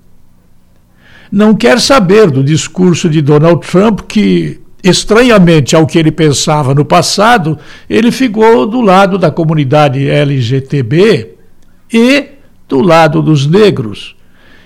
não 1.31 1.55
quer 1.55 1.79
saber 1.79 2.29
do 2.29 2.43
discurso 2.43 3.09
de 3.09 3.21
Donald 3.21 3.65
Trump 3.65 4.01
que 4.01 4.61
Estranhamente 4.83 5.77
ao 5.77 5.87
que 5.87 5.97
ele 5.97 6.11
pensava 6.11 6.75
no 6.75 6.83
passado, 6.83 7.57
ele 7.89 8.11
ficou 8.11 8.65
do 8.65 8.81
lado 8.81 9.17
da 9.17 9.31
comunidade 9.31 10.09
LGTB 10.09 11.35
e 11.91 12.25
do 12.67 12.81
lado 12.81 13.21
dos 13.21 13.47
negros, 13.47 14.13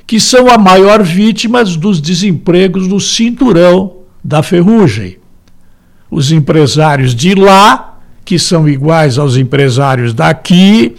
que 0.08 0.20
são 0.20 0.50
a 0.50 0.58
maior 0.58 1.04
vítima 1.04 1.64
dos 1.64 2.02
desempregos 2.02 2.88
no 2.88 3.00
cinturão 3.00 3.98
da 4.24 4.42
ferrugem. 4.42 5.18
Os 6.10 6.32
empresários 6.32 7.14
de 7.14 7.36
lá, 7.36 8.00
que 8.26 8.40
são 8.40 8.68
iguais 8.68 9.20
aos 9.20 9.38
empresários 9.38 10.16
daqui, 10.16 10.96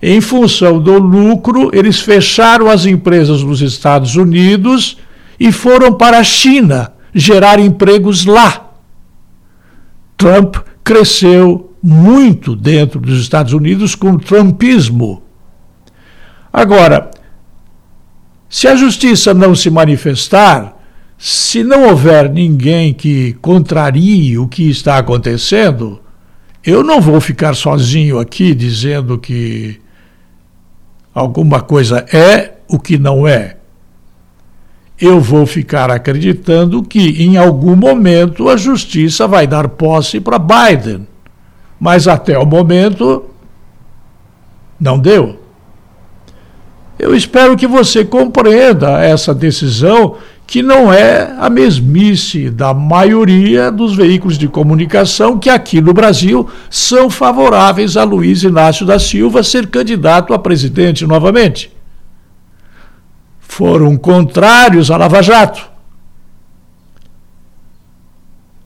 em 0.00 0.20
função 0.20 0.78
do 0.78 0.98
lucro, 0.98 1.70
eles 1.72 1.98
fecharam 1.98 2.70
as 2.70 2.86
empresas 2.86 3.42
nos 3.42 3.60
Estados 3.60 4.14
Unidos 4.14 4.98
e 5.40 5.50
foram 5.50 5.92
para 5.94 6.18
a 6.18 6.24
China 6.24 6.92
gerar 7.16 7.58
empregos 7.58 8.26
lá. 8.26 8.72
Trump 10.18 10.56
cresceu 10.84 11.74
muito 11.82 12.54
dentro 12.54 13.00
dos 13.00 13.20
Estados 13.20 13.54
Unidos 13.54 13.94
com 13.94 14.12
o 14.12 14.18
trumpismo. 14.18 15.22
Agora, 16.52 17.10
se 18.50 18.68
a 18.68 18.76
justiça 18.76 19.32
não 19.32 19.54
se 19.54 19.70
manifestar, 19.70 20.76
se 21.16 21.64
não 21.64 21.88
houver 21.88 22.30
ninguém 22.30 22.92
que 22.92 23.32
contrarie 23.40 24.36
o 24.38 24.46
que 24.46 24.68
está 24.68 24.98
acontecendo, 24.98 26.00
eu 26.62 26.82
não 26.82 27.00
vou 27.00 27.20
ficar 27.20 27.54
sozinho 27.54 28.18
aqui 28.18 28.54
dizendo 28.54 29.18
que 29.18 29.80
alguma 31.14 31.62
coisa 31.62 32.04
é 32.12 32.56
o 32.68 32.78
que 32.78 32.98
não 32.98 33.26
é 33.26 33.56
eu 35.00 35.20
vou 35.20 35.46
ficar 35.46 35.90
acreditando 35.90 36.82
que 36.82 37.22
em 37.22 37.36
algum 37.36 37.76
momento 37.76 38.48
a 38.48 38.56
justiça 38.56 39.26
vai 39.26 39.46
dar 39.46 39.68
posse 39.68 40.20
para 40.20 40.38
Biden. 40.38 41.06
Mas 41.78 42.08
até 42.08 42.38
o 42.38 42.46
momento 42.46 43.24
não 44.80 44.98
deu. 44.98 45.38
Eu 46.98 47.14
espero 47.14 47.56
que 47.56 47.66
você 47.66 48.06
compreenda 48.06 48.98
essa 49.02 49.34
decisão, 49.34 50.16
que 50.46 50.62
não 50.62 50.90
é 50.90 51.34
a 51.38 51.50
mesmice 51.50 52.48
da 52.48 52.72
maioria 52.72 53.70
dos 53.70 53.94
veículos 53.94 54.38
de 54.38 54.48
comunicação 54.48 55.38
que 55.38 55.50
aqui 55.50 55.82
no 55.82 55.92
Brasil 55.92 56.48
são 56.70 57.10
favoráveis 57.10 57.98
a 57.98 58.04
Luiz 58.04 58.42
Inácio 58.42 58.86
da 58.86 58.98
Silva 58.98 59.42
ser 59.42 59.66
candidato 59.66 60.32
a 60.32 60.38
presidente 60.38 61.06
novamente 61.06 61.75
foram 63.56 63.96
contrários 63.96 64.90
à 64.90 64.98
Lava 64.98 65.22
Jato. 65.22 65.66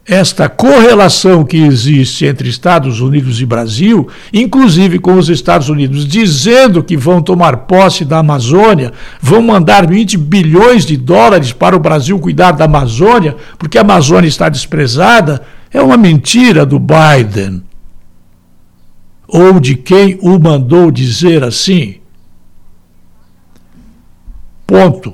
Esta 0.05 0.49
correlação 0.49 1.45
que 1.45 1.59
existe 1.59 2.27
entre 2.27 2.49
Estados 2.49 3.01
Unidos 3.01 3.41
e 3.41 3.47
Brasil, 3.47 4.09
inclusive 4.33 4.99
com 4.99 5.15
os 5.15 5.29
Estados 5.29 5.69
Unidos 5.69 6.05
dizendo 6.05 6.83
que 6.83 6.97
vão 6.97 7.23
tomar 7.23 7.59
posse 7.59 8.05
da 8.05 8.19
Amazônia, 8.19 8.93
vão 9.21 9.41
mandar 9.41 9.87
20 9.87 10.19
bilhões 10.19 10.85
de 10.85 10.97
dólares 10.97 11.53
para 11.53 11.77
o 11.77 11.81
Brasil 11.81 12.19
cuidar 12.19 12.51
da 12.51 12.65
Amazônia, 12.65 13.37
porque 13.57 13.79
a 13.79 13.83
Amazônia 13.83 14.27
está 14.27 14.49
desprezada, 14.49 15.41
é 15.73 15.81
uma 15.81 15.97
mentira 15.97 16.67
do 16.67 16.81
Biden. 16.81 17.63
Ou 19.29 19.61
de 19.61 19.77
quem 19.77 20.19
o 20.21 20.37
mandou 20.37 20.91
dizer 20.91 21.45
assim. 21.45 22.00
Ponto. 24.71 25.13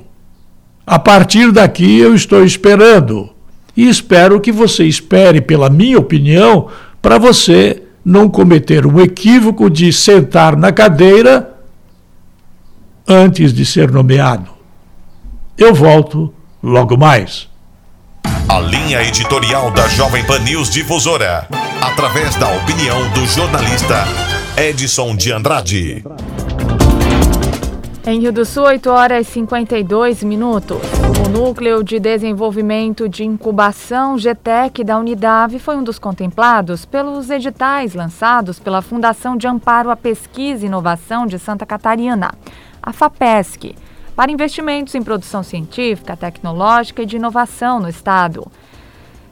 A 0.85 0.99
partir 0.99 1.51
daqui 1.51 1.97
eu 1.97 2.13
estou 2.13 2.43
esperando. 2.43 3.27
E 3.75 3.89
espero 3.89 4.39
que 4.39 4.51
você 4.51 4.83
espere 4.83 5.41
pela 5.41 5.67
minha 5.67 5.97
opinião 5.97 6.67
para 7.01 7.17
você 7.17 7.81
não 8.05 8.29
cometer 8.29 8.85
um 8.85 9.01
equívoco 9.01 9.67
de 9.67 9.91
sentar 9.91 10.55
na 10.55 10.71
cadeira 10.71 11.55
antes 13.07 13.51
de 13.51 13.65
ser 13.65 13.89
nomeado. 13.89 14.51
Eu 15.57 15.73
volto 15.73 16.31
logo 16.61 16.95
mais. 16.95 17.49
A 18.47 18.59
linha 18.59 19.01
editorial 19.01 19.71
da 19.71 19.87
Jovem 19.87 20.23
Pan 20.23 20.37
News 20.39 20.69
Difusora, 20.69 21.47
através 21.81 22.35
da 22.35 22.47
opinião 22.57 23.09
do 23.09 23.25
jornalista 23.25 24.05
Edson 24.55 25.15
de 25.15 25.31
Andrade. 25.31 26.03
Em 28.09 28.21
Rio 28.21 28.31
do 28.31 28.45
Sul, 28.45 28.63
8 28.63 28.89
horas 28.89 29.27
e 29.27 29.31
52 29.31 30.23
minutos. 30.23 30.77
O 31.25 31.29
Núcleo 31.29 31.83
de 31.83 31.99
Desenvolvimento 31.99 33.09
de 33.09 33.25
Incubação 33.25 34.17
GTEC 34.17 34.81
da 34.81 34.97
Unidade 34.97 35.59
foi 35.59 35.75
um 35.75 35.83
dos 35.83 35.99
contemplados 35.99 36.85
pelos 36.85 37.29
editais 37.29 37.93
lançados 37.93 38.59
pela 38.59 38.81
Fundação 38.81 39.35
de 39.35 39.45
Amparo 39.45 39.89
à 39.89 39.95
Pesquisa 39.97 40.63
e 40.63 40.67
Inovação 40.67 41.27
de 41.27 41.37
Santa 41.37 41.65
Catarina, 41.65 42.33
a 42.81 42.93
FAPESC, 42.93 43.75
para 44.15 44.31
investimentos 44.31 44.95
em 44.95 45.03
produção 45.03 45.43
científica, 45.43 46.15
tecnológica 46.15 47.01
e 47.01 47.05
de 47.05 47.17
inovação 47.17 47.81
no 47.81 47.89
Estado. 47.89 48.49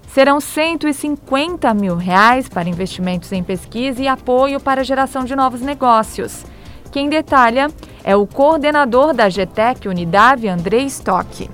Serão 0.09 0.41
150 0.41 1.73
mil 1.73 1.95
reais 1.95 2.49
para 2.49 2.67
investimentos 2.67 3.31
em 3.31 3.41
pesquisa 3.41 4.01
e 4.01 4.07
apoio 4.09 4.59
para 4.59 4.81
a 4.81 4.83
geração 4.83 5.23
de 5.23 5.33
novos 5.33 5.61
negócios. 5.61 6.43
Quem 6.91 7.07
detalha 7.07 7.69
é 8.07 8.15
o 8.15 8.27
coordenador 8.27 9.15
da 9.15 9.27
GTEC 9.27 9.87
Unidade, 9.87 10.47
André 10.47 10.83
Stock. 10.83 11.49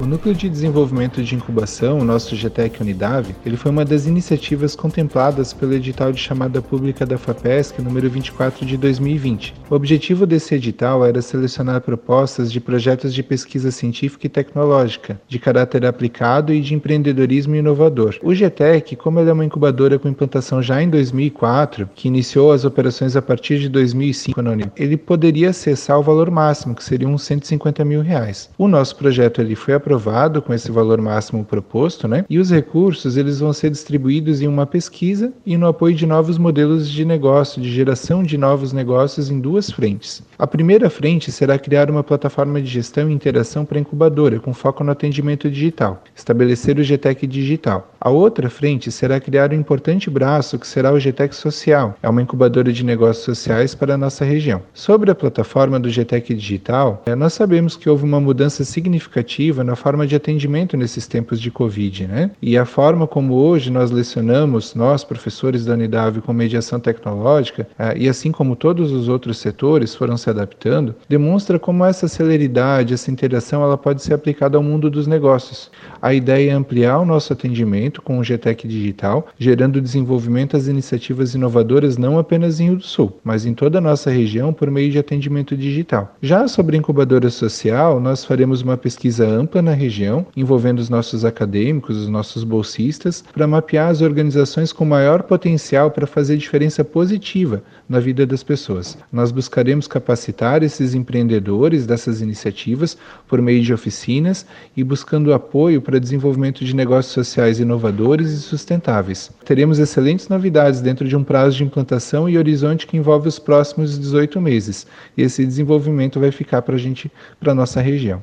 O 0.00 0.06
Núcleo 0.06 0.34
de 0.34 0.48
Desenvolvimento 0.48 1.22
de 1.22 1.36
Incubação, 1.36 2.00
o 2.00 2.04
nosso 2.04 2.34
GTEC 2.34 2.82
Unidade, 2.82 3.34
ele 3.46 3.56
foi 3.56 3.70
uma 3.70 3.84
das 3.84 4.06
iniciativas 4.06 4.74
contempladas 4.74 5.52
pelo 5.52 5.72
edital 5.72 6.10
de 6.10 6.20
chamada 6.20 6.60
pública 6.60 7.06
da 7.06 7.16
FAPESC 7.16 7.80
número 7.80 8.10
24 8.10 8.66
de 8.66 8.76
2020. 8.76 9.54
O 9.70 9.74
objetivo 9.74 10.26
desse 10.26 10.56
edital 10.56 11.06
era 11.06 11.22
selecionar 11.22 11.80
propostas 11.80 12.50
de 12.50 12.60
projetos 12.60 13.14
de 13.14 13.22
pesquisa 13.22 13.70
científica 13.70 14.26
e 14.26 14.28
tecnológica, 14.30 15.20
de 15.28 15.38
caráter 15.38 15.86
aplicado 15.86 16.52
e 16.52 16.60
de 16.60 16.74
empreendedorismo 16.74 17.54
inovador. 17.54 18.16
O 18.20 18.34
GTEC, 18.34 18.96
como 18.96 19.20
ele 19.20 19.30
é 19.30 19.32
uma 19.32 19.44
incubadora 19.44 19.96
com 19.98 20.08
implantação 20.08 20.60
já 20.60 20.82
em 20.82 20.90
2004, 20.90 21.88
que 21.94 22.08
iniciou 22.08 22.50
as 22.50 22.64
operações 22.64 23.14
a 23.14 23.22
partir 23.22 23.60
de 23.60 23.68
2005 23.68 24.42
na 24.42 24.50
Unidade, 24.50 24.72
ele 24.76 24.96
poderia 24.96 25.50
acessar 25.50 26.00
o 26.00 26.02
valor 26.02 26.32
máximo, 26.32 26.74
que 26.74 26.82
seria 26.82 27.08
uns 27.08 27.22
150 27.22 27.84
mil 27.84 28.02
reais. 28.02 28.50
O 28.58 28.66
nosso 28.66 28.96
projeto 28.96 29.40
ele 29.40 29.54
foi 29.54 29.83
aprovado 29.84 30.40
com 30.40 30.54
esse 30.54 30.72
valor 30.72 30.98
máximo 31.02 31.44
proposto, 31.44 32.08
né? 32.08 32.24
E 32.30 32.38
os 32.38 32.50
recursos 32.50 33.18
eles 33.18 33.40
vão 33.40 33.52
ser 33.52 33.70
distribuídos 33.70 34.40
em 34.40 34.48
uma 34.48 34.64
pesquisa 34.64 35.30
e 35.44 35.58
no 35.58 35.66
apoio 35.66 35.94
de 35.94 36.06
novos 36.06 36.38
modelos 36.38 36.88
de 36.88 37.04
negócio, 37.04 37.60
de 37.60 37.70
geração 37.70 38.22
de 38.22 38.38
novos 38.38 38.72
negócios 38.72 39.30
em 39.30 39.38
duas 39.38 39.70
frentes. 39.70 40.22
A 40.38 40.46
primeira 40.46 40.88
frente 40.88 41.30
será 41.30 41.58
criar 41.58 41.90
uma 41.90 42.02
plataforma 42.02 42.62
de 42.62 42.68
gestão 42.68 43.10
e 43.10 43.12
interação 43.12 43.66
para 43.66 43.78
incubadora, 43.78 44.40
com 44.40 44.54
foco 44.54 44.82
no 44.82 44.90
atendimento 44.90 45.50
digital, 45.50 46.02
estabelecer 46.16 46.78
o 46.78 46.82
GTEC 46.82 47.26
digital. 47.26 47.92
A 48.00 48.08
outra 48.08 48.48
frente 48.48 48.90
será 48.90 49.20
criar 49.20 49.52
um 49.52 49.56
importante 49.56 50.08
braço 50.08 50.58
que 50.58 50.66
será 50.66 50.92
o 50.92 50.98
GTEC 50.98 51.34
Social, 51.34 51.94
é 52.02 52.08
uma 52.08 52.22
incubadora 52.22 52.72
de 52.72 52.84
negócios 52.84 53.24
sociais 53.24 53.74
para 53.74 53.94
a 53.94 53.98
nossa 53.98 54.24
região. 54.24 54.62
Sobre 54.72 55.10
a 55.10 55.14
plataforma 55.14 55.78
do 55.78 55.90
GTEC 55.90 56.34
digital, 56.34 57.02
eh, 57.06 57.14
nós 57.14 57.34
sabemos 57.34 57.76
que 57.76 57.88
houve 57.88 58.04
uma 58.04 58.20
mudança 58.20 58.64
significativa 58.64 59.62
na 59.62 59.73
na 59.74 59.76
forma 59.76 60.06
de 60.06 60.14
atendimento 60.14 60.76
nesses 60.76 61.04
tempos 61.08 61.40
de 61.40 61.50
Covid, 61.50 62.06
né? 62.06 62.30
E 62.40 62.56
a 62.56 62.64
forma 62.64 63.08
como 63.08 63.34
hoje 63.34 63.72
nós 63.72 63.90
lecionamos, 63.90 64.72
nós, 64.72 65.02
professores 65.02 65.64
da 65.64 65.72
Unidade 65.72 66.20
com 66.20 66.32
mediação 66.32 66.78
tecnológica, 66.78 67.66
eh, 67.76 67.94
e 68.02 68.08
assim 68.08 68.30
como 68.30 68.54
todos 68.54 68.92
os 68.92 69.08
outros 69.08 69.38
setores 69.38 69.92
foram 69.92 70.16
se 70.16 70.30
adaptando, 70.30 70.94
demonstra 71.08 71.58
como 71.58 71.84
essa 71.84 72.06
celeridade, 72.06 72.94
essa 72.94 73.10
interação, 73.10 73.64
ela 73.64 73.76
pode 73.76 74.00
ser 74.00 74.14
aplicada 74.14 74.56
ao 74.56 74.62
mundo 74.62 74.88
dos 74.88 75.08
negócios. 75.08 75.72
A 76.00 76.14
ideia 76.14 76.52
é 76.52 76.54
ampliar 76.54 77.00
o 77.00 77.04
nosso 77.04 77.32
atendimento 77.32 78.00
com 78.00 78.20
o 78.20 78.22
GTEC 78.22 78.68
Digital, 78.68 79.26
gerando 79.36 79.80
desenvolvimento 79.80 80.52
das 80.52 80.68
iniciativas 80.68 81.34
inovadoras 81.34 81.98
não 81.98 82.16
apenas 82.16 82.60
em 82.60 82.66
Rio 82.66 82.76
do 82.76 82.84
Sul, 82.84 83.18
mas 83.24 83.44
em 83.44 83.54
toda 83.54 83.78
a 83.78 83.80
nossa 83.80 84.08
região 84.08 84.52
por 84.52 84.70
meio 84.70 84.92
de 84.92 85.00
atendimento 85.00 85.56
digital. 85.56 86.14
Já 86.22 86.46
sobre 86.46 86.76
incubadora 86.76 87.28
social, 87.28 87.98
nós 87.98 88.24
faremos 88.24 88.62
uma 88.62 88.76
pesquisa 88.76 89.26
ampla 89.26 89.63
na 89.64 89.72
região, 89.72 90.26
envolvendo 90.36 90.78
os 90.78 90.88
nossos 90.88 91.24
acadêmicos, 91.24 91.96
os 91.96 92.08
nossos 92.08 92.44
bolsistas, 92.44 93.24
para 93.32 93.46
mapear 93.46 93.88
as 93.88 94.02
organizações 94.02 94.72
com 94.72 94.84
maior 94.84 95.24
potencial 95.24 95.90
para 95.90 96.06
fazer 96.06 96.36
diferença 96.36 96.84
positiva 96.84 97.62
na 97.88 97.98
vida 97.98 98.26
das 98.26 98.42
pessoas. 98.42 98.96
Nós 99.12 99.32
buscaremos 99.32 99.88
capacitar 99.88 100.62
esses 100.62 100.94
empreendedores 100.94 101.86
dessas 101.86 102.20
iniciativas 102.20 102.96
por 103.26 103.40
meio 103.40 103.62
de 103.62 103.72
oficinas 103.72 104.46
e 104.76 104.84
buscando 104.84 105.32
apoio 105.32 105.80
para 105.80 105.98
desenvolvimento 105.98 106.64
de 106.64 106.76
negócios 106.76 107.14
sociais 107.14 107.58
inovadores 107.58 108.30
e 108.30 108.40
sustentáveis. 108.40 109.30
Teremos 109.44 109.78
excelentes 109.78 110.28
novidades 110.28 110.80
dentro 110.80 111.08
de 111.08 111.16
um 111.16 111.24
prazo 111.24 111.56
de 111.56 111.64
implantação 111.64 112.28
e 112.28 112.38
horizonte 112.38 112.86
que 112.86 112.96
envolve 112.96 113.28
os 113.28 113.38
próximos 113.38 113.98
18 113.98 114.40
meses. 114.40 114.86
E 115.16 115.22
esse 115.22 115.44
desenvolvimento 115.44 116.20
vai 116.20 116.30
ficar 116.30 116.62
para 116.62 116.74
a 116.74 116.78
gente, 116.78 117.10
para 117.40 117.54
nossa 117.54 117.80
região. 117.80 118.22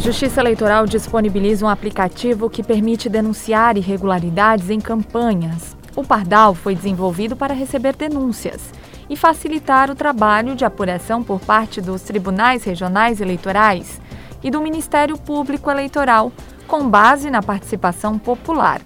Justiça 0.00 0.40
Eleitoral 0.40 0.86
disponibiliza 0.86 1.66
um 1.66 1.68
aplicativo 1.68 2.48
que 2.48 2.62
permite 2.62 3.06
denunciar 3.06 3.76
irregularidades 3.76 4.70
em 4.70 4.80
campanhas. 4.80 5.76
O 5.94 6.02
Pardal 6.02 6.54
foi 6.54 6.74
desenvolvido 6.74 7.36
para 7.36 7.52
receber 7.52 7.94
denúncias 7.94 8.72
e 9.10 9.16
facilitar 9.16 9.90
o 9.90 9.94
trabalho 9.94 10.56
de 10.56 10.64
apuração 10.64 11.22
por 11.22 11.38
parte 11.38 11.82
dos 11.82 12.00
tribunais 12.00 12.64
regionais 12.64 13.20
eleitorais 13.20 14.00
e 14.42 14.50
do 14.50 14.62
Ministério 14.62 15.18
Público 15.18 15.70
Eleitoral, 15.70 16.32
com 16.66 16.88
base 16.88 17.30
na 17.30 17.42
participação 17.42 18.18
popular. 18.18 18.80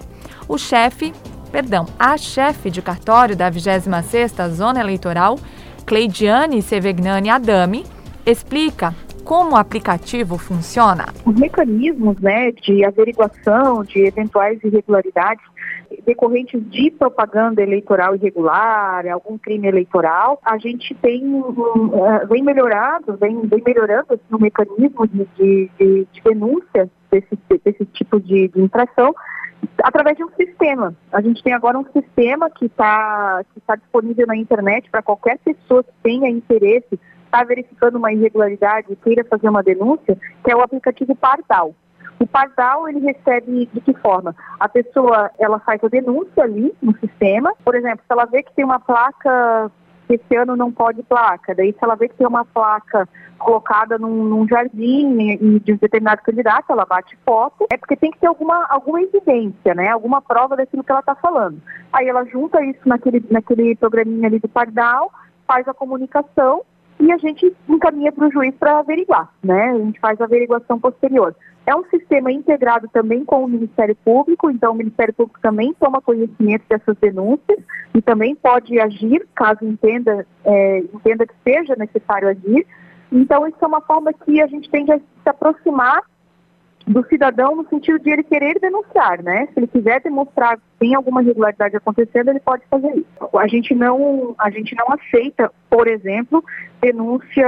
O 0.49 0.59
chefe, 0.59 1.15
perdão, 1.53 1.87
a 1.97 2.17
chefe 2.17 2.73
de 2.73 2.83
cartório 2.83 3.37
da 3.37 3.49
26ª 3.49 4.51
Zona 4.51 4.81
Eleitoral, 4.81 5.39
Cleidiane 5.87 6.61
Sevegnani 6.61 7.31
Adami, 7.31 7.87
explica 8.27 8.93
como 9.25 9.53
o 9.53 9.57
aplicativo 9.57 10.39
funciona? 10.39 11.07
Os 11.25 11.35
mecanismos 11.35 12.19
né, 12.21 12.53
de 12.53 12.85
averiguação 12.85 13.83
de 13.83 14.07
eventuais 14.07 14.63
irregularidades 14.63 15.45
decorrentes 16.05 16.61
de 16.71 16.91
propaganda 16.91 17.63
eleitoral 17.63 18.15
irregular, 18.15 19.07
algum 19.07 19.39
crime 19.39 19.69
eleitoral, 19.69 20.41
a 20.45 20.59
gente 20.59 20.95
tem 20.95 21.23
uh, 21.35 22.27
vem 22.29 22.43
melhorado, 22.43 23.17
vem, 23.17 23.41
vem 23.43 23.63
melhorando 23.65 24.15
assim, 24.15 24.23
o 24.31 24.39
mecanismo 24.39 25.07
de, 25.07 25.27
de, 25.37 25.71
de, 25.79 26.09
de 26.13 26.21
denúncia 26.23 26.91
desse, 27.11 27.39
desse 27.65 27.85
tipo 27.87 28.21
de, 28.21 28.49
de 28.49 28.61
infração 28.61 29.15
através 29.83 30.17
de 30.17 30.25
um 30.25 30.31
sistema. 30.37 30.95
A 31.13 31.21
gente 31.21 31.43
tem 31.43 31.53
agora 31.53 31.79
um 31.79 31.87
sistema 31.93 32.51
que 32.51 32.67
está 32.67 33.43
que 33.55 33.61
tá 33.61 33.77
disponível 33.77 34.27
na 34.27 34.37
internet 34.37 34.91
para 34.91 35.03
qualquer 35.03 35.39
pessoa 35.39 35.83
que 35.83 35.93
tenha 36.03 36.29
interesse 36.29 36.99
está 37.35 37.43
verificando 37.43 37.97
uma 37.97 38.13
irregularidade 38.13 38.87
e 38.91 38.97
queira 38.97 39.25
fazer 39.25 39.49
uma 39.49 39.63
denúncia, 39.63 40.17
que 40.45 40.53
é 40.53 40.57
o 40.57 40.63
aplicativo 40.63 41.17
Pardal. 41.17 41.75
O 42.21 42.27
Pardal, 42.27 42.89
ele 42.89 43.01
recebe 43.01 43.69
de 43.73 43.81
que 43.81 43.93
forma? 43.95 44.37
A 44.61 44.69
pessoa, 44.69 45.31
ela 45.37 45.59
faz 45.59 45.83
a 45.83 45.89
denúncia 45.89 46.45
ali 46.45 46.73
no 46.81 46.97
sistema, 46.99 47.53
por 47.65 47.75
exemplo, 47.75 48.05
se 48.07 48.13
ela 48.13 48.25
vê 48.25 48.45
que 48.45 48.55
tem 48.55 48.65
uma 48.65 48.79
placa 48.79 49.71
que 50.07 50.15
esse 50.15 50.37
ano 50.37 50.55
não 50.55 50.71
pode 50.71 51.03
placa, 51.03 51.55
daí 51.55 51.73
se 51.73 51.79
ela 51.83 51.97
vê 51.97 52.09
que 52.09 52.15
tem 52.15 52.27
uma 52.27 52.45
placa 52.45 53.09
colocada 53.39 53.99
num, 53.99 54.25
num 54.25 54.47
jardim 54.47 55.37
de 55.59 55.73
um 55.73 55.77
determinado 55.77 56.23
candidato, 56.23 56.71
ela 56.71 56.85
bate 56.85 57.19
foto, 57.25 57.67
é 57.73 57.77
porque 57.77 57.97
tem 57.97 58.11
que 58.11 58.19
ter 58.19 58.27
alguma, 58.27 58.67
alguma 58.69 59.03
evidência, 59.03 59.75
né, 59.75 59.89
alguma 59.89 60.21
prova 60.23 60.57
daquilo 60.57 60.85
que 60.85 60.93
ela 60.93 61.01
está 61.01 61.15
falando. 61.15 61.61
Aí 61.93 62.07
ela 62.07 62.25
junta 62.27 62.63
isso 62.65 62.81
naquele, 62.87 63.25
naquele 63.31 63.75
programinha 63.77 64.29
ali 64.29 64.39
do 64.39 64.49
Pardal, 64.49 65.11
faz 65.47 65.67
a 65.67 65.75
comunicação 65.75 66.63
e 67.05 67.13
a 67.13 67.19
gente 67.19 67.55
encaminha 67.69 68.11
para 68.11 68.27
o 68.27 68.33
juiz 68.33 68.55
para 68.55 68.79
averiguar, 68.79 69.31
né? 69.43 69.73
A 69.73 69.79
gente 69.79 70.01
faz 70.01 70.19
a 70.19 70.25
averiguação 70.25 70.81
posterior. 70.81 71.37
É 71.67 71.77
um 71.77 71.85
sistema 71.85 72.33
integrado 72.33 72.89
também 72.89 73.27
com 73.27 73.45
o 73.45 73.49
Ministério 73.49 73.95
Público, 74.03 74.51
então 74.51 74.73
o 74.73 74.77
Ministério 74.77 75.13
Público 75.13 75.39
também 75.43 75.75
toma 75.75 76.01
conhecimento 76.01 76.65
dessas 76.67 76.97
denúncias 76.97 77.59
e 77.95 78.01
também 78.01 78.35
pode 78.35 78.81
agir 78.81 79.27
caso 79.35 79.67
entenda, 79.67 80.27
é, 80.47 80.79
entenda 80.79 81.27
que 81.27 81.35
seja 81.45 81.77
necessário 81.77 82.29
agir. 82.29 82.67
Então, 83.13 83.47
isso 83.47 83.59
é 83.61 83.67
uma 83.67 83.83
forma 83.83 84.11
que 84.13 84.41
a 84.41 84.47
gente 84.47 84.71
tende 84.71 84.91
a 84.91 84.99
se 84.99 85.29
aproximar 85.29 86.03
do 86.87 87.05
cidadão 87.07 87.57
no 87.57 87.69
sentido 87.69 87.99
de 87.99 88.11
ele 88.11 88.23
querer 88.23 88.59
denunciar, 88.61 89.23
né? 89.23 89.47
Se 89.47 89.59
ele 89.59 89.67
quiser 89.67 90.01
demonstrar 90.03 90.57
que 90.57 90.63
tem 90.79 90.95
alguma 90.95 91.23
irregularidade 91.23 91.77
acontecendo, 91.77 92.29
ele 92.29 92.41
pode 92.41 92.63
fazer 92.71 92.91
isso. 92.95 93.39
A 93.39 93.47
gente 93.47 93.75
não, 93.75 94.35
a 94.39 94.51
gente 94.51 94.75
não 94.77 94.87
aceita, 94.93 95.51
por 95.71 95.89
exemplo, 95.89 96.45
denúncia 96.83 97.47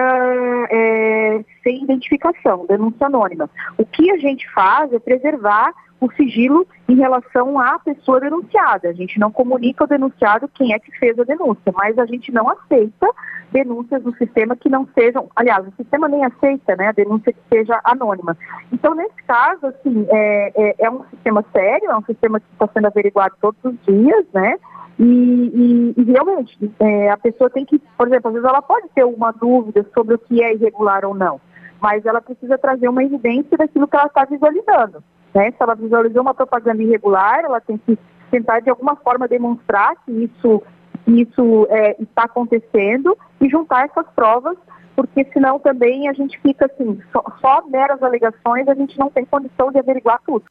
é, 0.71 1.45
sem 1.63 1.85
identificação, 1.85 2.65
denúncia 2.67 3.07
anônima. 3.07 3.51
O 3.77 3.85
que 3.85 4.11
a 4.11 4.17
gente 4.17 4.51
faz 4.53 4.93
é 4.93 4.99
preservar 4.99 5.73
o 6.01 6.11
sigilo 6.13 6.67
em 6.89 6.97
relação 6.97 7.59
à 7.59 7.79
pessoa 7.79 8.21
denunciada. 8.21 8.89
A 8.89 8.93
gente 8.93 9.19
não 9.19 9.31
comunica 9.31 9.85
ao 9.85 9.89
denunciado 9.89 10.49
quem 10.49 10.73
é 10.73 10.79
que 10.79 10.91
fez 10.99 11.19
a 11.19 11.25
denúncia, 11.25 11.73
mas 11.75 11.99
a 11.99 12.07
gente 12.07 12.31
não 12.33 12.49
aceita 12.49 13.09
denúncias 13.51 14.03
no 14.03 14.15
sistema 14.17 14.57
que 14.57 14.69
não 14.69 14.87
sejam, 14.95 15.31
aliás, 15.35 15.67
o 15.67 15.73
sistema 15.77 16.09
nem 16.09 16.25
aceita, 16.25 16.77
né, 16.77 16.89
a 16.89 16.93
denúncia 16.93 17.33
que 17.33 17.41
seja 17.49 17.81
anônima. 17.85 18.37
Então, 18.73 18.95
nesse 18.95 19.23
caso, 19.27 19.67
assim, 19.67 20.07
é, 20.11 20.53
é, 20.55 20.75
é 20.79 20.91
um 20.91 21.05
sistema 21.11 21.45
sério, 21.53 21.91
é 21.91 21.97
um 21.97 22.05
sistema 22.05 22.41
que 22.41 22.47
está 22.53 22.69
sendo 22.73 22.87
averiguado 22.87 23.35
todos 23.41 23.59
os 23.65 23.75
dias, 23.87 24.27
né, 24.35 24.59
e, 24.99 25.05
e, 25.05 25.95
e 26.01 26.05
realmente, 26.05 26.73
é, 26.81 27.11
a 27.11 27.17
pessoa 27.17 27.51
tem 27.51 27.65
que, 27.65 27.79
por 27.97 28.09
exemplo, 28.09 28.29
às 28.29 28.35
vezes 28.35 28.49
ela 28.49 28.63
pode 28.63 28.89
ter 28.95 29.05
uma 29.05 29.31
dúvida 29.33 29.87
sobre 29.95 30.15
o 30.15 30.19
que 30.19 30.43
é 30.43 30.55
irregular 30.55 31.05
ou 31.05 31.15
não, 31.15 31.41
mas 31.81 32.05
ela 32.05 32.21
precisa 32.21 32.59
trazer 32.59 32.89
uma 32.89 33.05
evidência 33.05 33.57
daquilo 33.57 33.87
que 33.87 33.97
ela 33.97 34.07
está 34.07 34.25
visualizando. 34.25 35.03
Né? 35.37 35.51
Se 35.51 35.57
ela 35.61 35.75
visualizou 35.75 36.23
uma 36.23 36.33
propaganda 36.33 36.83
irregular, 36.83 37.45
ela 37.45 37.61
tem 37.61 37.77
que 37.77 37.99
tentar 38.31 38.61
de 38.61 38.71
alguma 38.71 38.97
forma 38.97 39.29
demonstrar 39.29 39.95
que 40.03 40.11
isso 40.11 40.63
isso 41.07 41.69
é, 41.71 41.95
está 42.03 42.25
acontecendo 42.25 43.17
e 43.41 43.49
juntar 43.49 43.85
essas 43.85 44.07
provas, 44.17 44.57
porque 44.97 45.25
senão 45.33 45.61
também 45.61 46.09
a 46.09 46.13
gente 46.13 46.41
fica 46.41 46.67
assim, 46.67 47.01
só, 47.13 47.23
só 47.41 47.65
meras 47.69 48.03
alegações, 48.03 48.67
a 48.67 48.75
gente 48.75 48.99
não 48.99 49.09
tem 49.09 49.25
condição 49.25 49.71
de 49.71 49.79
averiguar 49.79 50.21
tudo. 50.27 50.45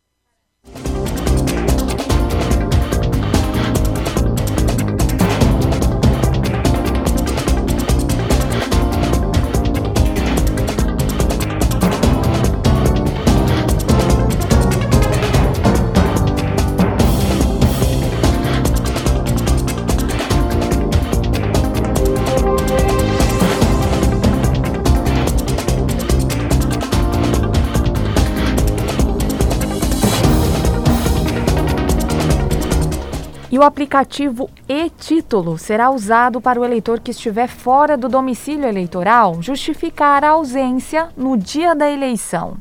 E 33.56 33.58
o 33.58 33.64
aplicativo 33.64 34.50
e-título 34.68 35.58
será 35.58 35.90
usado 35.90 36.42
para 36.42 36.60
o 36.60 36.66
eleitor 36.66 37.00
que 37.00 37.12
estiver 37.12 37.48
fora 37.48 37.96
do 37.96 38.10
domicílio 38.10 38.68
eleitoral 38.68 39.42
justificar 39.42 40.26
a 40.26 40.32
ausência 40.32 41.08
no 41.16 41.38
dia 41.38 41.74
da 41.74 41.90
eleição. 41.90 42.58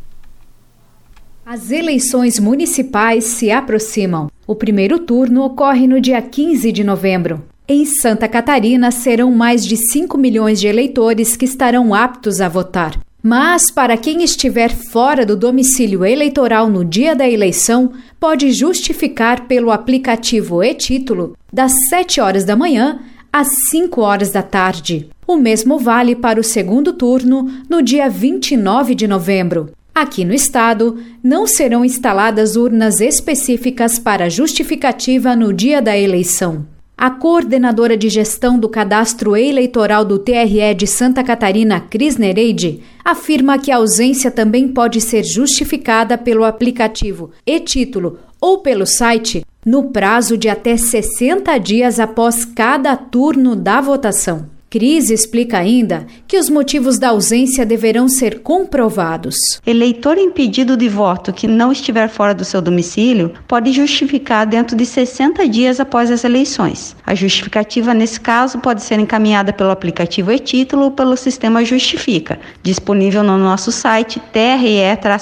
As 1.44 1.72
eleições 1.72 2.38
municipais 2.38 3.24
se 3.24 3.50
aproximam. 3.50 4.30
O 4.46 4.54
primeiro 4.54 5.00
turno 5.00 5.42
ocorre 5.42 5.88
no 5.88 6.00
dia 6.00 6.22
15 6.22 6.70
de 6.70 6.84
novembro. 6.84 7.42
Em 7.66 7.84
Santa 7.84 8.28
Catarina, 8.28 8.92
serão 8.92 9.32
mais 9.32 9.66
de 9.66 9.76
5 9.76 10.16
milhões 10.16 10.60
de 10.60 10.68
eleitores 10.68 11.36
que 11.36 11.44
estarão 11.44 11.92
aptos 11.92 12.40
a 12.40 12.48
votar. 12.48 12.96
Mas, 13.26 13.70
para 13.70 13.96
quem 13.96 14.22
estiver 14.22 14.70
fora 14.70 15.24
do 15.24 15.34
domicílio 15.34 16.04
eleitoral 16.04 16.68
no 16.68 16.84
dia 16.84 17.16
da 17.16 17.26
eleição, 17.26 17.92
pode 18.20 18.52
justificar 18.52 19.48
pelo 19.48 19.70
aplicativo 19.70 20.62
e-título 20.62 21.34
das 21.50 21.72
7 21.88 22.20
horas 22.20 22.44
da 22.44 22.54
manhã 22.54 23.00
às 23.32 23.48
5 23.70 23.98
horas 24.02 24.30
da 24.30 24.42
tarde. 24.42 25.08
O 25.26 25.38
mesmo 25.38 25.78
vale 25.78 26.14
para 26.14 26.38
o 26.38 26.44
segundo 26.44 26.92
turno, 26.92 27.50
no 27.66 27.80
dia 27.80 28.10
29 28.10 28.94
de 28.94 29.08
novembro. 29.08 29.70
Aqui 29.94 30.22
no 30.22 30.34
estado, 30.34 30.98
não 31.22 31.46
serão 31.46 31.82
instaladas 31.82 32.56
urnas 32.56 33.00
específicas 33.00 33.98
para 33.98 34.28
justificativa 34.28 35.34
no 35.34 35.50
dia 35.50 35.80
da 35.80 35.96
eleição. 35.96 36.66
A 37.04 37.10
coordenadora 37.10 37.98
de 37.98 38.08
gestão 38.08 38.58
do 38.58 38.66
cadastro 38.66 39.36
eleitoral 39.36 40.06
do 40.06 40.18
TRE 40.18 40.74
de 40.74 40.86
Santa 40.86 41.22
Catarina, 41.22 41.78
Cris 41.78 42.16
Nereide, 42.16 42.80
afirma 43.04 43.58
que 43.58 43.70
a 43.70 43.76
ausência 43.76 44.30
também 44.30 44.68
pode 44.68 45.02
ser 45.02 45.22
justificada 45.22 46.16
pelo 46.16 46.44
aplicativo 46.44 47.30
e-título 47.44 48.20
ou 48.40 48.60
pelo 48.62 48.86
site 48.86 49.44
no 49.66 49.90
prazo 49.90 50.38
de 50.38 50.48
até 50.48 50.78
60 50.78 51.58
dias 51.58 52.00
após 52.00 52.46
cada 52.46 52.96
turno 52.96 53.54
da 53.54 53.82
votação. 53.82 54.53
Cris 54.74 55.08
explica 55.08 55.58
ainda 55.58 56.04
que 56.26 56.36
os 56.36 56.50
motivos 56.50 56.98
da 56.98 57.10
ausência 57.10 57.64
deverão 57.64 58.08
ser 58.08 58.40
comprovados. 58.40 59.36
Eleitor 59.64 60.18
impedido 60.18 60.76
de 60.76 60.88
voto 60.88 61.32
que 61.32 61.46
não 61.46 61.70
estiver 61.70 62.08
fora 62.08 62.34
do 62.34 62.44
seu 62.44 62.60
domicílio 62.60 63.32
pode 63.46 63.70
justificar 63.70 64.44
dentro 64.44 64.76
de 64.76 64.84
60 64.84 65.48
dias 65.48 65.78
após 65.78 66.10
as 66.10 66.24
eleições. 66.24 66.96
A 67.06 67.14
justificativa, 67.14 67.94
nesse 67.94 68.18
caso, 68.18 68.58
pode 68.58 68.82
ser 68.82 68.98
encaminhada 68.98 69.52
pelo 69.52 69.70
aplicativo 69.70 70.32
e-título 70.32 70.86
ou 70.86 70.90
pelo 70.90 71.16
sistema 71.16 71.64
Justifica, 71.64 72.40
disponível 72.60 73.22
no 73.22 73.38
nosso 73.38 73.70
site 73.70 74.20
tre-sc.jus.br. 74.32 75.14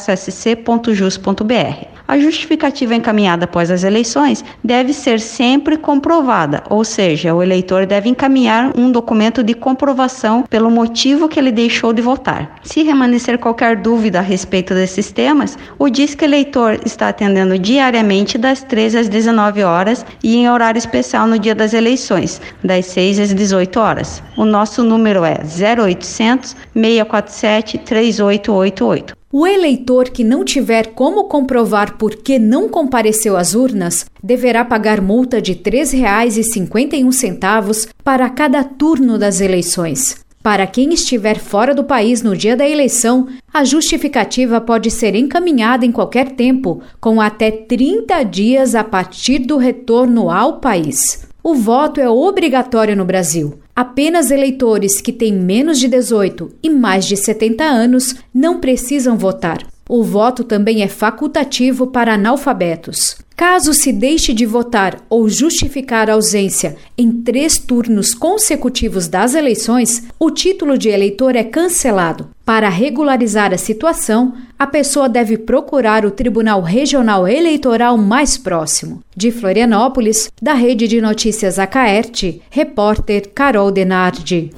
A 2.06 2.18
justificativa 2.18 2.94
encaminhada 2.94 3.44
após 3.44 3.70
as 3.70 3.84
eleições 3.84 4.44
deve 4.62 4.92
ser 4.92 5.20
sempre 5.20 5.76
comprovada, 5.76 6.62
ou 6.68 6.84
seja, 6.84 7.34
o 7.34 7.42
eleitor 7.42 7.86
deve 7.86 8.08
encaminhar 8.08 8.72
um 8.76 8.90
documento 8.90 9.42
de 9.42 9.54
comprovação 9.54 10.42
pelo 10.42 10.70
motivo 10.70 11.28
que 11.28 11.38
ele 11.38 11.52
deixou 11.52 11.92
de 11.92 12.02
votar. 12.02 12.56
Se 12.62 12.82
remanescer 12.82 13.38
qualquer 13.38 13.76
dúvida 13.76 14.18
a 14.18 14.22
respeito 14.22 14.74
desses 14.74 15.10
temas, 15.10 15.56
o 15.78 15.88
Disque 15.88 16.24
Eleitor 16.24 16.80
está 16.84 17.08
atendendo 17.08 17.58
diariamente 17.58 18.36
das 18.36 18.62
13 18.62 18.98
às 18.98 19.08
19 19.08 19.62
horas 19.62 20.04
e 20.22 20.36
em 20.36 20.50
horário 20.50 20.78
especial 20.78 21.26
no 21.26 21.38
dia 21.38 21.54
das 21.54 21.72
eleições, 21.72 22.40
das 22.62 22.86
6 22.86 23.20
às 23.20 23.34
18 23.34 23.78
horas. 23.78 24.22
O 24.36 24.44
nosso 24.44 24.82
número 24.82 25.24
é 25.24 25.38
0800 25.38 26.56
647 26.74 27.78
3888. 27.78 29.21
O 29.34 29.46
eleitor 29.46 30.10
que 30.10 30.22
não 30.22 30.44
tiver 30.44 30.88
como 30.88 31.24
comprovar 31.24 31.96
por 31.96 32.16
que 32.16 32.38
não 32.38 32.68
compareceu 32.68 33.34
às 33.34 33.54
urnas 33.54 34.04
deverá 34.22 34.62
pagar 34.62 35.00
multa 35.00 35.40
de 35.40 35.52
R$ 35.52 35.60
3,51 35.60 37.88
para 38.04 38.28
cada 38.28 38.62
turno 38.62 39.18
das 39.18 39.40
eleições. 39.40 40.22
Para 40.42 40.66
quem 40.66 40.92
estiver 40.92 41.38
fora 41.38 41.74
do 41.74 41.82
país 41.82 42.20
no 42.20 42.36
dia 42.36 42.54
da 42.54 42.68
eleição, 42.68 43.26
a 43.50 43.64
justificativa 43.64 44.60
pode 44.60 44.90
ser 44.90 45.14
encaminhada 45.14 45.86
em 45.86 45.92
qualquer 45.92 46.32
tempo, 46.32 46.82
com 47.00 47.18
até 47.18 47.50
30 47.50 48.22
dias 48.24 48.74
a 48.74 48.84
partir 48.84 49.38
do 49.38 49.56
retorno 49.56 50.30
ao 50.30 50.60
país. 50.60 51.26
O 51.42 51.54
voto 51.54 51.98
é 51.98 52.08
obrigatório 52.08 52.94
no 52.94 53.06
Brasil. 53.06 53.61
Apenas 53.74 54.30
eleitores 54.30 55.00
que 55.00 55.10
têm 55.10 55.32
menos 55.32 55.78
de 55.78 55.88
18 55.88 56.56
e 56.62 56.68
mais 56.68 57.06
de 57.06 57.16
70 57.16 57.64
anos 57.64 58.14
não 58.32 58.60
precisam 58.60 59.16
votar. 59.16 59.71
O 59.94 60.02
voto 60.02 60.42
também 60.42 60.82
é 60.82 60.88
facultativo 60.88 61.86
para 61.86 62.14
analfabetos. 62.14 63.14
Caso 63.36 63.74
se 63.74 63.92
deixe 63.92 64.32
de 64.32 64.46
votar 64.46 64.96
ou 65.10 65.28
justificar 65.28 66.08
a 66.08 66.14
ausência 66.14 66.76
em 66.96 67.12
três 67.12 67.58
turnos 67.58 68.14
consecutivos 68.14 69.06
das 69.06 69.34
eleições, 69.34 70.04
o 70.18 70.30
título 70.30 70.78
de 70.78 70.88
eleitor 70.88 71.36
é 71.36 71.44
cancelado. 71.44 72.30
Para 72.42 72.70
regularizar 72.70 73.52
a 73.52 73.58
situação, 73.58 74.32
a 74.58 74.66
pessoa 74.66 75.10
deve 75.10 75.36
procurar 75.36 76.06
o 76.06 76.10
Tribunal 76.10 76.62
Regional 76.62 77.28
Eleitoral 77.28 77.98
mais 77.98 78.38
próximo. 78.38 79.02
De 79.14 79.30
Florianópolis, 79.30 80.30
da 80.40 80.54
Rede 80.54 80.88
de 80.88 81.02
Notícias 81.02 81.58
Acaerte, 81.58 82.40
repórter 82.48 83.28
Carol 83.34 83.70
Denardi. 83.70 84.52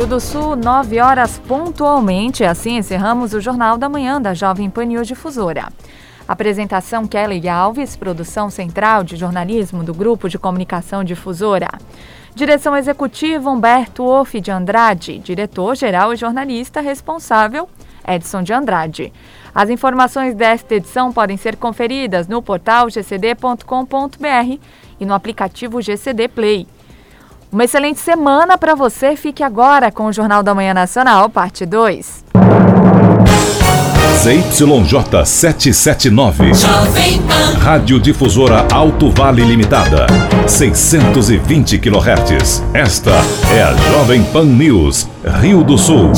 Rio 0.00 0.06
do 0.06 0.18
Sul, 0.18 0.56
9 0.56 0.98
horas 0.98 1.38
pontualmente. 1.46 2.42
Assim 2.42 2.78
encerramos 2.78 3.34
o 3.34 3.40
Jornal 3.40 3.76
da 3.76 3.86
Manhã 3.86 4.18
da 4.18 4.32
Jovem 4.32 4.70
Pan 4.70 4.88
Difusora. 5.02 5.68
Apresentação 6.26 7.06
Kelly 7.06 7.46
Alves, 7.46 7.96
produção 7.96 8.48
central 8.48 9.04
de 9.04 9.14
jornalismo 9.16 9.84
do 9.84 9.92
Grupo 9.92 10.26
de 10.26 10.38
Comunicação 10.38 11.04
Difusora. 11.04 11.68
Direção 12.34 12.74
executiva 12.74 13.50
Humberto 13.50 14.02
Off 14.02 14.40
de 14.40 14.50
Andrade, 14.50 15.18
diretor-geral 15.18 16.14
e 16.14 16.16
jornalista 16.16 16.80
responsável 16.80 17.68
Edson 18.08 18.42
de 18.42 18.54
Andrade. 18.54 19.12
As 19.54 19.68
informações 19.68 20.34
desta 20.34 20.76
edição 20.76 21.12
podem 21.12 21.36
ser 21.36 21.56
conferidas 21.56 22.26
no 22.26 22.40
portal 22.40 22.88
gcd.com.br 22.88 24.58
e 24.98 25.04
no 25.04 25.12
aplicativo 25.12 25.82
GCD 25.82 26.26
Play. 26.28 26.66
Uma 27.52 27.64
excelente 27.64 27.98
semana 27.98 28.56
para 28.56 28.74
você. 28.76 29.16
Fique 29.16 29.42
agora 29.42 29.90
com 29.90 30.06
o 30.06 30.12
Jornal 30.12 30.42
da 30.42 30.54
Manhã 30.54 30.72
Nacional, 30.72 31.28
parte 31.28 31.66
2. 31.66 32.24
ZYJ 34.22 35.24
779. 35.24 36.52
Rádio 37.60 37.98
Difusora 37.98 38.66
Alto 38.72 39.10
Vale 39.10 39.42
Limitada. 39.42 40.06
620 40.46 41.78
kHz. 41.78 42.62
Esta 42.72 43.12
é 43.52 43.62
a 43.62 43.74
Jovem 43.74 44.22
Pan 44.24 44.44
News, 44.44 45.08
Rio 45.40 45.64
do 45.64 45.76
Sul. 45.76 46.12